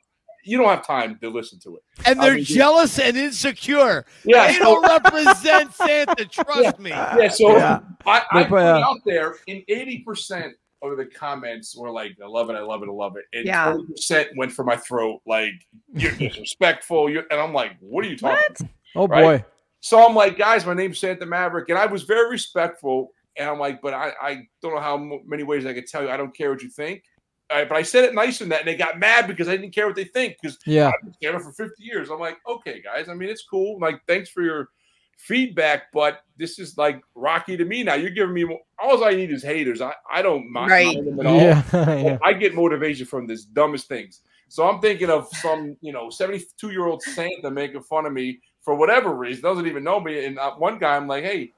[0.46, 1.84] you don't have time to listen to it.
[2.06, 4.06] And they're mean, jealous and insecure.
[4.24, 4.48] Yeah.
[4.48, 6.26] They don't represent Santa.
[6.32, 6.92] Trust me.
[6.92, 7.80] Yeah, so Yeah.
[8.06, 12.16] I, I put put, it out there, and eighty percent of the comments were like,
[12.24, 13.74] "I love it, I love it, I love it," and Yeah.
[13.74, 15.54] twenty percent went for my throat, like
[15.94, 17.10] you're disrespectful.
[17.10, 18.60] You're, and I'm like, "What are you talking?" What?
[18.62, 18.70] about?
[18.96, 19.42] Oh Right.
[19.42, 19.46] boy.
[19.82, 23.60] So I'm like, "Guys, my name's Santa Maverick," and I was very respectful, and I'm
[23.60, 26.10] like, "But I, I don't know how many ways I could tell you.
[26.10, 27.04] I don't care what you think."
[27.52, 29.56] All right, but I said it nice in that, and they got mad because I
[29.56, 30.88] didn't care what they think because Yeah.
[30.88, 32.10] I've been Santa for 50 years.
[32.10, 33.08] I'm like, okay, guys.
[33.08, 33.78] I mean, it's cool.
[33.80, 34.70] Like, thanks for your
[35.18, 37.96] feedback, but this is like Rocky to me now.
[37.96, 38.60] You're giving me.
[38.80, 39.82] All I need is haters.
[39.82, 40.86] I, I don't mind, Right.
[40.86, 41.36] mind them at all.
[41.38, 41.64] Yeah.
[41.74, 42.18] yeah.
[42.24, 44.22] I get motivation from this dumbest things.
[44.48, 48.40] So I'm thinking of some, you know, 72 year old Santa making fun of me
[48.62, 50.26] for whatever reason, doesn't even know me.
[50.26, 51.52] And uh, one guy, I'm like, hey,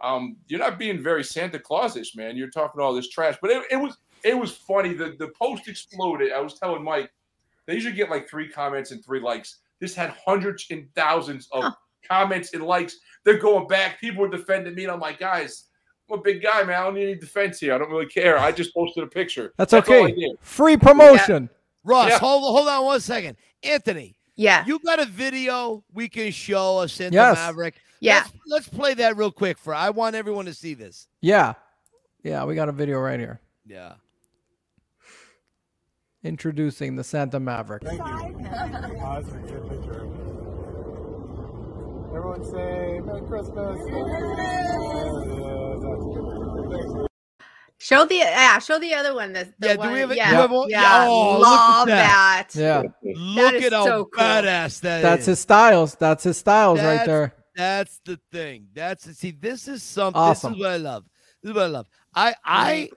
[0.00, 2.36] um, you're not being very Santa Clausish, man.
[2.36, 3.36] You're talking all this trash.
[3.40, 4.94] But it, it was it was funny.
[4.94, 6.32] The the post exploded.
[6.32, 7.10] I was telling Mike,
[7.66, 9.58] they usually get like three comments and three likes.
[9.80, 11.72] This had hundreds and thousands of
[12.06, 12.96] comments and likes.
[13.24, 14.00] They're going back.
[14.00, 15.64] People were defending me, and I'm like, guys,
[16.10, 16.80] I'm a big guy, man.
[16.80, 17.74] I don't need any defense here.
[17.74, 18.38] I don't really care.
[18.38, 19.54] I just posted a picture.
[19.56, 20.34] That's all I okay.
[20.40, 21.48] Free promotion.
[21.84, 22.18] Ross, Yeah.
[22.18, 23.36] hold hold on one second.
[23.62, 24.64] Anthony, Yeah.
[24.66, 27.36] you got a video we can show us in Yes.
[27.36, 27.74] Maverick.
[28.00, 28.20] Yeah.
[28.20, 31.08] Let's, let's play that real quick for I want everyone to see this.
[31.20, 31.54] Yeah.
[32.22, 33.40] Yeah, we got a video right here.
[33.66, 33.94] Yeah.
[36.22, 37.82] Introducing the Santa Maverick.
[37.82, 38.04] Thank you.
[39.04, 40.08] Uh, that's a good picture.
[42.14, 43.80] Everyone say Merry Christmas.
[46.70, 47.10] Thanks.
[47.78, 49.32] Show the yeah, show the other one.
[49.32, 50.70] The, the Yeah, do we have it- yeah, have one?
[50.70, 52.48] yeah, Oh, look at love that.
[52.50, 52.58] that.
[53.02, 54.22] Yeah, Look is at how so cool.
[54.24, 55.26] badass that that's is.
[55.26, 55.94] his styles.
[55.96, 57.34] That's his styles right there.
[57.56, 58.68] That's the thing.
[58.74, 59.32] That's see.
[59.32, 60.18] This is something.
[60.20, 60.52] Awesome.
[60.52, 61.04] This is what I love.
[61.42, 61.86] This is what I love.
[62.14, 62.90] I I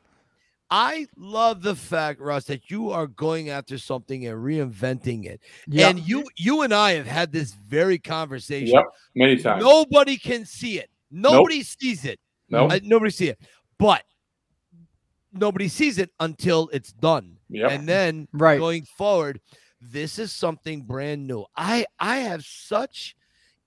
[0.69, 5.41] I love the fact, Russ, that you are going after something and reinventing it.
[5.67, 8.75] Yeah, And you you and I have had this very conversation.
[8.75, 9.63] Yep, many times.
[9.63, 10.89] Nobody can see it.
[11.09, 12.19] Nobody sees it.
[12.49, 13.39] no, Uh, nobody see it.
[13.77, 14.03] But
[15.31, 17.37] nobody sees it until it's done.
[17.49, 17.71] Yep.
[17.71, 18.57] And then Right.
[18.59, 19.39] going forward,
[19.79, 21.45] this is something brand new.
[21.55, 23.15] I I have such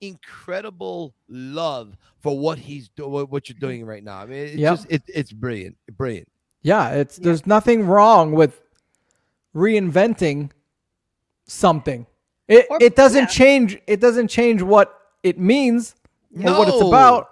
[0.03, 4.18] incredible love for what he's doing, what you're doing right now.
[4.18, 4.72] I mean, it's Yep.
[4.72, 6.28] just it, it's brilliant, brilliant.
[6.63, 6.91] Yeah.
[6.91, 8.61] It's there's nothing wrong with
[9.55, 10.51] reinventing
[11.47, 12.07] something.
[12.49, 13.27] It Or- it doesn't yeah.
[13.27, 13.79] change.
[13.87, 15.95] It doesn't change what it means
[16.45, 17.29] or what it's about.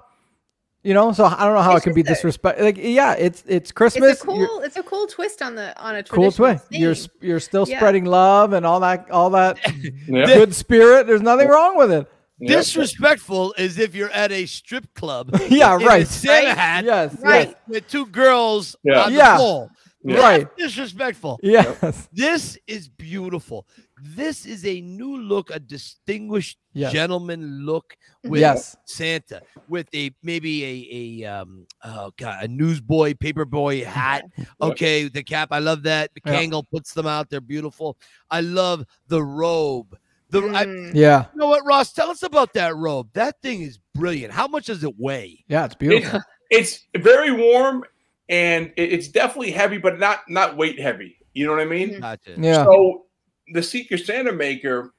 [0.85, 2.61] You know, so I don't know how It's it can be just a- disrespect.
[2.61, 4.13] Like, yeah, it's it's Christmas.
[4.13, 4.61] It's a you're- cool.
[4.61, 6.67] It's a cool twist on the on a cool traditional twist.
[6.71, 7.79] You're you're still Yeah.
[7.79, 9.59] spreading love and all that all that
[10.07, 11.07] good spirit.
[11.07, 12.11] There's nothing wrong with it.
[12.41, 12.59] Yep.
[12.59, 15.31] Disrespectful is if you're at a strip club.
[15.51, 16.07] Yeah, right.
[16.07, 16.57] Santa Right.
[16.59, 17.57] hat Yes, Right.
[17.67, 19.05] with two girls Yeah.
[19.05, 19.33] on Yeah.
[19.33, 19.71] the pole.
[20.05, 20.17] Yeah.
[20.21, 20.57] right.
[20.57, 21.41] Disrespectful.
[21.43, 22.09] Yes.
[22.13, 23.67] This is beautiful.
[24.01, 26.93] This is a new look, a distinguished Yes.
[26.93, 28.77] gentleman look with Yes.
[28.87, 34.25] Santa, with a maybe a a um oh god a newsboy paperboy hat.
[34.63, 35.49] Okay, the cap.
[35.51, 36.13] I love that.
[36.15, 36.41] The Yeah.
[36.45, 37.29] Kangol puts them out.
[37.31, 37.99] They're beautiful.
[38.31, 39.99] I love the robe.
[40.31, 41.35] The I, you Mm.
[41.35, 41.93] Know what, Ross?
[41.93, 43.09] Tell us about that robe.
[43.15, 44.33] That thing is brilliant.
[44.33, 45.45] How much does it weigh?
[45.49, 46.21] Yeah, it's beautiful.
[46.51, 47.85] It's very warm
[48.29, 51.17] and it- it's definitely heavy, but not not weight heavy.
[51.35, 52.01] You know what I mean?
[52.01, 52.35] Gotcha.
[52.39, 52.65] Yeah.
[52.65, 53.07] So
[53.53, 54.93] the Secret Santa maker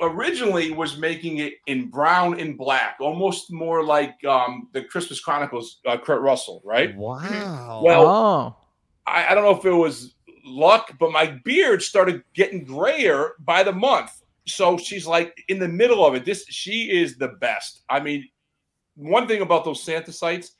[0.00, 5.80] originally was making it in brown and black, almost more like um, the Christmas Chronicles,
[5.86, 6.94] uh, Kurt Russell, right?
[6.96, 7.82] Wow.
[7.84, 8.56] Well, oh.
[9.06, 13.62] I, I don't know if it was luck, but my beard started getting grayer by
[13.64, 14.17] the month.
[14.48, 16.24] So she's like in the middle of it.
[16.24, 17.82] This she is the best.
[17.88, 18.28] I mean,
[18.96, 20.52] one thing about those Santa sites,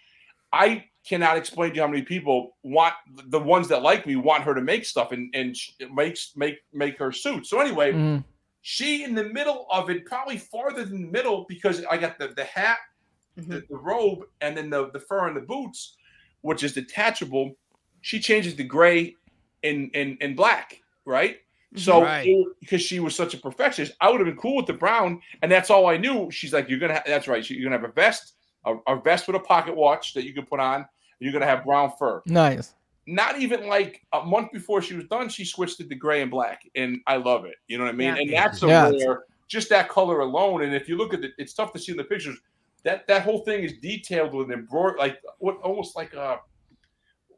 [0.53, 2.95] I cannot explain to you how many people want
[3.29, 5.57] the ones that like me want her to make stuff and and
[5.95, 7.47] makes make make her suit.
[7.47, 8.25] So anyway, Mhm.
[8.63, 12.29] she in the middle of it, probably farther than the middle because I got the
[12.29, 12.79] the hat,
[13.37, 15.97] the, the robe, and then the the fur and the boots,
[16.43, 17.57] which is detachable.
[18.03, 19.17] She changes the gray
[19.63, 21.39] and and and black, right?
[21.77, 22.35] So Right.
[22.61, 25.53] because she was such a perfectionist, I would have been cool with the brown, and
[25.53, 26.31] that's all I knew.
[26.31, 27.49] She's like, "You're gonna, ha- that's right.
[27.49, 30.47] You're gonna have a vest, a, a vest with a pocket watch that you can
[30.47, 30.87] put on.
[31.21, 32.75] You're gonna have brown fur." Nice.
[33.07, 36.31] Not even like a month before she was done, she switched it to gray and
[36.31, 37.57] black, and I love it.
[37.67, 38.15] You know what I mean?
[38.17, 38.21] Yeah.
[38.23, 38.91] And that's a Yeah.
[38.91, 40.63] rare, just that color alone.
[40.63, 42.39] And if you look at it, it's tough to see in the pictures.
[42.85, 46.37] That that whole thing is detailed with embroidered, like what almost like uh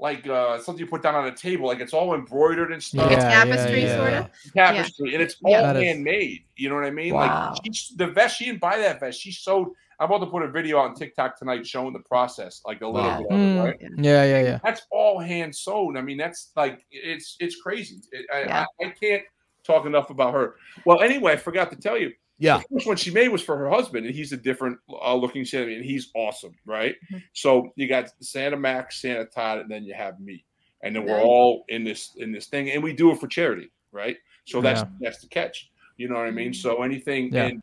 [0.01, 3.07] like uh something you put down on a table, like it's all embroidered and stuff
[3.11, 4.19] Like a Yeah, tapestry, yeah, sort yeah.
[4.21, 4.53] of.
[4.55, 5.63] tapestry, and it's all Yeah.
[5.63, 6.45] That is- handmade.
[6.57, 7.15] You know what I mean?
[7.15, 7.51] Wow.
[7.63, 9.21] Like she, the vest, she didn't buy that vest.
[9.21, 9.69] She sewed.
[9.99, 13.19] I'm about to put a video on TikTok tonight showing the process, like a little
[13.19, 13.63] bit Mm.
[13.65, 13.77] right?
[13.99, 14.59] Yeah, yeah, yeah.
[14.65, 15.99] That's all hand sewn.
[15.99, 18.01] I mean, that's like it's it's crazy.
[18.13, 18.65] It, I, Yeah.
[18.81, 19.23] I, I can't
[19.63, 20.55] talk enough about her.
[20.87, 22.13] Well, anyway, I forgot to tell you.
[22.41, 22.59] Yeah.
[22.59, 25.45] The first one she made was for her husband, and he's a different uh, looking
[25.45, 26.97] Santa, and he's awesome, right?
[27.13, 27.23] Mhm.
[27.35, 30.45] So you got Santa Max, Santa Todd, and then you have me,
[30.83, 33.71] and then we're all in this in this thing, and we do it for charity,
[33.93, 34.17] right?
[34.47, 34.89] So that's Yeah.
[35.01, 35.71] that's the catch.
[35.99, 36.51] You know what I mean?
[36.53, 36.57] Mhm.
[36.57, 37.47] So anything, Yeah.
[37.49, 37.63] and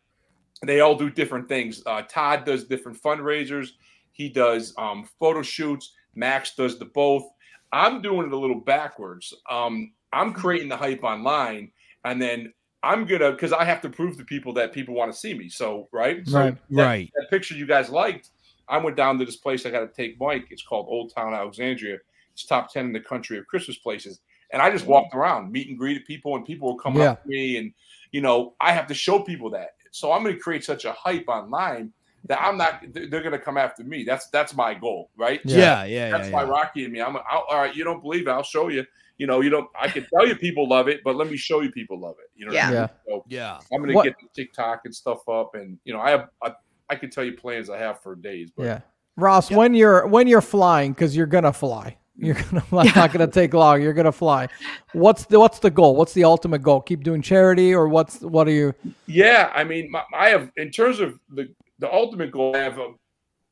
[0.62, 1.82] they all do different things.
[1.84, 3.72] Uh, Todd does different fundraisers.
[4.12, 5.92] He does um, photo shoots.
[6.14, 7.28] Max does the both.
[7.72, 9.34] I'm doing it a little backwards.
[9.50, 11.70] Um, I'm creating the hype online,
[12.04, 12.52] and then
[12.82, 15.48] I'm gonna because I have to prove to people that people want to see me.
[15.48, 16.56] So right, so Right.
[16.70, 17.10] that- Right.
[17.14, 18.30] that picture you guys liked,
[18.68, 19.66] I went down to this place.
[19.66, 20.46] I got to take Mike.
[20.50, 21.98] It's called Old Town Alexandria.
[22.32, 24.20] It's top ten in the country of Christmas places.
[24.52, 24.88] And I just mm.
[24.88, 27.56] walked around, meet and greeted people, and people were coming up to me.
[27.56, 27.72] And
[28.12, 29.74] you know, I have to show people that.
[29.90, 31.92] So I'm going to create such a hype online
[32.26, 32.84] that I'm not.
[32.92, 34.04] They're going to come after me.
[34.04, 35.40] That's that's my goal, right?
[35.44, 35.58] Yeah.
[35.58, 36.34] Yeah, yeah, That's yeah.
[36.34, 36.50] why yeah.
[36.50, 37.00] Rocky and me.
[37.00, 37.74] I'm I'll, all right.
[37.74, 38.30] You don't believe it?
[38.30, 38.86] I'll show you.
[39.18, 39.68] You know, you don't.
[39.78, 42.30] I can tell you people love it, but let me show you people love it.
[42.36, 42.52] You know.
[42.52, 42.70] what I Yeah.
[42.70, 42.76] mean?
[42.78, 42.88] Yeah.
[43.06, 43.58] So Yeah.
[43.72, 46.54] I'm gonna What- get the TikTok and stuff up, and you know, I have I,
[46.88, 48.50] I can tell you plans I have for days.
[48.56, 48.80] But Yeah.
[49.16, 51.96] Ross, when you're when you're flying, because you're gonna fly.
[52.16, 52.68] You're mm.
[52.70, 53.82] gonna it's not gonna take long.
[53.82, 54.48] You're gonna fly.
[54.92, 55.96] What's the what's the goal?
[55.96, 56.80] What's the ultimate goal?
[56.80, 58.74] Keep doing charity, or what's what are you?
[59.06, 61.48] yeah, I mean, my, I have in terms of the
[61.80, 62.92] the ultimate goal, I have a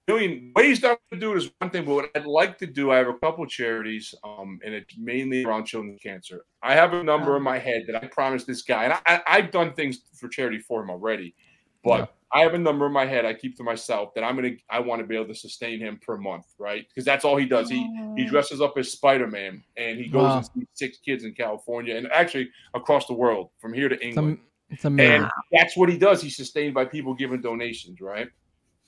[0.06, 2.66] million ways that I would do it is one thing, but what I'd like to
[2.66, 6.44] do, I have a couple of charities, um, and it's mainly around children's cancer.
[6.62, 9.50] I have a number in my head that I promised this guy, and I, I've
[9.50, 11.34] done things for charity for him already,
[11.82, 14.50] but I have a number in my head I keep to myself that I'm gonna
[14.68, 16.84] I want to be able to sustain him per month, right?
[16.88, 17.70] Because that's all he does.
[17.70, 20.36] He he dresses up as Spider Man and he goes Wow.
[20.38, 24.04] and sees six kids in California and actually across the world from here to It's,
[24.04, 24.38] England.
[24.38, 25.22] am- it's amazing.
[25.22, 26.20] And that's what he does.
[26.20, 28.28] He's sustained by people giving donations, right?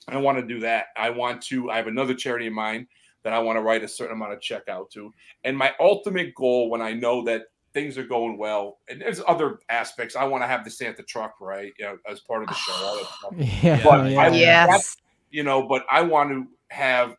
[0.07, 0.85] I want to do that.
[0.97, 1.69] I want to.
[1.69, 2.87] I have another charity in mind
[3.23, 5.13] that I want to write a certain amount of check out to.
[5.43, 7.43] And my ultimate goal, when I know that
[7.73, 11.35] things are going well, and there's other aspects, I want to have the Santa truck,
[11.41, 11.73] right?
[11.77, 12.71] You know, as part of the show.
[12.73, 12.97] All
[13.37, 14.65] yeah, but yeah, I- yeah.
[14.69, 14.95] Yes.
[15.29, 17.15] you know, but I want to have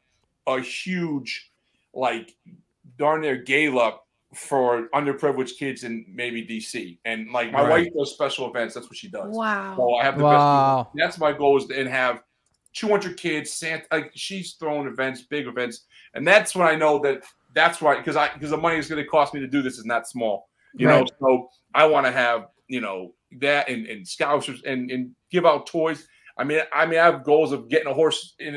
[0.47, 1.51] a huge,
[1.95, 2.35] like,
[2.97, 3.99] darn near gala
[4.35, 6.99] for underprivileged kids in maybe DC.
[7.05, 7.71] And like my Right.
[7.85, 8.75] wife does special events.
[8.75, 9.37] That's what she does.
[9.37, 9.75] Wow.
[9.77, 10.89] So I have the Wow.
[10.95, 10.97] best.
[10.97, 12.23] That's my goal is to and have
[12.75, 13.53] 200 kids.
[13.53, 17.23] Santa, like she's throwing events, big events, and that's when I know that
[17.55, 19.79] that's right because I because the money is going to cost me to do this
[19.79, 20.49] is not small.
[20.75, 25.11] You know, so I want to have you know that and, and scholarships and and
[25.31, 26.07] give out toys.
[26.39, 28.55] I mean, I mean, I have goals of getting a horse in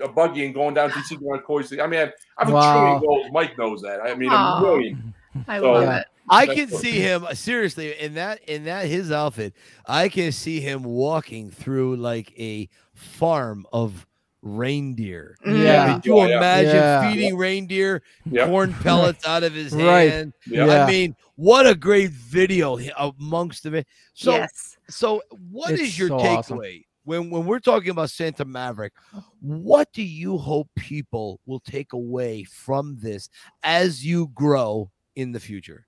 [0.00, 1.72] a, a buggy and going down to DC going to toys.
[1.72, 2.72] I mean, I have, I have a Wow.
[2.72, 3.26] trillion goals.
[3.32, 4.00] Mike knows that.
[4.00, 4.58] I mean, Aw.
[4.58, 5.12] a million.
[5.48, 6.06] I So- love it.
[6.28, 9.54] I can what- see him seriously in that in that his outfit.
[9.86, 14.06] I can see him walking through like a farm of
[14.42, 15.36] reindeer.
[15.44, 15.62] Mm-hmm.
[15.62, 15.94] Yeah.
[15.94, 16.36] Could you yeah.
[16.36, 17.10] imagine Yeah.
[17.12, 18.48] feeding reindeer Yep.
[18.48, 20.10] corn pellets out of his Right.
[20.10, 20.32] hand?
[20.46, 20.66] Yeah.
[20.66, 20.84] Yeah.
[20.84, 23.84] I mean, what a great video amongst the.
[24.14, 24.76] So, yes.
[24.88, 26.58] so what is It's your so awesome.
[26.58, 28.92] takeaway when when we're talking about Santa Maverick?
[29.40, 33.28] What do you hope people will take away from this
[33.62, 35.86] as you grow in the future?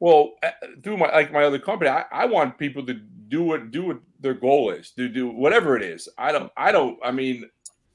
[0.00, 0.50] Well, uh,
[0.82, 4.00] through my like my other company, I, I want people to do what do what
[4.18, 6.08] their goal is, to do whatever it is.
[6.18, 6.98] I don't, I don't.
[7.04, 7.48] I mean,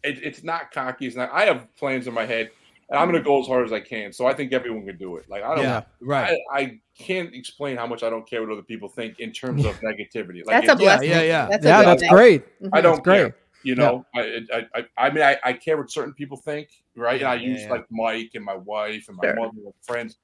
[0.04, 1.08] it, it's not cocky.
[1.08, 1.32] It's not.
[1.34, 2.52] I have plans in my head,
[2.90, 4.14] and I'm going to go as hard as I can.
[4.14, 5.26] So I think everyone can do it.
[5.28, 5.64] Like I don't.
[5.66, 6.38] Yeah, right.
[6.54, 9.66] I, I can't explain how much I don't care what other people think in terms
[9.66, 10.44] of negativity.
[10.46, 11.48] That's a it- yeah, yeah, yeah.
[11.50, 12.44] That's yeah, that's great.
[12.62, 12.70] Mhm.
[12.72, 13.18] I don't great.
[13.18, 13.36] care.
[13.64, 17.20] You know, I, I, I, I mean, I, I care what certain people think, right?
[17.20, 17.72] And I Yeah, use yeah.
[17.72, 19.36] like Mike and my wife and my Sure.
[19.36, 20.18] mother and friends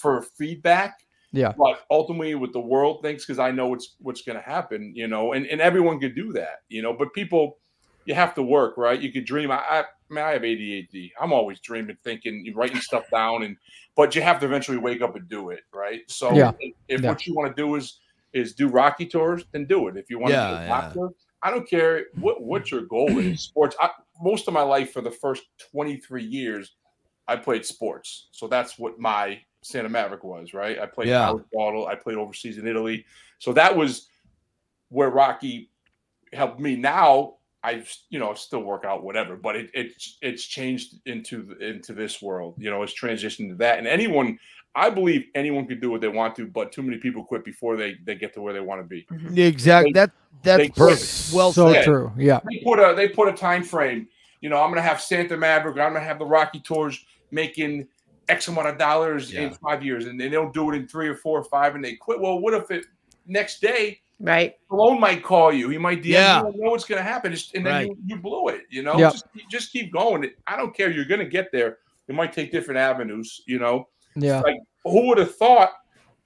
[0.00, 0.98] for feedback.
[1.32, 1.52] Yeah.
[1.56, 5.08] But ultimately, what the world thinks, because I know what's what's going to happen, you
[5.08, 6.92] know, and, and everyone could do that, you know.
[6.92, 7.58] But people,
[8.04, 9.00] you have to work, right?
[9.00, 9.50] You could dream.
[9.50, 11.10] I, I, I mean, I have ADHD.
[11.20, 13.56] I'm always dreaming, thinking, writing stuff down, and
[13.96, 16.00] but you have to eventually wake up and do it, right?
[16.08, 16.52] So Yeah.
[16.60, 17.10] if, if Yeah.
[17.10, 18.00] what you want to do is
[18.32, 19.96] is do Rocky tours, then do it.
[19.96, 20.82] If you want to Yeah, be a yeah.
[20.82, 21.08] doctor,
[21.42, 23.42] I don't care what what your goal is.
[23.42, 23.76] Sports.
[23.80, 26.76] I, most of my life, for the first 23 years,
[27.28, 28.28] I played sports.
[28.32, 30.78] So that's what my Santa Maverick was, right?
[30.78, 31.26] I played Yeah.
[31.26, 31.86] college ball.
[31.86, 33.04] I played overseas in Italy.
[33.38, 34.08] So that was
[34.88, 35.70] where Rocky
[36.32, 36.76] helped me.
[36.76, 39.34] Now I, you know, still work out, whatever.
[39.36, 42.54] But it, it's it's changed into into this world.
[42.58, 43.78] You know, it's transitioned to that.
[43.78, 44.38] And anyone,
[44.76, 47.76] I believe anyone can do what they want to, but too many people quit before
[47.76, 49.04] they they get to where they want to be.
[49.10, 49.36] Mm-hmm.
[49.38, 49.92] Exactly.
[49.92, 50.10] They- That
[50.42, 51.34] that's perfect.
[51.34, 51.84] Well so said.
[51.84, 52.12] true.
[52.16, 52.40] Yeah.
[52.48, 54.06] they put a they put a time frame.
[54.42, 55.76] You know, I'm gonna have Santa Maverick.
[55.78, 57.88] I'm gonna have the Rocky tours making
[58.28, 61.14] X amount of dollars in five years, and they don't do it in three or
[61.14, 62.20] four or five, and they quit.
[62.20, 62.86] Well, what if it
[63.26, 64.54] next day Right.
[64.70, 65.68] Malone might call you?
[65.68, 66.38] He might DM Yeah.
[66.38, 66.42] you.
[66.44, 67.86] don't know what's gonna happen, just, and then Right.
[67.86, 68.62] you, you blew it.
[68.70, 69.12] You know, Yep.
[69.12, 70.30] just just keep going.
[70.46, 70.90] I don't care.
[70.90, 71.78] You're gonna get there.
[72.08, 73.42] You might take different avenues.
[73.46, 74.40] You know, Yeah.
[74.40, 75.72] like who would have thought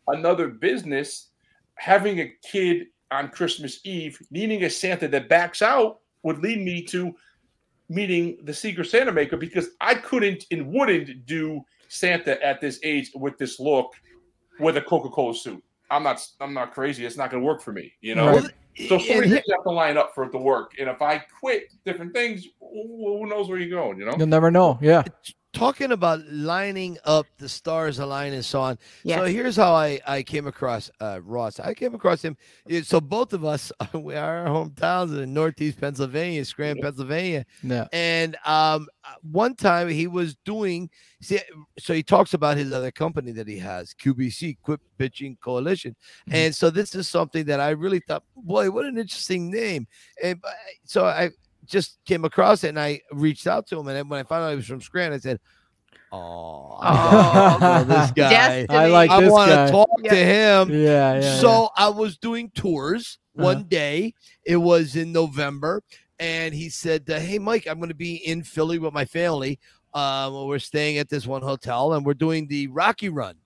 [0.07, 1.30] another business
[1.74, 6.82] having a kid on Christmas Eve needing a Santa that backs out would lead me
[6.82, 7.12] to
[7.88, 13.11] meeting the secret Santa maker because I couldn't and wouldn't do Santa at this age
[13.16, 13.95] with this look
[14.61, 15.62] with a Coca-Cola suit.
[15.91, 17.05] I'm not I'm not crazy.
[17.05, 18.38] It's not gonna work for me, you know.
[18.38, 18.51] Right.
[18.88, 20.74] So so and many things have to line up for it to work.
[20.78, 24.14] And if I quit different things, who who knows where you're going, you know?
[24.16, 24.78] You'll never know.
[24.80, 25.03] Yeah.
[25.53, 28.78] Talking about lining up the stars align and so on.
[29.03, 29.18] Yes.
[29.18, 31.59] So here's how I, I came across uh, Ross.
[31.59, 32.36] I came across him.
[32.82, 37.44] So both of us, we are our hometowns in Northeast Pennsylvania, Scranton, Pennsylvania.
[37.62, 37.86] Yeah.
[37.92, 38.86] And um,
[39.22, 40.88] one time he was doing,
[41.20, 41.40] see,
[41.78, 45.96] so he talks about his other company that he has, QBC, Quit Bitching Coalition.
[46.28, 46.34] Mhm.
[46.34, 49.86] And so this is something that I really thought, boy, what an interesting name.
[50.22, 50.51] And uh,
[50.84, 51.30] so I
[51.71, 53.89] just came across it and I reached out to him.
[53.89, 55.41] And when I found out he was from Scranton, I said,
[56.12, 57.57] Oh, Aw.
[57.57, 58.66] I know this guy.
[58.68, 60.11] I like I want to talk Yeah.
[60.11, 60.71] to him.
[60.71, 61.21] Yeah.
[61.21, 61.37] Yeah.
[61.39, 63.45] So I was doing tours Uh-huh.
[63.45, 64.14] one day.
[64.45, 65.83] It was in November,
[66.18, 69.61] and he said, uh, "Hey, Mike, I'm going to be in Philly with my family.
[69.95, 73.37] Um, we're staying at this one hotel, and we're doing the Rocky Run."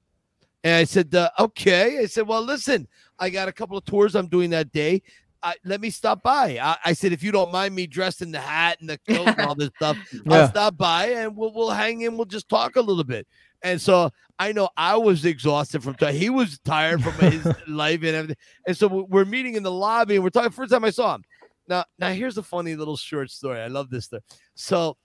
[0.62, 4.14] And I said, uh, "Okay." I said, "Well, listen, I got a couple of tours
[4.14, 5.03] I'm doing that day.
[5.45, 8.32] I, let me stop by." I, I said, "If you don't mind me dressed in
[8.32, 10.32] the hat and the coat and all this stuff, Yeah.
[10.42, 12.16] I'll stop by and we'll we'll hang in.
[12.16, 13.26] We'll just talk a little bit."
[13.62, 16.14] And so I know I was exhausted from time.
[16.14, 18.36] He was tired from his life and everything.
[18.66, 20.51] And so we- we're meeting in the lobby and we're talking.
[20.51, 21.24] First time I saw him,
[21.68, 23.61] now now here's a funny little short story.
[23.61, 24.22] I love this stuff.
[24.55, 24.97] So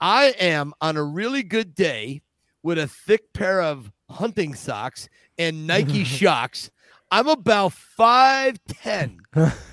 [0.00, 2.22] I am on a really good day
[2.62, 6.70] with a thick pair of hunting socks and Nike Shox.
[7.10, 9.18] I'm about 5'10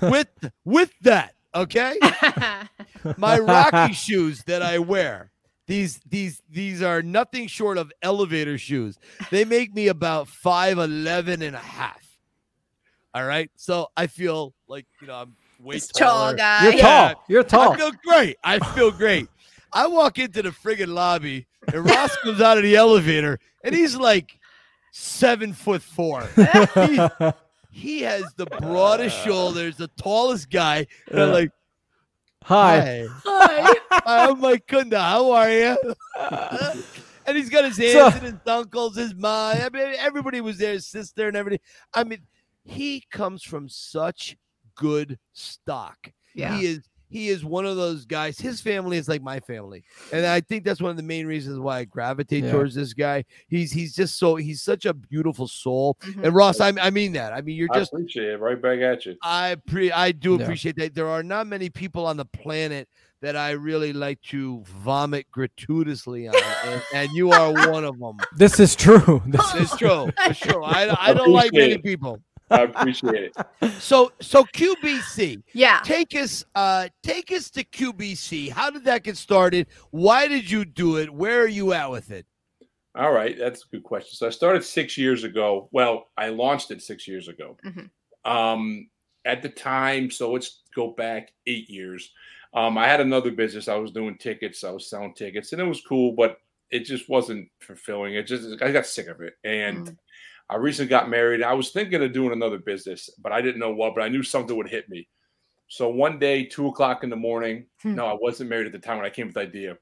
[0.10, 0.28] with
[0.64, 1.34] with that.
[1.54, 1.98] Okay.
[3.16, 5.30] My Rocky shoes that I wear.
[5.66, 8.98] These these these are nothing short of elevator shoes.
[9.30, 12.02] They make me about 5'11 and a half.
[13.14, 13.50] All right.
[13.56, 16.36] So I feel like you know I'm way This tall taller.
[16.36, 16.64] guy.
[16.64, 16.82] You're Yeah.
[17.14, 17.24] tall.
[17.28, 17.72] You're tall.
[17.72, 18.36] I feel great.
[18.44, 19.28] I feel great.
[19.72, 23.96] I walk into the friggin' lobby and Ross comes out of the elevator and he's
[23.96, 24.38] like
[24.94, 26.22] seven foot four.
[26.36, 27.00] he,
[27.70, 29.24] he has the broadest uh.
[29.24, 30.86] shoulders, the tallest guy.
[31.10, 31.50] And I'm like,
[32.44, 33.06] Hi.
[33.24, 33.74] hi.
[34.06, 35.76] I'm like, Kunda, how are you?
[37.26, 39.56] and he's got his So- and his uncles, his mom.
[39.56, 41.60] I mean, everybody was there, his sister and everything.
[41.92, 42.20] I mean,
[42.62, 44.36] he comes from such
[44.76, 46.12] good stock.
[46.34, 46.56] Yeah.
[46.56, 48.38] He is he is one of those guys.
[48.38, 51.58] His family is like my family, and I think that's one of the main reasons
[51.58, 52.52] why I gravitate Yeah.
[52.52, 53.24] towards this guy.
[53.48, 55.96] He's he's just so he's such a beautiful soul.
[56.02, 56.24] Mhm.
[56.24, 57.32] And Ross, I, I mean that.
[57.32, 58.40] I mean you're I just appreciate it.
[58.40, 59.16] Right back at you.
[59.22, 60.42] I pre I do Yeah.
[60.44, 60.94] appreciate that.
[60.94, 62.88] There are not many people on the planet
[63.22, 66.34] that I really like to vomit gratuitously on,
[66.66, 68.18] and, and you are one of them.
[68.36, 69.22] This is true.
[69.26, 70.10] This is true.
[70.26, 70.62] It's true.
[70.62, 72.20] I, I don't like many people.
[72.54, 73.72] I appreciate it.
[73.80, 75.42] So so QBC.
[75.52, 75.80] Yeah.
[75.84, 78.50] Take us uh take us to QBC.
[78.50, 79.66] How did that get started?
[79.90, 81.10] Why did you do it?
[81.12, 82.26] Where are you at with it?
[82.96, 84.14] All right, that's a good question.
[84.14, 85.68] So I started six years ago.
[85.72, 87.56] Well, I launched it six years ago.
[87.64, 87.90] Mhm.
[88.24, 88.88] Um,
[89.24, 92.12] at the time, so let's go back eight years.
[92.52, 93.66] Um, I had another business.
[93.66, 94.62] I was doing tickets.
[94.62, 96.38] I was selling tickets, and it was cool, but
[96.70, 98.14] it just wasn't fulfilling.
[98.14, 99.96] It just I got sick of it, and Mm.
[100.50, 101.42] I recently got married.
[101.42, 103.94] I was thinking of doing another business, but I didn't know what.
[103.94, 105.08] But I knew something would hit me.
[105.68, 107.66] So one day, two o'clock in the morning.
[107.82, 107.94] Hmm.
[107.94, 109.78] No, I wasn't married at the time when I came with the idea.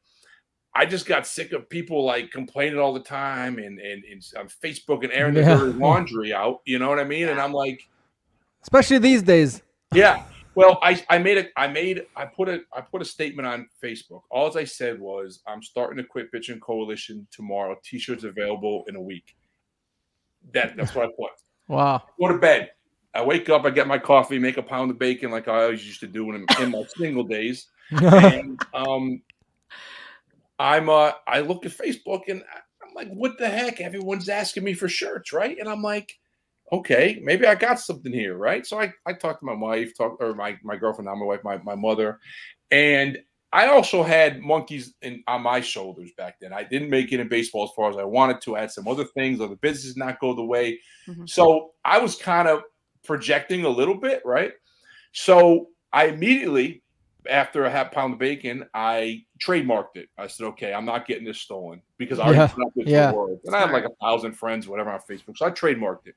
[0.74, 4.48] I just got sick of people like complaining all the time and and, and on
[4.48, 5.56] Facebook and airing their Yeah.
[5.58, 6.60] dirty laundry out.
[6.64, 7.28] You know what I mean?
[7.28, 7.80] And I'm like,
[8.62, 9.62] especially these days.
[9.92, 10.24] yeah.
[10.54, 11.50] Well, I I made it.
[11.56, 14.22] I made I put a I put a statement on Facebook.
[14.30, 17.74] All I said was I'm starting to quit bitching coalition tomorrow.
[17.82, 19.34] T-shirts available in a week.
[20.52, 21.30] That that's what I put.
[21.68, 22.02] Wow.
[22.20, 22.70] Go to bed.
[23.14, 23.64] I wake up.
[23.64, 26.30] I get my coffee, make a pound of bacon like I always used to do
[26.34, 27.68] in, in my single days.
[27.90, 29.20] And um,
[30.58, 32.42] I'm uh, I look at Facebook and
[32.82, 33.80] I'm like, what the heck?
[33.80, 35.58] Everyone's asking me for shirts, right?
[35.58, 36.18] And I'm like,
[36.72, 38.66] okay, maybe I got something here, right?
[38.66, 41.44] So I, I talked to my wife, talk or my, my girlfriend, not my wife,
[41.44, 42.18] my, my mother.
[42.70, 43.18] And
[43.52, 46.52] I also had monkeys in, on my shoulders back then.
[46.54, 48.56] I didn't make it in baseball as far as I wanted to.
[48.56, 50.80] I had some other things, other businesses not go the way.
[51.06, 51.28] Mhm.
[51.28, 52.62] So I was kind of
[53.04, 54.52] projecting a little bit, right?
[55.12, 56.82] So I immediately,
[57.28, 60.08] after a half pound of bacon, I trademarked it.
[60.16, 63.10] I said, okay, I'm not getting this stolen because I already Yeah, put this yeah.
[63.10, 63.38] the world.
[63.44, 65.36] And I have like a thousand friends, whatever, on Facebook.
[65.36, 66.16] So I trademarked it.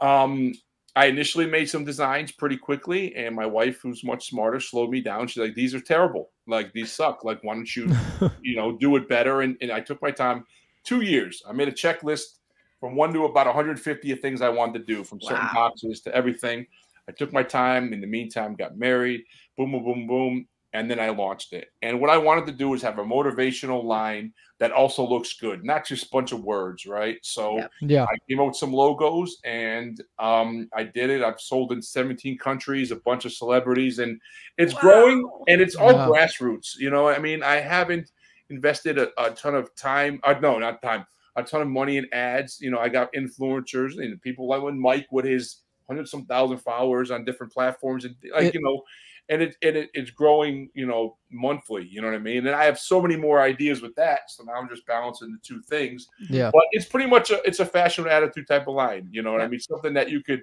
[0.00, 0.54] Um,
[0.98, 5.00] I initially made some designs pretty quickly, and my wife, who's much smarter, slowed me
[5.00, 5.28] down.
[5.28, 6.30] She's like, "These are terrible.
[6.48, 7.22] Like these suck.
[7.22, 7.88] Like why don't you,
[8.42, 10.44] you know, do it better?" And, and I took my time.
[10.82, 11.40] Two years.
[11.48, 12.38] I made a checklist
[12.80, 15.70] from one to about 150 of things I wanted to do, from certain Wow.
[15.70, 16.66] boxes to everything.
[17.08, 17.92] I took my time.
[17.92, 19.22] In the meantime, got married.
[19.56, 21.68] Boom, boom, boom, boom, and then I launched it.
[21.82, 25.64] And what I wanted to do was have a motivational line that also looks good,
[25.64, 27.18] not just a bunch of words, right?
[27.22, 27.56] So.
[27.58, 27.70] Yep.
[27.82, 28.04] yeah.
[28.04, 31.22] I came out with some logos and um, I did it.
[31.22, 34.20] I've sold in 17 countries, a bunch of celebrities, and
[34.58, 36.10] it's growing and it's all Wow.
[36.10, 36.76] grassroots.
[36.76, 38.10] You know, I mean, I haven't
[38.50, 40.20] invested a, a ton of time.
[40.22, 41.06] Uh, no, not time.
[41.36, 42.60] A ton of money in ads.
[42.60, 45.58] You know, I got influencers and people like when Mike with his
[45.88, 48.82] hundred some thousand followers on different platforms and like It- you know,
[49.30, 50.70] and it and it, it's growing.
[50.74, 51.86] You know, monthly.
[51.86, 52.46] You know what I mean?
[52.46, 54.30] And I have so many more ideas with that.
[54.30, 56.50] So now I'm just balancing the two things Yeah.
[56.52, 59.08] but it's pretty much a it's a fashion attitude type of line.
[59.10, 59.60] You know what I mean?
[59.60, 60.42] Something that you could,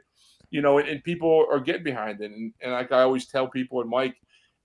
[0.52, 2.32] you know, and, and people are getting behind it.
[2.32, 4.16] And, and like I always tell people, and Mike,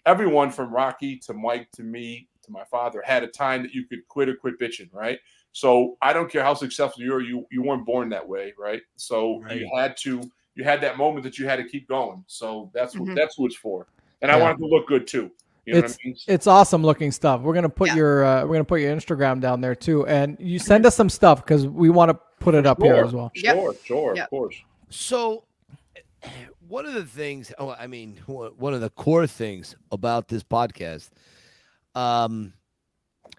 [0.07, 3.87] everyone from Rocky to Mike to me to my father had a time that you
[3.87, 5.18] could quit or quit bitching, right?
[5.53, 8.83] So I don't care how successful you are, you you weren't born that way, right?
[8.97, 10.20] So you had to
[10.61, 12.22] you had that moment that you had to keep going.
[12.26, 13.16] So that's what Mhm.
[13.16, 13.86] that's what it's for.
[14.20, 14.42] And I Yeah.
[14.42, 15.30] wanted to look good too.
[15.64, 16.16] You know what I mean?
[16.26, 17.40] It's awesome looking stuff.
[17.40, 17.96] We're gonna put Yeah.
[17.96, 21.08] your uh, we're gonna put your Instagram down there too, and you send us some
[21.08, 23.30] stuff because we want to put it up here as well.
[23.34, 23.54] Yep.
[23.54, 24.24] Sure, sure, Yep.
[24.24, 24.56] of course.
[24.90, 25.44] So,
[26.68, 30.42] one of the things, oh, I mean, one one of the core things about this
[30.42, 31.11] podcast,
[31.94, 32.52] um,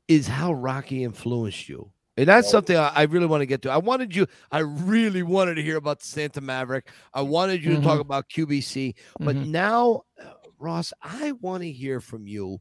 [0.07, 1.91] is how Rocky influenced you,
[2.21, 2.51] and that's Right.
[2.51, 3.71] something I, I really want to get to.
[3.71, 6.89] I wanted you, I really wanted to hear about the Santa Maverick.
[7.13, 9.47] I wanted you to talk about QBC, but Mhm.
[9.47, 12.59] now uh, Ross, I want to hear from you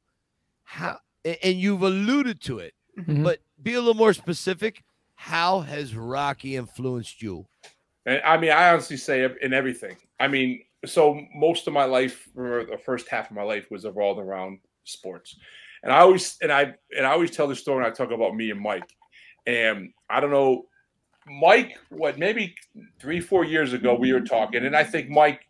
[0.62, 3.22] how, and you've alluded to it, Mhm.
[3.24, 4.82] but be a little more specific.
[5.16, 7.46] How has Rocky influenced you?
[8.06, 9.96] And I mean, I honestly say in everything.
[10.18, 13.84] I mean, so most of my life, or the first half of my life, was
[13.84, 15.36] revolved around sports.
[15.82, 18.34] And I always and I and I always tell the story when I talk about
[18.34, 18.96] me and Mike.
[19.46, 20.66] And I don't know,
[21.26, 22.54] Mike, what maybe
[23.00, 25.40] three, four years ago we were talking, and I think Mike,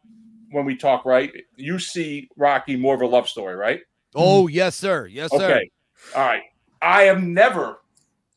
[0.50, 3.80] when we talk, right, you see Rocky more of a love story, right?
[4.14, 5.06] Oh, yes, sir.
[5.06, 5.36] Yes, sir.
[5.36, 5.70] Okay.
[6.14, 6.42] All right.
[6.82, 7.80] I have never,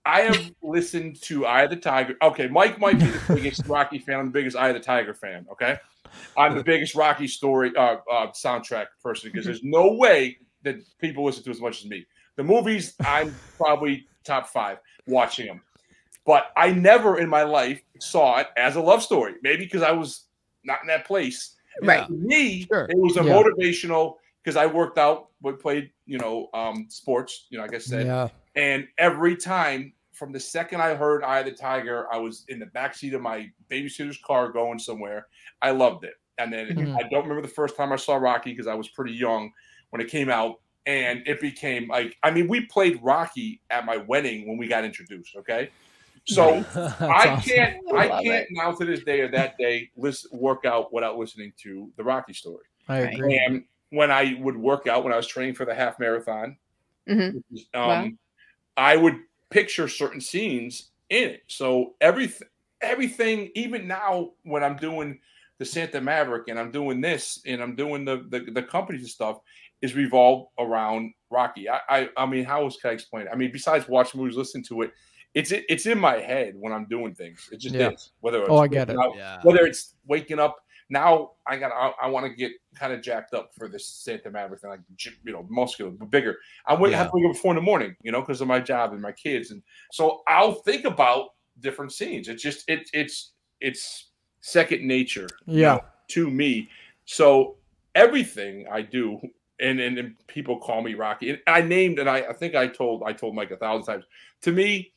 [0.05, 2.15] I have listened to Eye of the Tiger.
[2.21, 2.47] Okay.
[2.47, 4.19] Mike might be the biggest Rocky fan.
[4.19, 5.45] I'm the biggest Eye of the Tiger fan.
[5.51, 5.77] Okay.
[6.37, 11.25] I'm the biggest Rocky story, uh, uh, soundtrack person because there's no way that people
[11.25, 12.05] listen to as much as me.
[12.35, 15.61] The movies, I'm probably top five watching them.
[16.25, 19.35] But I never in my life saw it as a love story.
[19.41, 20.25] Maybe because I was
[20.63, 21.55] not in that place.
[21.81, 22.09] Right.
[22.09, 22.85] Me, Sure.
[22.89, 23.33] it was a Yeah.
[23.33, 28.05] motivational because I worked out, played, you know, um, sports, you know, like I said.
[28.05, 28.29] Yeah.
[28.55, 32.59] And every time from the second I heard Eye of the Tiger, I was in
[32.59, 35.27] the backseat of my babysitter's car going somewhere.
[35.61, 36.13] I loved it.
[36.37, 36.95] And then Mhm.
[36.95, 39.51] I don't remember the first time I saw Rocky because I was pretty young
[39.89, 40.61] when it came out.
[40.85, 44.83] And it became like, I mean, we played Rocky at my wedding when we got
[44.83, 45.35] introduced.
[45.37, 45.71] Okay.
[46.25, 46.65] So
[46.99, 50.93] I can't, I I can't now to this day or that day listen, work out
[50.93, 52.65] without listening to the Rocky story.
[52.87, 53.41] I agree.
[53.45, 56.57] And when I would work out, when I was training for the half marathon,
[57.07, 57.43] Mhm.
[57.51, 58.09] is, um, Wow.
[58.77, 59.19] I would
[59.49, 61.43] picture certain scenes in it.
[61.47, 62.47] So everything,
[62.81, 65.19] everything, even now when I'm doing
[65.59, 69.09] the Santa Maverick and I'm doing this and I'm doing the the, the companies and
[69.09, 69.37] stuff,
[69.81, 71.69] is revolved around Rocky.
[71.69, 73.29] I, I I mean, how else can I explain it?
[73.31, 74.91] I mean, besides watching movies, listening to it,
[75.33, 77.49] it's it, it's in my head when I'm doing things.
[77.51, 77.89] It just Yeah.
[77.91, 78.11] is.
[78.21, 78.97] Whether it's Oh, I get it.
[78.97, 79.39] up- Yeah.
[79.43, 80.57] whether it's waking up
[80.89, 84.29] now i got i, I want to get kind of jacked up for this santa
[84.29, 84.81] maverick and like
[85.23, 86.37] you know muscular but bigger
[86.67, 88.59] i wake, have to wake up before in the morning you know because of my
[88.59, 91.29] job and my kids and so i'll think about
[91.61, 93.31] different scenes it's just it, it's
[93.61, 94.11] it's
[94.45, 95.75] second nature you Yeah.
[95.75, 96.69] know, to me
[97.05, 97.55] so
[97.95, 99.17] everything i do
[99.61, 102.67] and, and and people call me rocky and i named and i i think i
[102.67, 104.03] told i told mike a thousand times
[104.41, 104.89] to me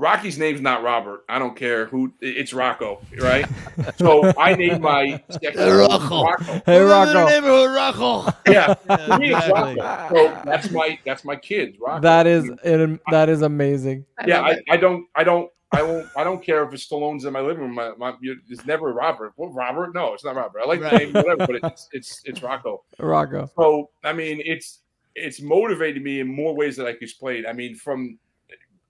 [0.00, 1.24] Rocky's name's not Robert.
[1.28, 2.12] I don't care who.
[2.20, 3.44] It's Rocco, right?
[3.96, 6.22] so I named my second Hey, Rocco.
[6.22, 6.44] Rocco.
[6.66, 7.26] Hey, Live in the Rocco.
[7.26, 8.32] neighborhood, Rocco.
[8.46, 9.74] Yeah, Yeah, to me it's exactly.
[9.80, 10.14] Rocco.
[10.14, 11.76] So that's my that's my kids.
[11.80, 12.00] Rocco.
[12.02, 14.06] That is it, that is amazing.
[14.24, 14.42] Yeah.
[14.42, 14.74] love I.
[14.74, 17.62] I don't I don't I won't I don't care if it's Stallone's in my living
[17.62, 17.74] room.
[17.74, 19.34] My, my, it's never Robert.
[19.36, 19.94] Well, Robert?
[19.94, 20.60] No, it's not Robert.
[20.62, 20.92] I like Right.
[20.92, 22.84] the name, whatever, but it's it's it's Rocco.
[22.98, 23.50] Rocco.
[23.56, 24.80] So I mean, it's
[25.14, 27.44] it's motivated me in more ways that I could explain.
[27.46, 28.18] I mean, from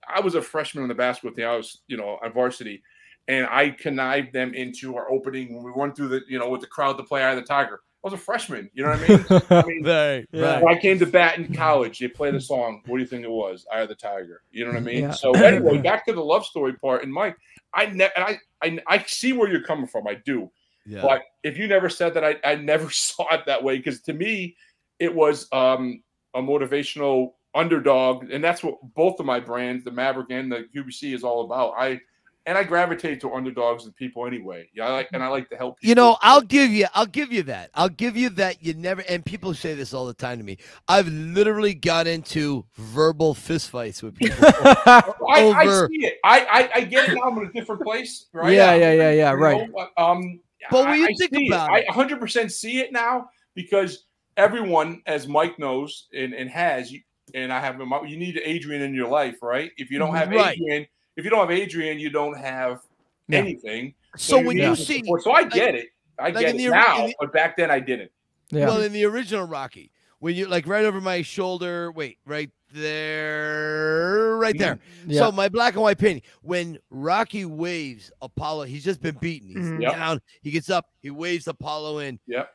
[0.07, 1.47] I was a freshman on the basketball team.
[1.47, 2.81] I was, you know, on varsity,
[3.27, 6.61] and I connived them into our opening when we went through the, you know, with
[6.61, 7.81] the crowd to play Eye of the Tiger.
[8.03, 8.69] I was a freshman.
[8.73, 9.25] You know what I mean?
[9.49, 10.63] I mean, Right, right.
[10.63, 12.81] when I came to bat in college, they played a song.
[12.85, 13.65] What do you think it was?
[13.73, 14.41] "Eye of the Tiger.
[14.51, 15.01] You know what I mean?
[15.03, 15.11] Yeah.
[15.11, 17.03] So anyway, back to the love story part.
[17.03, 17.35] And Mike,
[17.73, 20.07] I ne- and I, I I see where you're coming from.
[20.07, 20.49] I do.
[20.85, 21.01] Yeah.
[21.01, 24.13] But if you never said that, I, I never saw it that way because to
[24.13, 24.55] me,
[24.99, 26.01] it was um,
[26.33, 31.13] a motivational underdog, and that's what both of my brands, the Maverick and the QBC,
[31.13, 31.73] is all about.
[31.77, 31.99] I
[32.45, 34.69] and I gravitate to underdogs and people anyway.
[34.73, 35.77] Yeah, I like and I like to help.
[35.81, 37.69] You know, I'll give you, I'll give you that.
[37.75, 38.63] I'll give you that.
[38.63, 40.57] You never, and people say this all the time to me.
[40.87, 44.37] I've literally got into verbal fistfights with people.
[44.43, 46.17] I, I see it.
[46.23, 47.21] I, I I get it now.
[47.29, 48.53] I'm in a different place, right?
[48.53, 49.57] Yeah, yeah, yeah, yeah, You right.
[49.57, 50.39] know, but, um,
[50.71, 54.05] But when you I think see about I it- 100 percent see it now because
[54.37, 56.93] everyone, as Mike knows and, and has,
[57.33, 57.91] and I have him.
[58.07, 59.71] You need Adrian in your life, right?
[59.77, 60.57] If you don't have Right.
[60.57, 60.87] Adrian,
[61.19, 62.81] if you don't have Adrian, you don't have
[63.27, 63.39] Yeah.
[63.39, 63.93] anything.
[64.17, 65.21] so when you see, support.
[65.23, 65.89] so I get it.
[66.17, 68.11] I like get it the- now, the- but back then I didn't.
[68.49, 68.65] Yeah.
[68.65, 74.35] well, in the original Rocky, when you like right over my shoulder, wait, right there,
[74.37, 74.79] right there.
[75.05, 75.19] yeah.
[75.19, 76.23] So my black and white painting.
[76.41, 79.49] When Rocky waves Apollo, he's just been beaten.
[79.49, 79.81] He's Mhm.
[79.81, 79.91] Yep.
[79.93, 80.21] down.
[80.41, 80.89] He gets up.
[81.01, 82.19] He waves Apollo in.
[82.27, 82.53] Yep.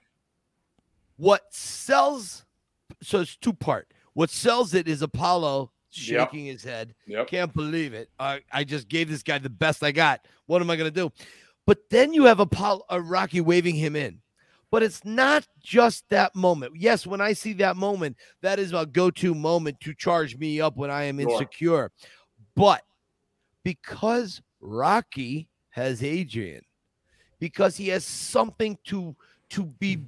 [1.17, 2.45] What sells?
[3.03, 3.89] So it's two part.
[4.15, 6.31] What sells it is Apollo Yep.
[6.31, 6.95] shaking his head.
[7.07, 7.29] Yep.
[7.29, 8.11] Can't believe it.
[8.19, 10.27] I, I just gave this guy the best I got.
[10.47, 11.13] What am I gonna do?
[11.67, 14.21] But then you have Apollo, uh, Rocky waving him in.
[14.71, 16.73] But it's not just that moment.
[16.77, 20.77] Yes, when I see that moment, that is a go-to moment to charge me up
[20.77, 21.31] when I am Sure.
[21.31, 21.93] insecure.
[22.57, 22.83] But
[23.63, 26.63] because Rocky has Adrian,
[27.39, 29.15] because he has something to
[29.51, 29.99] to be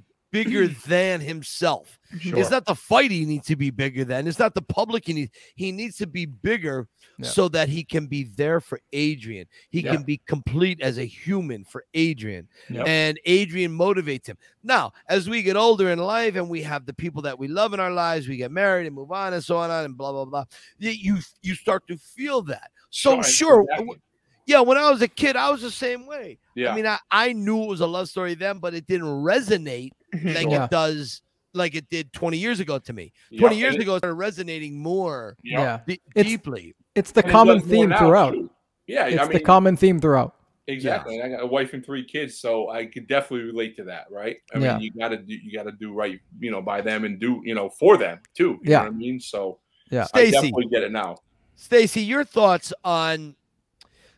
[0.43, 1.99] bigger than himself.
[2.13, 2.29] Mm-hmm.
[2.29, 2.39] Sure.
[2.39, 4.27] It's not the fight he needs to be bigger than.
[4.27, 5.31] It's not the public he needs.
[5.55, 7.27] He needs to be bigger Yeah.
[7.27, 9.45] so that he can be there for Adrian.
[9.69, 9.93] He Yeah.
[9.95, 12.47] can be complete as a human for Adrian.
[12.69, 12.87] Yep.
[12.87, 14.37] And Adrian motivates him.
[14.63, 17.73] Now, as we get older in life and we have the people that we love
[17.73, 20.25] in our lives, we get married and move on and so on and blah blah
[20.25, 20.45] blah.
[20.77, 22.71] You you start to feel that.
[22.89, 23.97] So Right, sure, exactly.
[24.45, 24.61] yeah.
[24.61, 26.37] When I was a kid, I was the same way.
[26.55, 26.71] Yeah.
[26.71, 29.91] I mean, I, I knew it was a love story then, but it didn't resonate
[30.13, 30.63] like Sure.
[30.63, 31.21] it does,
[31.53, 33.11] like it did 20 years ago to me.
[33.31, 33.39] Yep.
[33.39, 35.81] 20 years And- ago, it started resonating more Yeah.
[35.87, 36.75] de- It's- deeply.
[36.95, 38.33] It's the And common does more theme throughout.
[38.33, 38.49] too.
[38.87, 40.33] Yeah, It's I the common theme throughout.
[40.67, 41.15] exactly.
[41.19, 44.05] And I got a wife and three kids, so I could definitely relate to that,
[44.09, 44.37] right?
[44.55, 44.73] I Yeah.
[44.77, 47.53] mean, you gotta do you gotta do right, you know, by them and do, you
[47.55, 48.59] know, for them too.
[48.63, 48.77] You Yeah.
[48.79, 49.19] know what I mean?
[49.19, 49.59] So
[49.91, 50.07] Yeah.
[50.13, 51.17] I definitely get it now.
[51.55, 53.35] Stacy, your thoughts on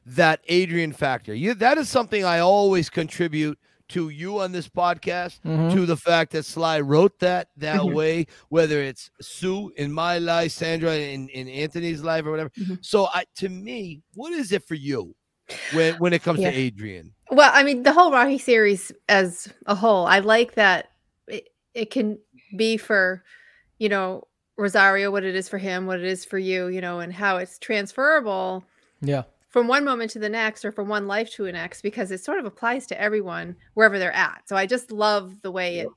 [0.05, 1.33] that Adrian factor?
[1.33, 3.57] You that is something I always contribute
[3.89, 5.41] to you on this podcast.
[5.45, 5.71] Mhm.
[5.73, 7.93] To the fact that Sly wrote that that Mhm.
[7.93, 12.51] way, whether it's Sue in my life, Sandra in, in Anthony's life, or whatever.
[12.51, 12.83] Mhm.
[12.83, 15.15] So, I to me, what is it for you
[15.73, 16.51] when when it comes Yeah.
[16.51, 17.13] to Adrian?
[17.31, 20.89] Well, I mean, the whole Rocky series as a whole, I like that
[21.27, 22.17] it, it can
[22.57, 23.23] be for,
[23.77, 24.23] you know,
[24.57, 27.37] Rosario, what it is for him, what it is for you, you know, and how
[27.37, 28.63] it's transferable
[29.01, 29.23] Yeah.
[29.49, 32.23] From one moment to the next or from one life to the next because it
[32.23, 34.47] sort of applies to everyone wherever they're at.
[34.47, 35.93] So I just love the way it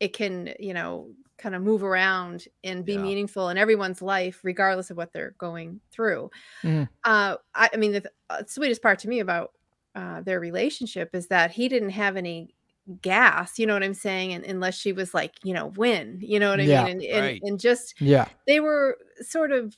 [0.00, 2.98] it can, you know, kind of move around and be Yeah.
[2.98, 6.30] meaningful in everyone's life regardless of what they're going through.
[6.62, 6.88] Mhm.
[7.04, 9.52] Uh I, I mean the th- uh, sweetest part to me about
[9.94, 12.54] uh, their relationship is that he didn't have any
[13.02, 14.32] gas, you know what I'm saying?
[14.32, 16.68] And unless she was like, you know, win, you know what I Yeah.
[16.68, 16.88] mean?
[16.88, 17.42] And, and, Right.
[17.42, 18.28] and just Yeah.
[18.46, 19.74] they were sort of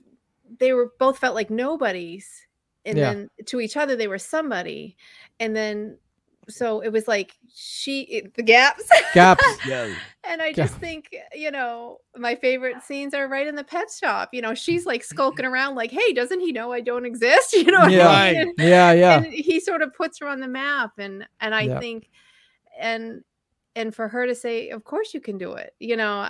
[0.61, 2.47] they were both felt like nobodies
[2.85, 3.13] and Yeah.
[3.15, 4.97] then to each other they were somebody
[5.39, 5.99] and then
[6.49, 8.83] so it was like she it- the gaps
[9.15, 9.45] Gaps.
[9.67, 9.95] Yeah.
[10.25, 10.53] and i Yeah.
[10.53, 14.55] just think you know my favorite scenes are right in the pet shop you know
[14.55, 17.93] she's like skulking around like hey doesn't he know i don't exist you know what
[17.93, 18.09] Yeah.
[18.09, 18.41] I mean?
[18.41, 18.93] And- Yeah.
[18.93, 19.17] Yeah.
[19.19, 21.79] and he sort of puts her on the map and and i Yeah.
[21.79, 22.09] think
[22.79, 23.23] and
[23.77, 26.29] and for her to say of course you can do it you know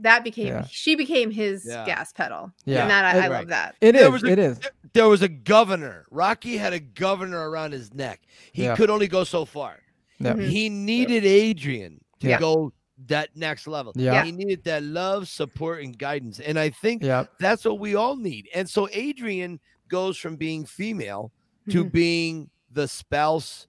[0.00, 0.66] that became Yeah.
[0.70, 1.84] she became his Yeah.
[1.84, 2.82] gas pedal Yeah.
[2.82, 3.30] and that i, I Right.
[3.30, 4.10] love that It There is.
[4.12, 4.60] was a- It is.
[4.92, 6.04] There was a governor.
[6.10, 8.20] Rocky had a governor around his neck.
[8.52, 8.74] He Yeah.
[8.76, 9.78] could only go so far.
[10.18, 10.32] Yeah.
[10.34, 10.48] Mhm.
[10.48, 12.40] He needed Adrian to Yeah.
[12.40, 12.72] go
[13.06, 13.92] that next level.
[13.94, 14.24] Yeah.
[14.24, 16.40] He needed that love, support, and guidance.
[16.40, 17.26] And I think Yeah.
[17.38, 18.48] that's what we all need.
[18.54, 21.30] And so Adrian goes from being female
[21.70, 21.92] to Mhm.
[21.92, 23.66] being the spouse,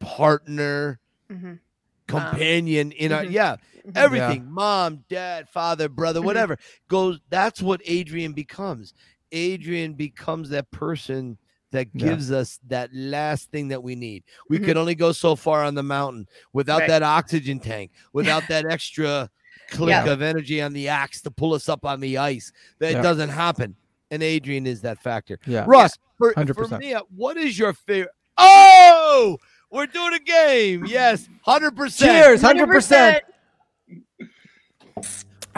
[0.00, 1.00] partner,
[1.30, 1.58] Mhm.
[2.06, 3.30] Companion in our Mhm.
[3.32, 3.96] yeah, Mhm.
[3.96, 6.24] everything, mom, dad, father, brother, Mhm.
[6.24, 7.20] whatever goes.
[7.30, 8.94] That's what Adrian becomes.
[9.32, 11.38] Adrian becomes that person
[11.72, 12.08] that Yeah.
[12.08, 14.22] gives us that last thing that we need.
[14.48, 16.88] We could only go so far on the mountain without Right.
[16.88, 19.28] that oxygen tank, without that extra
[19.70, 20.04] click Yeah.
[20.06, 22.52] of energy on the axe to pull us up on the ice.
[22.78, 23.02] That Yeah.
[23.02, 23.74] doesn't happen.
[24.10, 25.38] And Adrian is that factor.
[25.46, 25.64] Yeah.
[25.66, 26.80] Ross, for, for 100%.
[26.80, 28.12] me, uh, what is your favorite?
[28.36, 29.38] Oh,
[29.74, 30.84] we're doing a game.
[30.86, 31.98] Yes, 100%.
[31.98, 32.40] Cheers.
[32.40, 33.22] Hundred percent.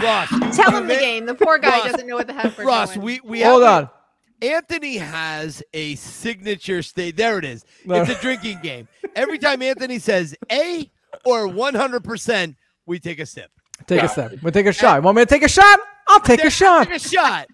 [0.00, 0.28] Ross.
[0.56, 1.26] Tell him the game.
[1.26, 3.04] The poor guy Ross- doesn't know what the heck we're Ross, doing.
[3.04, 3.90] we, we Hold have on.
[4.42, 7.16] Anthony has a signature state.
[7.16, 7.64] There it is.
[7.86, 8.02] No.
[8.02, 8.86] It's a drinking game.
[9.14, 10.90] Every time Anthony says A
[11.24, 12.54] or 100%,
[12.84, 13.50] we take a sip.
[13.86, 14.08] Take a Yeah.
[14.08, 14.42] sip.
[14.42, 14.96] We'll take a shot.
[14.96, 15.80] You Want me to take a shot?
[16.08, 16.86] I'll take a shot.
[16.88, 17.46] Take a shot.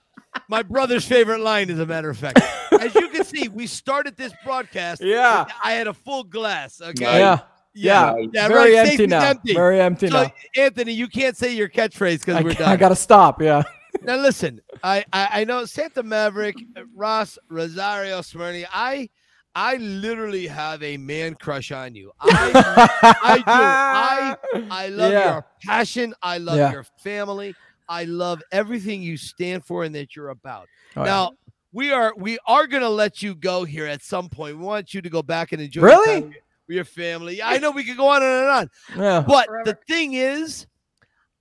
[0.49, 2.41] My brother's favorite line, as a matter of fact.
[2.81, 5.03] As you can see, we started this broadcast.
[5.13, 5.47] Yeah.
[5.63, 6.81] I had a full glass.
[6.81, 7.05] Okay.
[7.05, 7.19] Nice.
[7.19, 7.39] Yeah.
[7.75, 8.17] Yeah.
[8.33, 9.23] Yeah, Very right, empty now.
[9.25, 9.55] empty.
[9.55, 10.33] Very empty So, now.
[10.57, 12.69] Anthony, you can't say your catchphrase because I, we're done.
[12.69, 13.41] I gotta stop.
[13.43, 13.63] Yeah.
[14.05, 16.57] Now listen, I, I I know Santa Maverick,
[16.97, 18.65] Ross Rosario Smirne.
[18.73, 19.11] I
[19.55, 22.11] I literally have a man crush on you.
[22.19, 23.45] I I do.
[23.47, 24.37] I
[24.71, 25.33] I love Yeah.
[25.35, 26.15] your passion.
[26.23, 26.73] I love Yeah.
[26.73, 27.55] your family.
[27.93, 30.69] I love everything you stand for and that you're about.
[30.97, 31.05] Oh, yeah.
[31.05, 31.31] now
[31.73, 34.57] we are we are gonna let you go here at some point.
[34.59, 36.11] We want you to go back and enjoy Really?
[36.13, 36.37] your time with
[36.69, 37.43] with your family.
[37.43, 38.71] I know we could go on and on.
[38.97, 39.21] Yeah.
[39.27, 39.65] But Forever.
[39.65, 40.67] the thing is,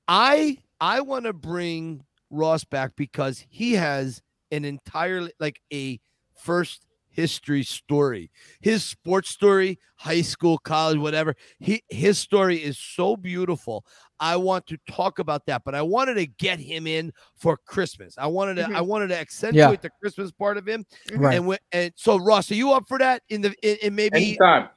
[0.07, 4.21] I I want to bring Ross back because he has
[4.51, 5.99] an entirely like a
[6.35, 8.31] first history story.
[8.61, 11.35] His sports story, high school, college, whatever.
[11.59, 13.85] He his story is so beautiful.
[14.21, 18.13] I want to talk about that, but I wanted to get him in for Christmas.
[18.19, 18.85] I wanted to I mm-hmm.
[18.85, 20.85] wanted to accentuate the Christmas part of him.
[21.09, 21.19] Mm-hmm.
[21.19, 21.35] Right.
[21.37, 24.37] And when, and so Ross, are you up for that in the in, in maybe
[24.39, 24.69] Anytime.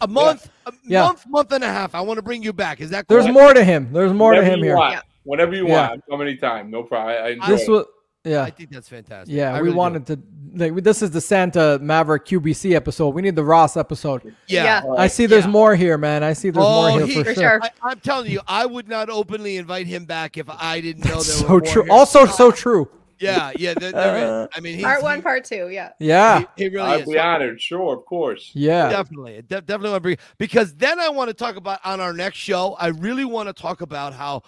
[0.00, 1.04] a month, a Yeah.
[1.04, 1.94] month, month and a half?
[1.94, 2.80] I want to bring you back.
[2.80, 3.16] Is that cool?
[3.16, 3.92] There's more to him.
[3.92, 4.76] There's more to him here.
[4.76, 4.94] want.
[4.94, 5.00] Yeah.
[5.22, 5.90] Whenever you Yeah.
[5.90, 6.02] want.
[6.10, 6.68] Come anytime.
[6.68, 7.14] No problem.
[7.14, 7.70] I, I enjoy This it.
[7.70, 7.84] was
[8.28, 8.42] Yeah.
[8.42, 9.34] I think that's fantastic.
[9.34, 9.78] Yeah, I we really do.
[9.78, 10.18] wanted to.
[10.54, 13.10] Like, this is the Santa Maverick QBC episode.
[13.10, 14.34] We need the Ross episode.
[14.46, 14.82] Yeah.
[14.84, 14.92] Yeah.
[14.96, 15.50] I see there's Yeah.
[15.50, 16.22] more here, man.
[16.24, 17.42] I see there's Oh, more here he- for, For sure.
[17.42, 17.62] sure.
[17.62, 21.16] I, I'm telling you, I would not openly invite him back if I didn't know
[21.16, 21.82] there So were more true.
[21.84, 21.92] here.
[21.92, 22.88] Also, so true.
[23.20, 23.74] Yeah, yeah.
[23.74, 24.22] There, there is.
[24.22, 25.68] Uh, I mean, he's, Part one, he, part two.
[25.70, 25.90] Yeah.
[25.98, 27.08] Yeah, he, he really I'd is.
[27.08, 27.60] be honored.
[27.60, 28.52] Sure, of course.
[28.54, 28.88] yeah.
[28.90, 32.12] Definitely, de- definitely want to bring because then I want to talk about on our
[32.12, 32.74] next show.
[32.78, 34.42] I really want to talk about how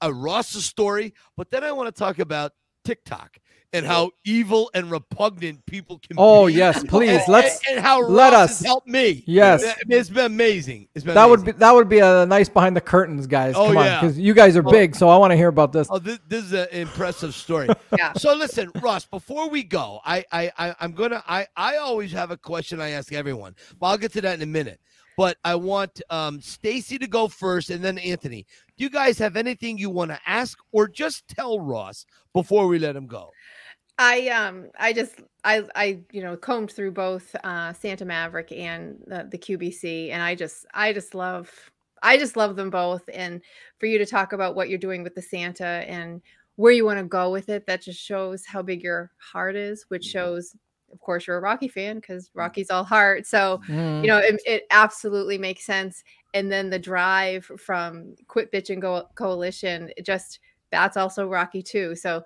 [0.00, 2.52] a Ross's story, but then I want to talk about
[2.84, 3.38] TikTok
[3.72, 4.10] and how oh.
[4.24, 6.16] evil and repugnant people can.
[6.18, 6.54] Oh be.
[6.54, 7.10] yes, please.
[7.10, 7.60] And- Let's.
[7.68, 9.24] and, and how let Ross us- has helped me.
[9.26, 9.64] Yes.
[9.64, 10.88] I it's been amazing.
[10.94, 13.54] It's been That would be that would be a nice behind the curtains, guys.
[13.56, 14.00] Oh, Come on, yeah.
[14.00, 14.70] because you guys are Oh.
[14.70, 15.88] big, so I want to hear about this.
[15.90, 17.68] Oh, this, this is an impressive story.
[17.98, 18.14] Yeah.
[18.14, 19.04] So listen, Ross.
[19.04, 21.22] Before we go, I, I, I, I'm gonna.
[21.28, 24.42] I, I always have a question I ask everyone, but I'll get to that in
[24.42, 24.80] a minute.
[25.16, 28.46] But I want um, Stacy to go first, and then Anthony.
[28.76, 32.78] Do you guys have anything you want to ask, or just tell Ross before we
[32.78, 33.30] let him go?
[33.98, 38.98] I um I just I I you know combed through both uh Santa Maverick and
[39.06, 41.50] the, the QBC and I just I just love
[42.02, 43.40] I just love them both and
[43.78, 46.22] for you to talk about what you're doing with the Santa and
[46.56, 49.84] where you want to go with it that just shows how big your heart is
[49.88, 50.56] which shows
[50.92, 54.02] of course you're a Rocky fan because Rocky's all heart so Mm.
[54.02, 58.80] you know it, it absolutely makes sense and then the drive from quit bitch and
[58.82, 60.40] go coalition it just
[60.70, 62.22] that's also rocky too so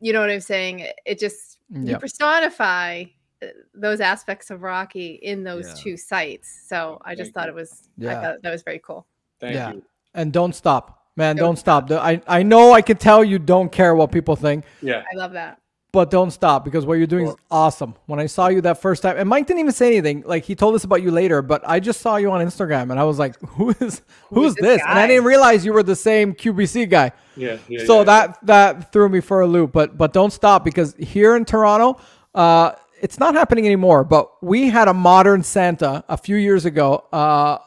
[0.00, 3.04] you know what i'm saying It- it just you personify
[3.42, 5.74] uh, those aspects of rocky in those Yeah.
[5.74, 7.52] two sites so i just Thank thought you.
[7.52, 9.06] it was i thought that was very cool
[9.40, 9.72] Thank Yeah.
[9.72, 9.82] you.
[10.14, 11.36] And don't stop, man.
[11.36, 11.86] Don't Don't stop.
[11.86, 15.04] The- I I know I can tell you don't care what people think, Yeah.
[15.12, 15.60] i love that
[15.90, 17.94] but don't stop because what you're doing is awesome.
[18.06, 20.22] When I saw you that first time, and Mike didn't even say anything.
[20.26, 23.00] Like he told us about you later, but I just saw you on Instagram, and
[23.00, 25.96] I was like, "Who is who's this this?" And I didn't realize you were the
[25.96, 27.12] same QBC guy.
[27.36, 27.56] Yeah.
[27.68, 28.04] yeah so yeah.
[28.04, 29.72] that that threw me for a loop.
[29.72, 32.00] But but don't stop because here in Toronto,
[32.34, 34.04] uh, it's not happening anymore.
[34.04, 37.04] But we had a modern Santa a few years ago.
[37.10, 37.58] Uh,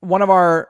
[0.00, 0.68] one of our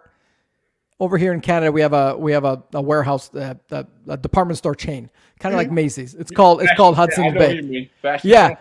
[0.99, 4.17] over here in Canada, we have a we have a, a warehouse, uh, a, a
[4.17, 6.15] department store chain, kind of like Macy's.
[6.15, 7.55] It's called it's called Yeah, Hudson's know what Bay.
[7.57, 7.91] you mean.
[8.03, 8.59] Yeah, Santa.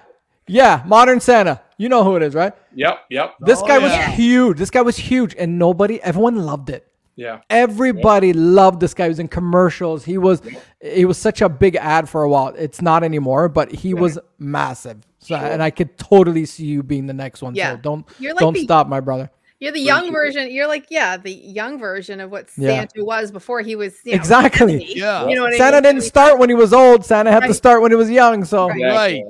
[0.47, 1.61] yeah, modern Santa.
[1.77, 2.53] You know who it is, right?
[2.73, 2.99] Yep.
[3.09, 3.35] Yep.
[3.41, 4.57] This Oh, guy was huge.
[4.57, 6.87] This guy was huge, and nobody, everyone loved it.
[7.17, 7.39] Yeah.
[7.49, 9.05] Everybody loved this guy.
[9.05, 10.03] He was in commercials.
[10.03, 10.41] He was
[10.81, 12.53] he was such a big ad for a while.
[12.57, 14.97] It's not anymore, but he was massive.
[15.19, 17.55] So, and I could totally see you being the next one.
[17.55, 17.71] Yeah.
[17.71, 19.31] So don't like don't the- stop, my brother.
[19.59, 20.11] You're the young you.
[20.11, 22.69] version you're like yeah the young version of what Yeah.
[22.81, 24.79] santa was before he was you know, Exactly.
[24.79, 24.93] 70.
[24.99, 25.27] Yeah.
[25.27, 25.93] you know what Santa I mean?
[25.95, 27.05] didn't start when he was old.
[27.05, 28.43] Santa had to start when he was young.
[28.45, 28.81] So Right.
[28.83, 29.23] Right.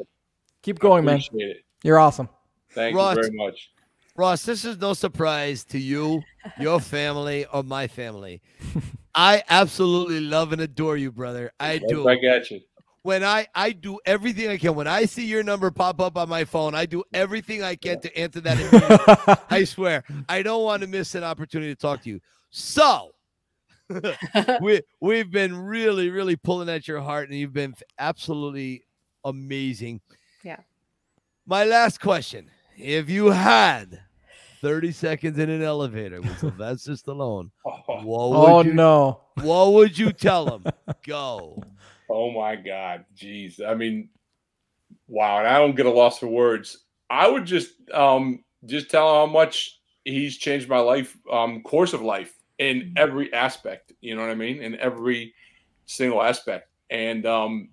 [0.64, 1.22] keep going, man.
[1.34, 1.58] It.
[1.84, 2.30] You're awesome.
[2.72, 3.16] Thank Ross.
[3.18, 3.70] you very much.
[4.18, 6.22] Ross, this is no surprise to you,
[6.60, 8.42] your family, or my family.
[9.16, 11.52] I absolutely love and adore you, brother.
[11.60, 12.08] I do.
[12.08, 12.62] I got you.
[13.06, 14.74] When I I do everything I can.
[14.74, 18.00] When I see your number pop up on my phone, I do everything I can
[18.00, 19.44] to answer that.
[19.52, 22.20] I swear, I don't want to miss an opportunity to talk to you.
[22.50, 23.12] So.
[24.62, 28.84] we we've been really really pulling at your heart and you've been absolutely
[29.24, 30.02] amazing.
[30.44, 30.62] Yeah.
[31.46, 32.50] My last question.
[32.76, 34.00] If you had
[34.62, 39.20] 30 seconds in an elevator with Sylvester Stallone, Oh, what would oh you no.
[39.44, 40.66] what would you tell him?
[41.06, 41.62] Go.
[42.10, 43.06] Oh my God.
[43.16, 43.66] Jeez.
[43.66, 44.10] I mean,
[45.08, 45.40] wow.
[45.40, 46.86] And I don't get a loss for words.
[47.10, 51.94] I would just um just tell him how much he's changed my life, um, course
[51.94, 53.94] of life in every aspect.
[54.02, 54.62] You know what I mean?
[54.62, 55.34] In every
[55.86, 56.70] single aspect.
[56.90, 57.70] And um,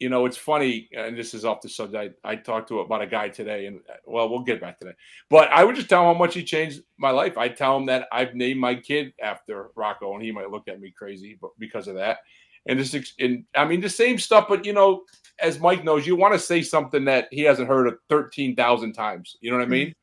[0.00, 2.18] you know, it's funny, and this is off the subject.
[2.24, 4.96] I, I talked to about a guy today, and well, we'll get back to that.
[5.30, 7.38] But I would just tell him how much he changed my life.
[7.38, 10.80] I'd tell him that I've named my kid after Rocco, and he might look at
[10.80, 12.18] me crazy, but because of that.
[12.66, 14.46] And this, and I mean, the same stuff.
[14.48, 15.02] But you know,
[15.38, 18.92] as Mike knows, you want to say something that he hasn't heard of thirteen thousand
[18.92, 19.36] times.
[19.40, 19.94] You know what I mean?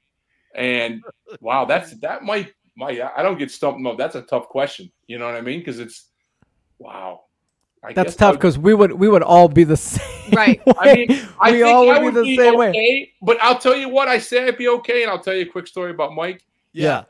[0.55, 1.01] And
[1.39, 3.79] wow, that's that might my I don't get stumped.
[3.79, 4.91] No, that's a tough question.
[5.07, 5.59] You know what I mean?
[5.59, 6.09] Because it's
[6.79, 7.21] wow.
[7.83, 10.31] I That's tough because we would we would all be the same.
[10.31, 10.65] Right.
[10.65, 10.73] way.
[10.79, 13.11] I mean, I we think all would would be the same way.
[13.21, 15.51] But I'll tell you what, I say I'd be okay, and I'll tell you a
[15.51, 16.43] quick story about Mike.
[16.73, 17.03] Yeah.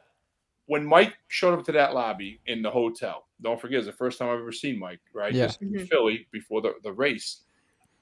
[0.68, 4.20] When Mike showed up to that lobby in the hotel, don't forget, it's the first
[4.20, 5.34] time I've ever seen Mike, right?
[5.34, 5.48] Yeah.
[5.48, 5.90] Just in Mhm.
[5.90, 7.44] Philly before the, the race.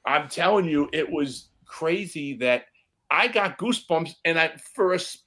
[0.06, 2.66] I'm telling you, it was crazy that
[3.12, 5.20] I got goosebumps, and I for a s-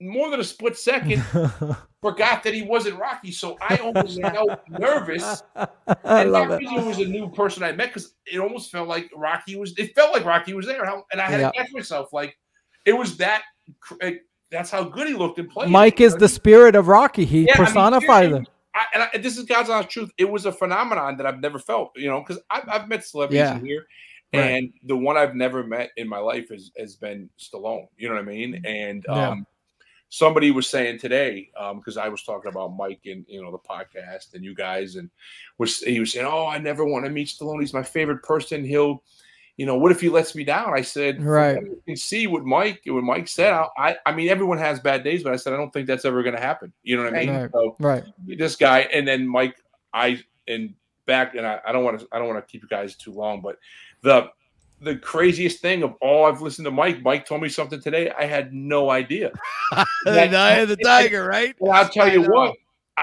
[0.00, 1.22] more than a split second
[2.02, 3.30] forgot that he wasn't Rocky.
[3.30, 5.68] So I almost felt nervous I
[6.04, 6.60] and love not it.
[6.60, 9.76] because it was a new person I met, because it almost felt like Rocky was.
[9.78, 11.50] It felt like Rocky was there, and I had Yeah.
[11.50, 12.12] to catch myself.
[12.12, 12.36] Like
[12.84, 13.42] it was that.
[13.80, 14.14] cr- eh,
[14.50, 15.70] That's how good he looked in played.
[15.70, 17.24] Mike is the spirit of Rocky.
[17.24, 18.48] He Yeah, I mean, personifies it.
[18.74, 20.10] I, and I, this is God's honest truth.
[20.18, 21.92] It was a phenomenon that I've never felt.
[21.96, 23.60] You know, because I've, I've met celebrities Yeah.
[23.60, 23.86] here,
[24.34, 24.50] Right.
[24.50, 27.86] And the one I've never met in my life has, has been Stallone.
[27.98, 28.62] You know what I mean?
[28.64, 29.28] And Yeah.
[29.28, 29.46] um,
[30.08, 34.32] somebody was saying today, because I was talking about Mike and you know the podcast
[34.34, 35.10] and you guys, and
[35.58, 37.60] was he was saying, "Oh, I never want to meet Stallone.
[37.60, 38.64] He's my favorite person.
[38.64, 39.02] He'll,
[39.62, 41.54] you know, what if he lets me down?" I said, Right.
[41.54, 43.52] what You can see what Mike what Mike said.
[43.52, 46.04] I, I I mean, everyone has bad days, but I said I don't think that's
[46.04, 46.72] ever going to happen.
[46.82, 47.34] You know what I mean?
[47.34, 47.50] Right.
[47.52, 48.04] So Right.
[48.26, 49.56] this guy and then mike
[49.94, 50.18] i
[50.48, 50.74] and
[51.06, 53.12] back and i, I don't want to i don't want to keep you guys too
[53.12, 53.58] long but
[54.02, 54.28] the
[54.80, 58.24] the craziest thing of all i've listened to mike mike told me something today i
[58.24, 59.32] had no idea
[60.04, 61.54] the Eye of the Tiger, right?
[61.60, 62.28] and i'll tell I you know.
[62.30, 62.54] what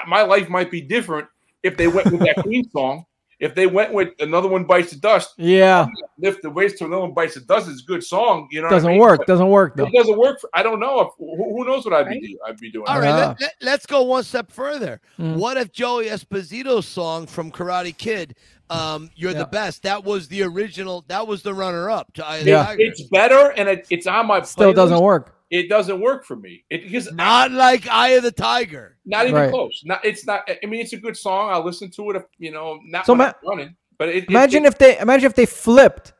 [0.07, 1.27] my life might be different
[1.63, 3.05] if they went with that queen song
[3.39, 5.87] if they went with another one bites the dust Yeah.
[6.17, 8.65] lift the weights to another one bites the dust is a good song you know
[8.67, 8.99] what I Doesn't mean?
[8.99, 9.19] work.
[9.19, 9.85] But Doesn't work though.
[9.87, 12.21] it doesn't work for, i don't know if, who, who knows what i'd Right.
[12.21, 13.35] be i'd be doing All right, Yeah.
[13.39, 14.99] let, let, us go one step further.
[15.19, 15.35] Mm.
[15.37, 18.35] What if Joey Esposito's song from Karate Kid,
[18.69, 19.39] um, "You're Yeah.
[19.39, 19.83] the Best"?
[19.83, 21.03] That was the original.
[21.07, 22.75] That was the runner-up to Yeah.
[22.77, 24.47] it's better and it, it's on my Playlist.
[24.47, 25.35] Still doesn't work.
[25.49, 26.63] It doesn't work for me.
[26.69, 28.97] It because Not like Eye of the Tiger.
[29.05, 29.49] not even Right.
[29.51, 29.81] close.
[29.85, 30.47] Not it's not.
[30.49, 31.49] I mean, it's a good song.
[31.51, 32.15] I'll listen to it.
[32.17, 33.75] If, you know, not So when ma- I'm running.
[33.97, 36.13] But it, Imagine it, if they imagine if they flipped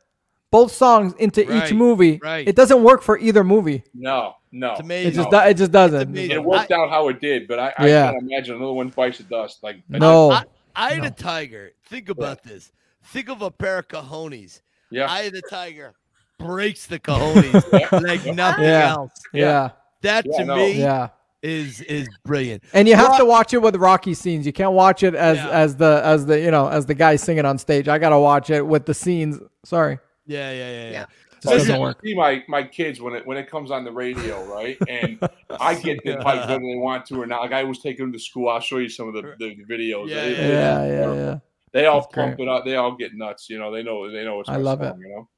[0.51, 2.19] both songs into Right, each movie.
[2.23, 2.47] right.
[2.47, 3.83] It doesn't work for either movie.
[3.93, 5.39] no, no, It's It just No.
[5.39, 6.17] it just doesn't.
[6.17, 7.47] it worked out how it did.
[7.47, 8.11] But I, I Yeah.
[8.11, 9.61] can't imagine another one bites the dust.
[9.63, 10.31] Like No.
[10.31, 10.43] I,
[10.75, 11.03] Eye of No.
[11.05, 11.71] the Tiger.
[11.87, 12.71] Think about this.
[13.05, 14.61] Think of a pair of cojones.
[14.91, 15.93] yeah, Eye of the Tiger
[16.39, 17.53] breaks the cojones
[18.07, 18.89] like nothing Yeah.
[18.89, 19.11] else.
[19.33, 19.69] Yeah.
[20.01, 20.55] That Yeah, to no.
[20.55, 21.09] me Yeah.
[21.43, 22.63] is is brilliant.
[22.73, 24.45] And you have Rock- to watch it with Rocky scenes.
[24.45, 25.49] You can't watch it as Yeah.
[25.49, 27.87] as the as the you know as the guy singing on stage.
[27.87, 29.39] I gotta watch it with the scenes.
[29.65, 30.91] Sorry, Yeah, yeah, yeah, yeah.
[30.91, 31.05] Yeah.
[31.33, 32.01] just Listen, doesn't work.
[32.03, 34.77] see my my kids when it when it comes on the radio, right?
[34.87, 35.19] And
[35.59, 37.41] I get the advice whether they want to or not.
[37.41, 38.49] Like I was taking them to school.
[38.49, 40.09] I'll show you some of the, the, videos.
[40.09, 41.37] Yeah, They- yeah, Yeah, they- yeah, yeah.
[41.71, 42.47] They all That's pump great.
[42.47, 42.65] it up.
[42.65, 43.47] They all get nuts.
[43.49, 45.29] You know, they know they know it's I love song, You know.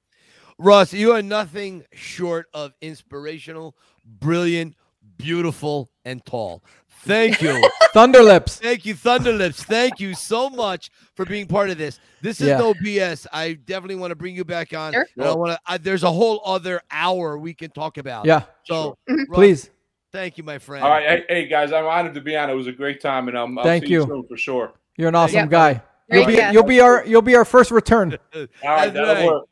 [0.61, 3.75] Russ, you are nothing short of inspirational,
[4.05, 4.75] brilliant,
[5.17, 6.63] beautiful, and tall.
[7.03, 7.67] Thank you.
[7.95, 8.59] Thunderlips.
[8.59, 9.63] Thank you, Thunderlips.
[9.63, 11.99] Thank you so much for being part of this.
[12.21, 12.59] This is Yeah.
[12.59, 13.25] no BS.
[13.33, 14.93] I definitely want to bring you back on.
[14.93, 15.07] Sure.
[15.17, 15.59] And I want to.
[15.65, 18.25] I, there's a whole other hour we can talk about.
[18.27, 19.17] Yeah, So, Sure.
[19.17, 19.69] Russ, please.
[20.11, 20.83] Thank you, my friend.
[20.83, 22.51] All right, hey, hey guys, I'm honored to be on.
[22.51, 24.05] It was a great time, and um, I'll Thank see you you.
[24.05, 24.73] soon for sure.
[24.95, 25.45] You're an awesome Yeah.
[25.47, 25.81] guy.
[26.11, 28.17] You'll be you'll be our you'll be our first return.
[28.35, 29.25] All right, that'll right.
[29.25, 29.45] work.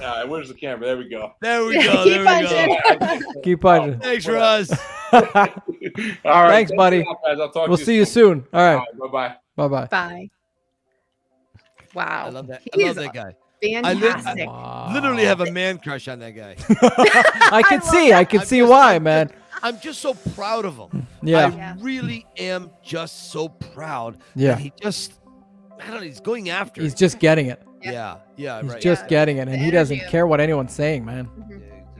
[0.00, 0.86] All right, where's the camera?
[0.86, 1.32] There we go.
[1.40, 2.04] There we go.
[2.04, 3.40] keep There we go.
[3.42, 4.00] Keep punching.
[4.00, 4.70] Thanks, Russ.
[5.12, 5.52] All right,
[6.24, 7.00] Thanks, buddy.
[7.02, 7.40] a.
[7.40, 8.44] I'll talk We'll to see you soon.
[8.52, 8.86] All right.
[8.98, 9.34] Bye bye.
[9.56, 9.86] Bye bye.
[9.86, 10.30] Bye.
[11.94, 12.26] Wow.
[12.26, 12.62] I love that.
[12.74, 13.34] He I love that guy.
[13.62, 14.48] Fantastic.
[14.48, 16.56] I Literally have a man crush on that guy.
[17.56, 18.12] I can love see.
[18.12, 19.28] I can I'm see just- why, I'm man.
[19.28, 21.06] just- I'm just so proud of him.
[21.22, 21.46] Yeah.
[21.46, 21.76] I Yeah.
[21.78, 24.18] really am just so proud.
[24.34, 24.54] Yeah.
[24.54, 25.12] that he just,
[25.80, 26.96] I don't know, he's going after He's it.
[26.96, 27.62] just getting it.
[27.82, 28.80] Yeah, yeah, He's right.
[28.80, 29.08] just Yeah.
[29.08, 31.26] getting it, and The he doesn't energy care what anyone's saying, man.
[31.38, 31.50] Mhm.
[31.50, 31.56] Yeah,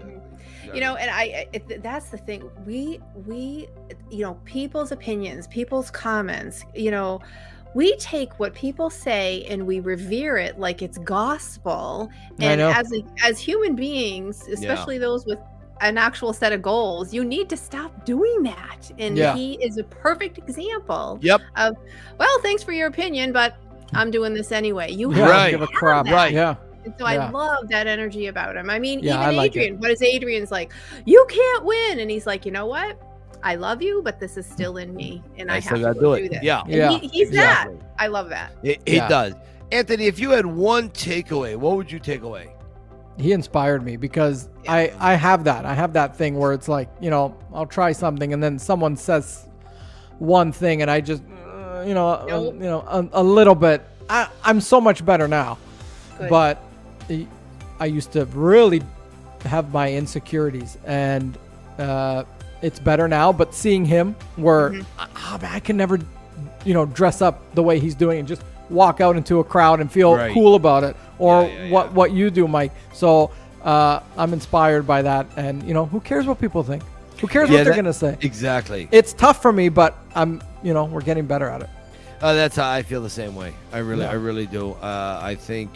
[0.07, 0.75] exactly.
[0.75, 3.69] you know and i I- it, that's the thing we we
[4.11, 7.21] you know people's opinions people's comments you know
[7.75, 12.09] we take what people say and we revere it like it's gospel
[12.41, 15.39] I and as a, as human beings especially those with
[15.83, 19.35] an actual set of goals you need to stop doing that and Yeah.
[19.35, 21.41] he is a perfect example Yep.
[21.57, 21.77] of
[22.19, 23.57] well thanks for your opinion but
[23.95, 25.51] i'm doing this anyway you Yeah, have I don't Right.
[25.53, 26.07] give a crap.
[26.07, 26.13] that.
[26.15, 26.33] Right.
[26.33, 26.55] Yeah.
[26.85, 27.27] and so Yeah.
[27.27, 28.69] I love that energy about him.
[28.69, 29.61] I mean, Yeah, I even like it.
[29.61, 30.73] Adrian, what is Adrian's like?
[31.05, 32.01] You can't win.
[32.01, 32.99] And he's like, you know what?
[33.45, 35.23] I love you, but this is still in me.
[35.39, 36.31] And I, I have to do do it.
[36.33, 36.43] this.
[36.43, 36.63] Yeah.
[36.63, 37.77] And Yeah, he, he's exactly.
[37.77, 37.87] that.
[38.01, 38.53] I love that.
[38.65, 39.09] It, it Yeah.
[39.09, 39.35] does.
[39.71, 42.49] Anthony, if you had one takeaway, what would you take away?
[43.19, 45.65] He inspired me because I I have that.
[45.65, 48.97] I have that thing where it's like, you know, I'll try something and then someone
[48.97, 49.49] says
[50.19, 51.23] one thing and I just
[51.87, 52.55] you know, Nope.
[52.55, 53.83] you know, a, a little bit.
[54.09, 55.59] I I'm so much better now.
[56.19, 56.29] Good.
[56.31, 56.63] But
[57.11, 57.27] I-
[57.81, 58.83] I used to really
[59.45, 61.37] have my insecurities and
[61.79, 62.25] uh
[62.63, 64.85] it's better now, but seeing him where Mhm.
[64.99, 65.99] ah, man, I can never
[66.65, 69.81] you know, dress up the way he's doing and just walk out into a crowd
[69.81, 70.33] and feel Right.
[70.33, 71.93] cool about it or Yeah, yeah, what yeah.
[71.93, 72.73] what you do, Mike.
[72.93, 73.31] So
[73.65, 76.83] uh, I'm inspired by that, and you know, who cares what people think?
[77.21, 78.17] Who cares Yeah, what they're that- gonna say?
[78.21, 78.89] Exactly.
[78.91, 81.71] It's tough for me, but I'm, you know, we're getting better at it.
[82.21, 83.53] Uh, that's how I feel the same way.
[83.73, 84.11] I really, Yeah.
[84.11, 84.73] I really do.
[84.75, 85.71] Uh, I think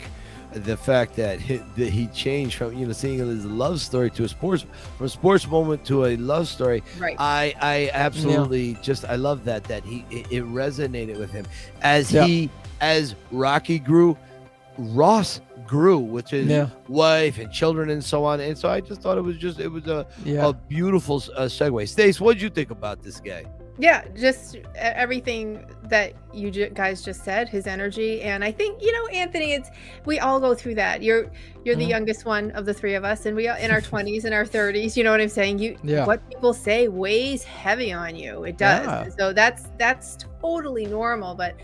[0.53, 3.81] the fact that he, that he changed from you know seeing it as a love
[3.81, 4.65] story to a sports
[4.97, 6.83] from a sports moment to a love story.
[6.99, 7.17] Right.
[7.19, 11.47] I I absolutely just I love that that he it, it resonated with him
[11.83, 12.25] as Yeah.
[12.27, 12.49] he
[12.81, 14.17] as Rocky grew,
[14.79, 16.69] Ross grew with his Yeah.
[16.89, 18.41] wife and children and so on.
[18.41, 20.49] And so I just thought it was just it was a Yeah.
[20.49, 21.87] a beautiful uh, segue.
[21.89, 23.45] Stace, what did you think about this guy?
[23.79, 29.07] Yeah, just everything that you guys just said, his energy, and I think you know,
[29.09, 29.53] Anthony.
[29.53, 29.69] It's
[30.07, 31.03] we all go through that.
[31.03, 31.31] You're
[31.65, 31.89] you're the Mhm.
[31.91, 34.47] youngest one of the three of us, and we are in our twenties and our
[34.47, 34.97] thirties.
[34.97, 35.59] You know what I'm saying?
[35.59, 36.07] You Yeah.
[36.07, 38.45] what people say weighs heavy on you.
[38.45, 38.87] It does.
[38.87, 39.09] Yeah.
[39.19, 41.35] So that's that's totally normal.
[41.35, 41.55] But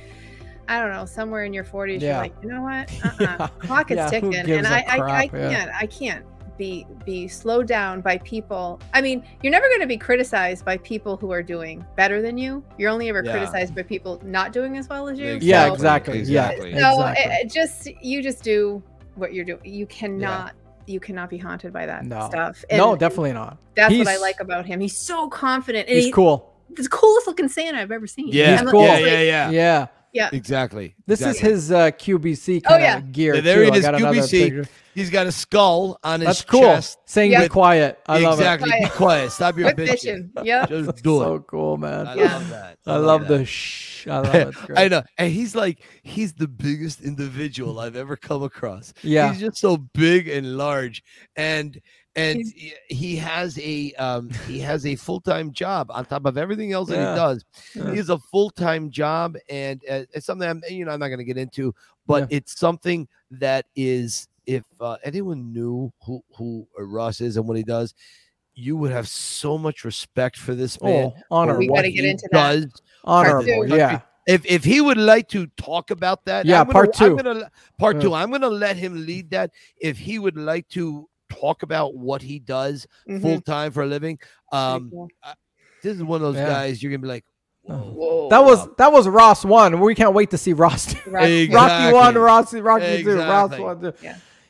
[0.68, 1.04] I don't know.
[1.06, 2.08] Somewhere in your 40s, Yeah.
[2.12, 2.90] you're like, you know what?
[3.20, 3.48] Uh-uh.
[3.58, 5.32] Clock is ticking, and I, crap?
[5.32, 5.50] Yeah.
[5.50, 6.24] can't I can't
[6.58, 8.80] be be slowed down by people.
[8.94, 12.36] I mean, you're never going to be criticized by people who are doing better than
[12.38, 12.62] you.
[12.78, 13.32] You're only ever Yeah.
[13.32, 15.38] criticized by people not doing as well as you.
[15.40, 16.18] Yeah, So- exactly.
[16.18, 16.70] Exactly.
[16.72, 17.24] Yeah, So exactly.
[17.34, 18.82] it, it just you just do
[19.14, 19.60] what you're doing.
[19.64, 20.54] You cannot
[20.86, 22.26] you cannot be haunted by that No.
[22.28, 22.64] stuff.
[22.72, 23.56] no, definitely not.
[23.76, 24.80] That's what I like about him.
[24.80, 25.86] He's so confident.
[25.88, 26.52] And He's he, cool.
[26.74, 28.28] the coolest looking Santa I've ever seen.
[28.28, 28.82] Yeah, I'm cool.
[28.82, 29.50] yeah, like- yeah, yeah, Yeah.
[29.50, 29.86] Yeah.
[30.12, 30.94] Yeah, exactly.
[31.06, 31.48] This exactly.
[31.50, 33.00] is his uh, QBC Oh, kind of yeah.
[33.00, 33.34] gear.
[33.36, 33.72] Yeah, there too.
[33.72, 34.68] he is, QBC.
[34.94, 36.60] He's got a skull on his That's cool.
[36.60, 36.98] chest.
[37.06, 37.42] Saying Yeah.
[37.44, 37.98] be quiet.
[38.06, 38.68] I love exactly.
[38.70, 38.82] Quiet.
[38.84, 39.32] Be quiet.
[39.32, 39.90] Stop your Quit bitching.
[39.90, 40.30] fishing.
[40.42, 40.68] Yep.
[40.68, 40.96] Just it.
[41.02, 41.46] do so it.
[41.46, 42.06] cool, man.
[42.06, 42.34] I Yeah.
[42.34, 42.78] love that.
[42.86, 43.28] I love that.
[43.38, 44.06] the shh.
[44.06, 44.54] I love it.
[44.76, 48.92] I know, and he's like he's the biggest individual I've ever come across.
[49.02, 49.32] Yeah.
[49.32, 51.02] he's just so big and large,
[51.36, 51.80] and
[52.16, 56.36] and he- he has a um he has a full time job on top of
[56.36, 57.12] everything else that Yeah.
[57.12, 57.44] he does.
[57.74, 57.90] Yeah.
[57.90, 61.08] He has a full time job, and uh, it's something I'm you know I'm not
[61.08, 61.74] going to get into,
[62.06, 67.56] but it's something that is if uh, anyone knew who who Russ is and what
[67.56, 67.94] he does.
[68.54, 71.06] You would have so much respect for this man.
[71.06, 71.60] Oh, for honorable.
[71.60, 72.52] We what gotta get he into that.
[72.52, 73.66] does honorable.
[73.66, 74.00] Yeah.
[74.26, 77.22] if if he would like to talk about that, Yeah, I'm gonna, part I'm two.
[77.22, 78.02] gonna part Yeah.
[78.02, 78.12] two.
[78.14, 79.52] I'm gonna let him lead that.
[79.80, 81.08] If he would like to
[81.40, 83.22] talk about what he does Mhm.
[83.22, 84.18] full time for a living,
[84.52, 85.08] um, cool.
[85.82, 86.48] this is one of those Yeah.
[86.48, 87.24] guys you're gonna be like,
[87.68, 87.76] Oh.
[87.76, 87.92] whoa.
[87.92, 88.28] Whoa.
[88.30, 89.80] That was that was Ross one.
[89.80, 90.92] We can't wait to see Ross.
[90.92, 90.98] two.
[91.16, 91.48] Exactly.
[91.54, 93.92] Rocky one, Rocky Rocky two, Ross one two.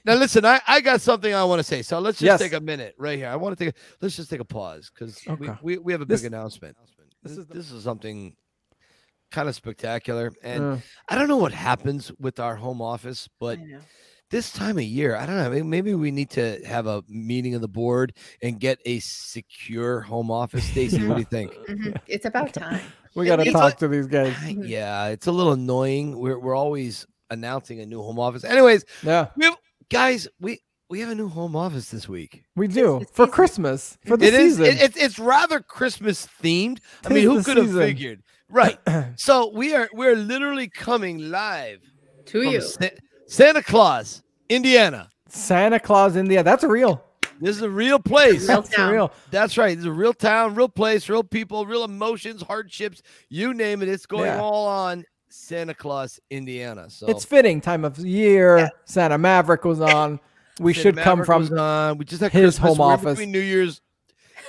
[0.04, 1.82] Now listen, I, I got something I want to say.
[1.82, 2.40] So let's just Yes.
[2.40, 3.28] take a minute right here.
[3.28, 5.58] I want to take a let's just take a pause because we, Okay.
[5.62, 6.76] we, we have a This- big announcement.
[6.80, 6.90] This,
[7.22, 8.34] this is is the- this is something
[9.30, 10.32] kind of spectacular.
[10.42, 10.76] And Uh,
[11.08, 13.80] I don't know what happens with our home office, but I know.
[14.32, 15.62] This time of year, I don't know.
[15.62, 20.30] Maybe we need to have a meeting of the board and get a secure home
[20.30, 20.64] office.
[20.64, 21.52] Stacy, what do you think?
[21.68, 21.96] Mhm.
[22.08, 22.80] It's about time.
[23.14, 24.32] we gotta talk to these guys.
[24.34, 24.66] Mhm.
[24.68, 26.18] yeah, it's a little annoying.
[26.18, 28.42] We're we're always announcing a new home office.
[28.44, 29.56] Anyways, Yeah, we have,
[29.88, 30.60] guys, we
[30.90, 32.44] we have a new home office this week.
[32.56, 33.30] we do the for season.
[33.32, 34.56] Christmas for the It is.
[34.56, 34.64] season.
[34.66, 36.78] It, it's it's rather Christmas themed.
[37.06, 38.22] I mean, who the could have figured?
[38.48, 38.78] Right.
[39.16, 41.80] So we are we're literally coming live
[42.26, 42.60] To you.
[42.60, 42.88] Sa-
[43.32, 45.08] Santa Claus, Indiana.
[45.28, 46.44] Santa Claus Indiana.
[46.44, 47.02] That's a real.
[47.40, 48.46] This is a real place.
[48.46, 48.92] Real That's town.
[48.92, 49.12] real.
[49.30, 49.74] That's right.
[49.76, 53.88] It's a real town, real place, real people, real emotions, hardships, you name it.
[53.88, 54.38] It's going Yeah.
[54.40, 56.90] all on Santa Claus, Indiana.
[56.90, 58.70] So It's fitting time of year.
[58.84, 60.20] Santa Maverick was on.
[60.60, 60.82] We St.
[60.82, 61.96] should come from on.
[61.96, 62.76] We just had his Christmas.
[62.76, 63.12] home We're office.
[63.18, 63.80] between New Year's.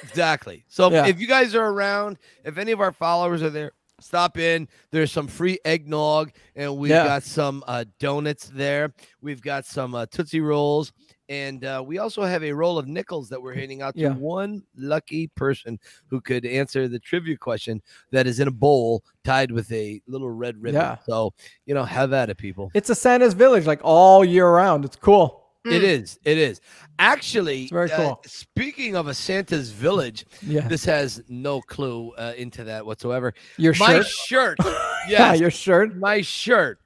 [0.04, 0.66] Exactly.
[0.68, 1.08] So Yeah.
[1.08, 3.72] if you guys are around, if any of our followers are there,
[4.04, 4.68] stop in.
[4.92, 7.06] There's some free eggnog, and we've Yeah.
[7.06, 8.94] got some uh, donuts there.
[9.22, 10.92] We've got some uh, Tootsie Rolls.
[11.30, 14.10] And uh, we also have a roll of nickels that we're handing out to Yeah.
[14.14, 17.82] one lucky person who could answer the trivia question
[18.12, 20.82] that is in a bowl tied with a little red ribbon.
[20.82, 20.98] Yeah.
[21.06, 21.34] So,
[21.66, 22.72] you know, have at it, people.
[22.74, 24.84] It's a Santa's village like all year round.
[24.84, 25.43] It's cool.
[25.66, 25.84] It Mm.
[25.84, 26.20] is.
[26.26, 26.60] It is.
[27.00, 28.22] Actually, It's very uh, cool.
[28.26, 30.68] speaking of a Santa's village, Yeah.
[30.68, 33.34] this has no clue uh, into that whatsoever.
[33.58, 34.08] Your my shirt.
[34.08, 34.58] shirt.
[35.08, 36.80] Yeah, your shirt my shirt.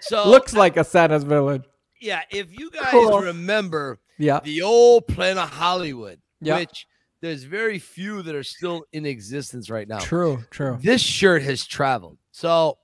[0.00, 1.62] So looks like a Santa's village.
[2.00, 3.20] yeah, if you guys Cool.
[3.20, 4.40] remember Yeah.
[4.42, 6.58] the old Planet of Hollywood, Yeah.
[6.58, 6.86] which
[7.20, 9.98] there's very few that are still in existence right now.
[10.00, 10.44] True.
[10.50, 10.76] True.
[10.82, 12.18] This shirt has traveled.
[12.32, 12.78] So,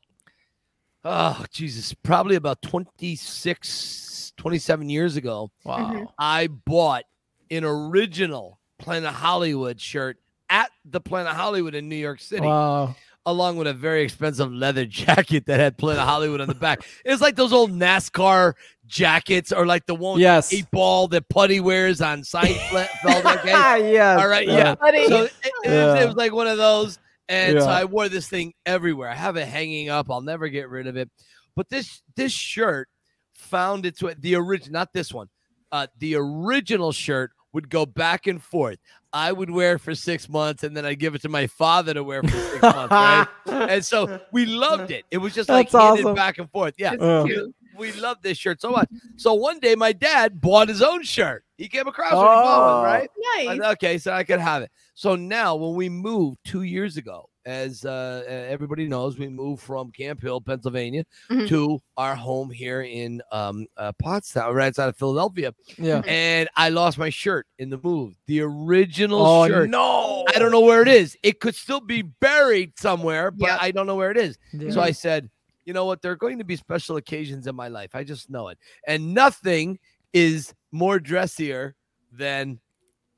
[1.11, 5.77] oh Jesus, probably about 26, 27 years ago, Wow.
[5.79, 6.05] Mm-hmm.
[6.19, 7.05] I bought
[7.51, 10.19] an original Planet Hollywood shirt
[10.51, 12.95] at the Planet Hollywood in New York City, Wow.
[13.27, 16.87] along with a very expensive leather jacket that had Planet Hollywood on the back.
[17.05, 18.55] It's like those old NASCAR
[18.87, 20.53] jackets, or like the one Yes.
[20.53, 22.89] eight ball that Puddy wears on Seinfeld.
[23.39, 24.21] Okay, yes.
[24.21, 24.75] all right, yeah.
[24.75, 25.07] Buddy.
[25.07, 26.99] So it, it was, it was like one of those,
[27.29, 29.09] and so I wore this thing everywhere.
[29.09, 30.11] I have it hanging up.
[30.11, 31.11] I'll never get rid of it.
[31.57, 32.89] But this this shirt
[33.35, 34.15] found its way.
[34.19, 35.29] The original, not this one.
[35.71, 38.79] Uh, the original shirt would go back and forth.
[39.13, 41.95] I would wear it for six months, and then I'd give it to my father
[41.95, 42.91] to wear for six months.
[42.93, 43.27] Right?
[43.71, 45.05] And so we loved it.
[45.11, 46.15] It was just like That's handed awesome.
[46.15, 46.75] back and forth.
[46.79, 46.93] Yeah.
[46.93, 47.55] Uh, Cute.
[47.79, 48.89] We loved this shirt so much.
[49.17, 51.45] So one day my dad bought his own shirt.
[51.57, 52.85] He came across it, he bought one, Oh.
[52.85, 53.11] right?
[53.37, 53.59] Nice.
[53.59, 54.71] said, okay, so I could have it.
[54.95, 59.91] So now when we moved two years ago as uh, everybody knows, we moved from
[59.91, 61.49] Camp Hill, Pennsylvania, Mhm.
[61.49, 65.53] to our home here in um, uh, Pottstown, right outside of Philadelphia.
[65.79, 66.03] Yeah.
[66.07, 69.71] And I lost my shirt in the move, the original Oh shirt.
[69.71, 70.25] no!
[70.35, 71.17] I don't know where it is.
[71.23, 73.59] It could still be buried somewhere, but Yep.
[73.63, 74.39] I don't know where it is.
[74.53, 74.71] Yeah.
[74.71, 75.31] So I said,
[75.69, 76.01] you know what?
[76.01, 77.91] There are going to be special occasions in my life.
[77.95, 78.57] I just know it.
[78.87, 79.79] And nothing
[80.15, 81.75] is more dressier
[82.11, 82.59] than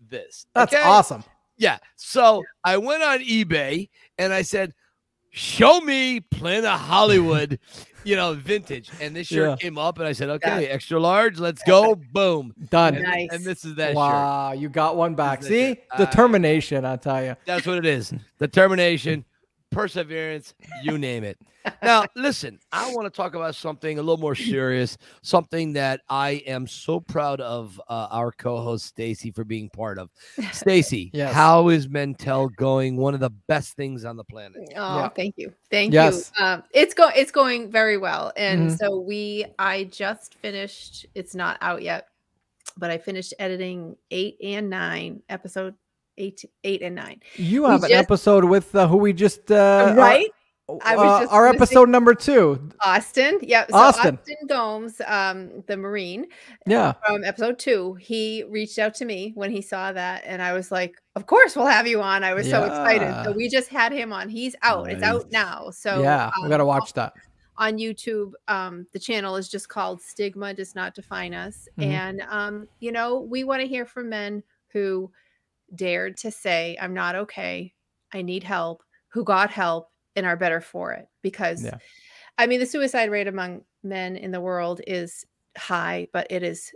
[0.09, 0.47] this.
[0.53, 0.83] That's okay?
[0.83, 1.23] awesome.
[1.57, 1.79] Yeah.
[1.95, 4.75] So I went on eBay and I said,
[5.31, 7.61] show me Planet Hollywood,
[8.05, 8.91] you know, vintage.
[9.01, 9.57] And this shirt Yeah.
[9.57, 11.95] came up and I said, okay, extra large, let's go.
[12.13, 12.53] Boom.
[12.69, 12.97] Done.
[12.97, 13.29] And, Nice.
[13.31, 13.97] and this is that shirt.
[13.97, 15.45] wow, you got one back.
[15.45, 15.85] See, it.
[15.93, 16.85] Uh, determination.
[16.85, 17.37] I tell you.
[17.45, 18.13] That's what it is.
[18.41, 19.25] Determination,
[19.71, 21.39] perseverance, you name it.
[21.83, 26.43] Now, listen, I want to talk about something a little more serious, something that I
[26.47, 30.11] am so proud of uh, our co-host Stacy for being part of.
[30.53, 31.35] Stacy, Yes.
[31.35, 32.97] how is Mentel going?
[32.97, 34.59] One of the best things on the planet.
[34.77, 35.09] Oh, Yeah.
[35.11, 36.33] thank you, thank Yes.
[36.39, 36.45] you.
[36.45, 38.79] Um, it's go it's going very well, and Mhm.
[38.79, 41.07] so we I just finished.
[41.15, 42.09] It's not out yet,
[42.77, 45.75] but I finished editing eight and nine episode
[46.21, 47.21] eight eight and nine.
[47.37, 50.29] You We have an just- episode with uh, who we just uh, right,
[50.69, 52.71] Our, I was uh, just our episode number two.
[52.85, 53.39] Austin.
[53.43, 53.71] Yep.
[53.73, 54.19] So Austin.
[54.21, 56.27] Austin, Gomes, um, the Marine
[56.67, 56.93] Yeah.
[57.05, 57.95] from episode two.
[57.95, 61.57] He reached out to me when he saw that, and I was like, "Of course,
[61.57, 63.25] we'll have you on." I was so excited.
[63.25, 64.29] So we just had him on.
[64.29, 64.89] He's out.
[64.91, 65.71] It's out now.
[65.71, 67.15] So yeah, we gotta um, watch that.
[67.59, 68.33] on YouTube.
[68.49, 71.69] Um, the channel is just called Stigma Does Not Define Us.
[71.79, 71.85] Mhm.
[71.85, 74.43] And, um, you know, we want to hear from men
[74.73, 75.11] who
[75.75, 77.75] dared to say, I'm not okay.
[78.13, 81.09] I need help, who got help and are better for it.
[81.23, 81.79] Because, Yeah.
[82.39, 85.27] I mean, the suicide rate among men in the world is
[85.59, 86.73] high, but it is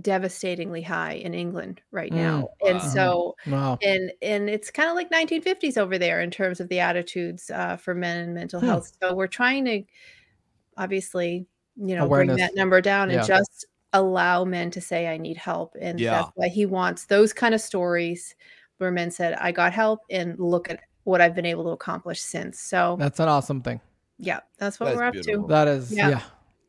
[0.00, 2.48] devastatingly high in England right Mm, now.
[2.66, 2.82] And wow.
[2.82, 3.82] so, Wow.
[3.82, 7.76] and and it's kind of like 1950s over there in terms of the attitudes uh,
[7.76, 8.76] for men and mental Hmm.
[8.76, 8.90] health.
[9.02, 9.82] So we're trying to
[10.76, 12.10] obviously, you know, Awareness.
[12.10, 13.12] bring that number down Yeah.
[13.12, 15.74] and just allow men to say I need help.
[15.80, 16.10] And Yeah.
[16.22, 18.34] that's why he wants those kind of stories
[18.78, 22.20] where men said I got help and look at what I've been able to accomplish
[22.20, 22.60] since.
[22.60, 23.80] So That's an awesome thing.
[24.18, 25.46] yeah, that's what That's we're up beautiful.
[25.48, 26.08] That is yeah.
[26.10, 26.20] Yeah.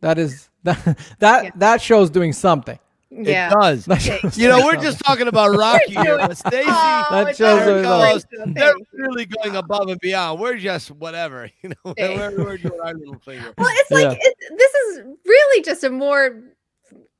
[0.01, 1.51] That is that that Yeah.
[1.55, 2.77] that show's doing something.
[3.09, 3.47] Yeah.
[3.47, 3.85] It does.
[3.85, 4.19] That Okay.
[4.33, 7.37] You know, we're just talking about Rocky here, oh, doing- but Stacy, Oh, That it's
[7.37, 8.53] shows all us- great.
[8.53, 10.39] they're really going above and beyond.
[10.41, 11.93] We're just whatever, you know.
[11.97, 12.17] Hey.
[12.17, 13.41] We're, we're doing our little thing.
[13.57, 14.17] Well, it's like Yeah.
[14.19, 16.43] it, this is really just a more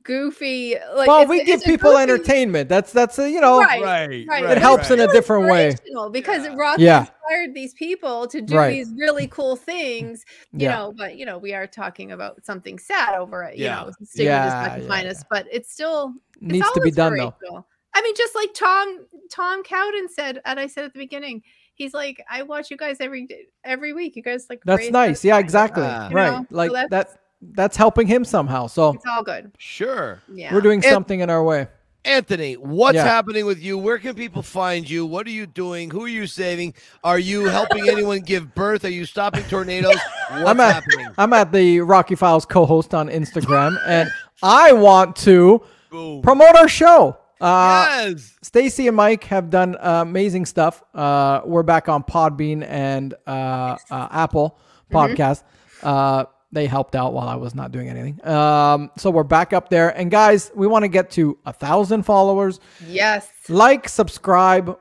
[0.08, 0.74] goofy.
[0.96, 2.70] Like, well, it's we give it's people goofy- entertainment.
[2.70, 3.84] That's that's a, you know Right.
[3.84, 4.44] Right, right.
[4.44, 5.76] right, it helps in a different way.
[6.12, 6.56] because Yeah.
[6.58, 7.00] Rocky Yeah.
[7.02, 8.72] inspired these people to do Right.
[8.72, 10.76] these really cool things, you Yeah.
[10.78, 10.94] know.
[10.98, 13.58] But you know, we are talking about something sad over it.
[13.58, 13.76] You Yeah.
[13.84, 15.14] know, stigma Yeah, does yeah, define yeah.
[15.30, 17.26] but it's still it's Needs to be done though.
[17.28, 17.68] inspirational.
[17.94, 21.42] I mean, just like Tom Tom Cowden said, and I said at the beginning,
[21.74, 24.16] he's like, I watch you guys every day, every week.
[24.16, 25.24] You guys like That's nice.
[25.26, 25.84] Yeah, exactly.
[25.84, 26.32] You right.
[26.32, 28.68] know, so Like that's- that that's helping him somehow.
[28.68, 29.52] So It's all good.
[29.58, 30.22] Sure.
[30.34, 31.68] Yeah, we're doing And- something in our way.
[32.06, 33.04] Anthony, what's Yeah.
[33.04, 33.78] happening with you?
[33.78, 35.06] Where can people find you?
[35.06, 35.90] What are you doing?
[35.92, 36.74] Who are you saving?
[37.04, 38.86] Are you helping anyone give birth?
[38.86, 39.98] Are you stopping tornadoes?
[40.30, 41.08] What's I'm at- happening?
[41.18, 44.10] I'm at the Rocky Files co-host on Instagram, and
[44.42, 46.22] I want to Boom.
[46.22, 47.18] promote our show.
[47.42, 48.36] Uh, yes.
[48.42, 50.82] Stacy and Mike have done uh, amazing stuff.
[50.96, 54.58] Uh, we're back on Podbean and uh, uh, Apple
[54.92, 55.44] Podcast.
[55.84, 58.26] Uh, they helped out while I was not doing anything.
[58.26, 59.90] Um, so we're back up there.
[59.90, 62.60] And guys, we want to get to a thousand followers.
[62.88, 63.28] yes.
[63.49, 64.78] Like, subscribe,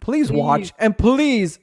[0.00, 1.58] please watch, and please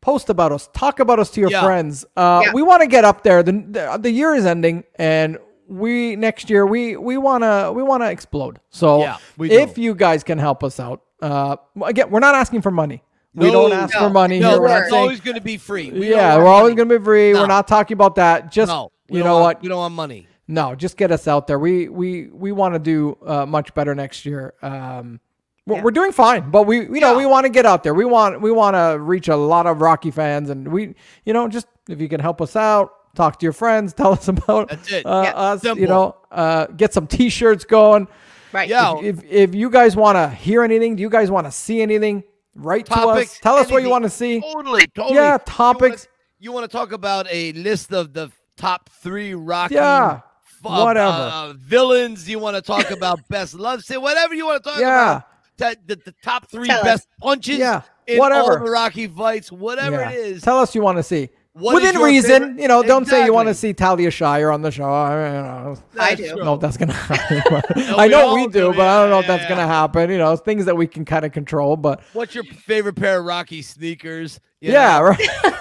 [0.00, 0.68] post about us.
[0.74, 1.62] Talk about us to your Yeah.
[1.62, 2.04] friends.
[2.16, 2.52] Uh, Yeah.
[2.52, 3.42] We want to get up there.
[3.42, 5.38] The, the the year is ending, and
[5.68, 8.60] we next year we we wanna we wanna explode.
[8.70, 12.70] So Yeah, if you guys can help us out, uh, again, we're not asking for
[12.70, 13.02] money.
[13.34, 13.52] We No.
[13.68, 14.00] don't ask No.
[14.00, 14.60] for money No, here.
[14.60, 15.90] We're not it's always going to be free.
[15.90, 17.32] We yeah, we're want always gonna be free.
[17.32, 17.40] No.
[17.40, 18.52] We're not talking about that.
[18.52, 19.62] Just No, you know want- what?
[19.62, 20.28] We don't want money.
[20.46, 21.58] No, just get us out there.
[21.58, 24.54] We we we want to do uh, much better next year.
[24.62, 25.18] Um,
[25.66, 25.82] we're, Yeah.
[25.82, 27.94] we're doing fine, but we you know we want to get out there.
[27.94, 30.94] We want we want to reach a lot of Rocky fans, and we
[31.24, 34.28] you know just if you can help us out, talk to your friends, tell us
[34.28, 35.06] about That's it.
[35.06, 35.32] uh, Yeah.
[35.34, 35.64] us.
[35.64, 38.06] You know, uh, get some T-shirts going.
[38.52, 38.68] Right.
[38.68, 39.00] Yeah.
[39.02, 42.22] If if you guys want to hear anything, do you guys want to see anything?
[42.54, 43.38] Write to us.
[43.40, 44.40] Tell us what you want to see.
[44.40, 45.16] Totally, totally.
[45.16, 46.02] Yeah, You topics.
[46.06, 46.08] wanna-
[46.40, 50.20] You want to talk about a list of the top three Rocky Yeah,
[50.64, 51.10] uh, whatever.
[51.10, 52.28] uh, villains?
[52.28, 54.00] You want to talk about best love scene?
[54.02, 55.10] Whatever you want to talk Yeah.
[55.10, 55.28] about.
[55.58, 56.84] That- The, the top three Tell us.
[56.84, 58.64] best punches Yeah, in all whatever.
[58.64, 60.10] the Rocky fights, whatever Yeah.
[60.10, 60.42] it is.
[60.42, 61.28] Tell us you want to see.
[61.54, 62.82] What is Within reason, favorite- you know.
[62.82, 64.84] Don't say you want to see Talia Shire on the show.
[64.92, 66.22] I, mean, you know, I do.
[66.24, 66.32] true.
[66.32, 67.42] I don't know if that's gonna happen.
[67.76, 69.48] No, I we know all we do, do, but I don't know if that's yeah,
[69.50, 70.10] gonna happen.
[70.10, 71.76] You know, things that we can kind of control.
[71.76, 74.40] But What's your favorite pair of Rocky sneakers?
[74.60, 75.04] You yeah, know?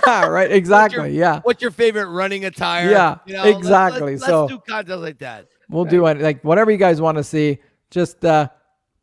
[0.08, 1.16] right, right, exactly.
[1.18, 2.90] Yeah, What's your favorite running attire?
[2.90, 4.14] Yeah, You know, let's- exactly.
[4.14, 5.48] Let's, So- let's do content like that.
[5.70, 6.20] we'll do it.
[6.22, 7.60] Like whatever you guys want to see,
[7.92, 8.48] just uh,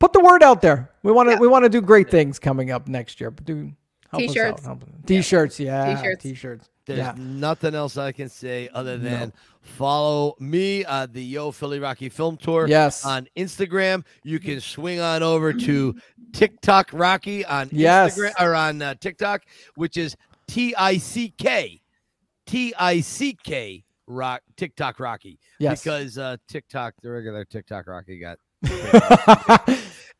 [0.00, 0.90] put the word out there.
[1.04, 1.38] We want to Yeah.
[1.40, 3.30] we want to do great things coming up next year.
[3.30, 3.72] But do
[4.10, 4.56] help us out,
[5.06, 5.06] T-shirts.
[5.06, 6.22] T-shirts, yeah, T-shirts.
[6.24, 6.68] T-shirts.
[6.90, 7.14] There's Yeah.
[7.16, 12.36] nothing else I can say other than follow me uh, the Yo Philly Rocky Film
[12.36, 13.04] Tour Yes.
[13.04, 14.04] on Instagram.
[14.24, 15.94] You can swing on over to
[16.32, 18.18] TikTok Rocky on Yes.
[18.18, 19.42] Instagram or on uh, TikTok,
[19.76, 20.16] which is
[20.48, 21.80] T I C K
[22.46, 25.38] T I C K Rock TikTok Rocky.
[25.60, 25.84] Yes.
[25.84, 28.38] Because uh, TikTok, the regular TikTok Rocky got.
[28.68, 29.78] oh,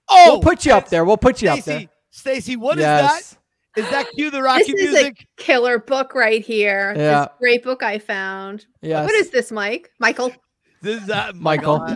[0.09, 1.05] we'll put you up there.
[1.05, 1.79] We'll put you up there.
[1.81, 3.37] Stacy, Stacy, what is that?
[3.77, 3.87] Yes.
[3.87, 5.27] Is that cue the Rocky This is music?
[5.39, 6.95] a killer book right here.
[6.97, 7.21] Yeah.
[7.21, 8.67] This great book I found.
[8.83, 9.05] Yes.
[9.05, 9.91] What is this, Mike?
[9.99, 10.33] Michael?
[10.83, 11.87] This is uh, Michael.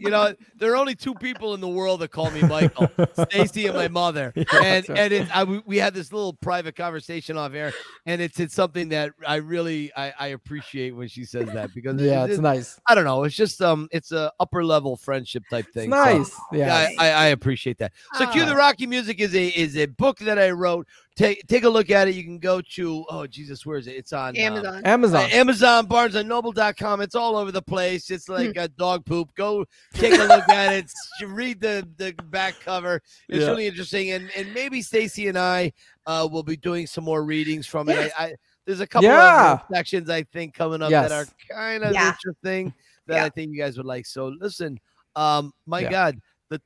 [0.00, 2.88] you know, there are only two people in the world that call me Michael:
[3.30, 4.32] Stacy and my mother.
[4.36, 4.98] Yeah, and that's right.
[4.98, 7.72] and it, I, we- we had this little private conversation off air,
[8.04, 12.00] and it's it's something that I really I, I appreciate when she says that because
[12.02, 12.80] Yeah, it- it's nice.
[12.88, 15.92] I don't know, it's just um it's a upper level friendship type It's thing.
[15.92, 16.32] So, nice.
[16.50, 16.96] yeah, Yeah.
[16.98, 17.92] I, I, I appreciate that.
[18.14, 18.56] So, Cue the Oh.
[18.56, 20.88] Rocky Music is a is a book that I wrote.
[21.14, 22.14] Take take a look at it.
[22.14, 23.96] You can go to oh Jesus, where is it?
[23.96, 24.82] It's on uh, Amazon.
[24.86, 25.24] Amazon.
[25.24, 27.02] uh, Amazon, Barnes and Noble.com.
[27.02, 28.10] It's all over the place.
[28.10, 29.28] It's like a dog poop.
[29.34, 30.84] Go take a look at it.
[31.20, 33.02] S- Read the the back cover.
[33.28, 33.48] It's Yeah.
[33.48, 34.12] really interesting.
[34.12, 35.72] And and maybe Stacy and I
[36.06, 38.10] uh, will be doing some more readings from it.
[38.18, 38.34] I, I
[38.64, 39.52] there's a couple Yeah.
[39.54, 42.08] of sections I think coming up that are kind of Yeah.
[42.12, 42.72] interesting
[43.06, 43.24] that Yeah.
[43.26, 44.06] I think you guys would like.
[44.06, 44.80] So listen,
[45.14, 45.90] um, my Yeah.
[45.90, 46.58] God, the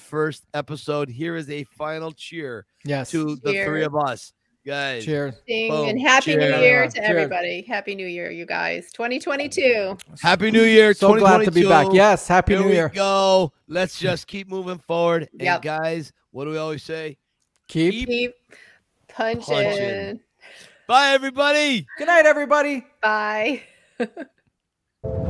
[0.00, 1.08] 21st episode.
[1.08, 3.10] Here is a final cheer Yes.
[3.10, 4.32] to the three of us,
[4.66, 5.04] guys.
[5.04, 5.34] Cheers.
[5.48, 6.52] And happy Cheers.
[6.56, 7.04] new year to Cheers.
[7.08, 7.62] everybody.
[7.62, 8.90] Happy new year, you guys.
[8.92, 9.96] 2022.
[10.20, 10.94] Happy New Year.
[10.94, 11.88] So glad to be back.
[11.92, 12.26] Yes.
[12.28, 12.88] Happy Here New we Year.
[12.88, 13.52] go.
[13.68, 15.28] Let's just keep moving forward.
[15.32, 15.62] And Yep.
[15.62, 17.16] guys, what do we always say?
[17.68, 17.92] Keep.
[17.92, 18.34] Keep- Keep
[19.08, 19.42] punching.
[19.44, 20.20] Punching.
[20.86, 21.86] Bye, everybody.
[21.98, 22.84] Good night, everybody.
[23.00, 23.62] Bye.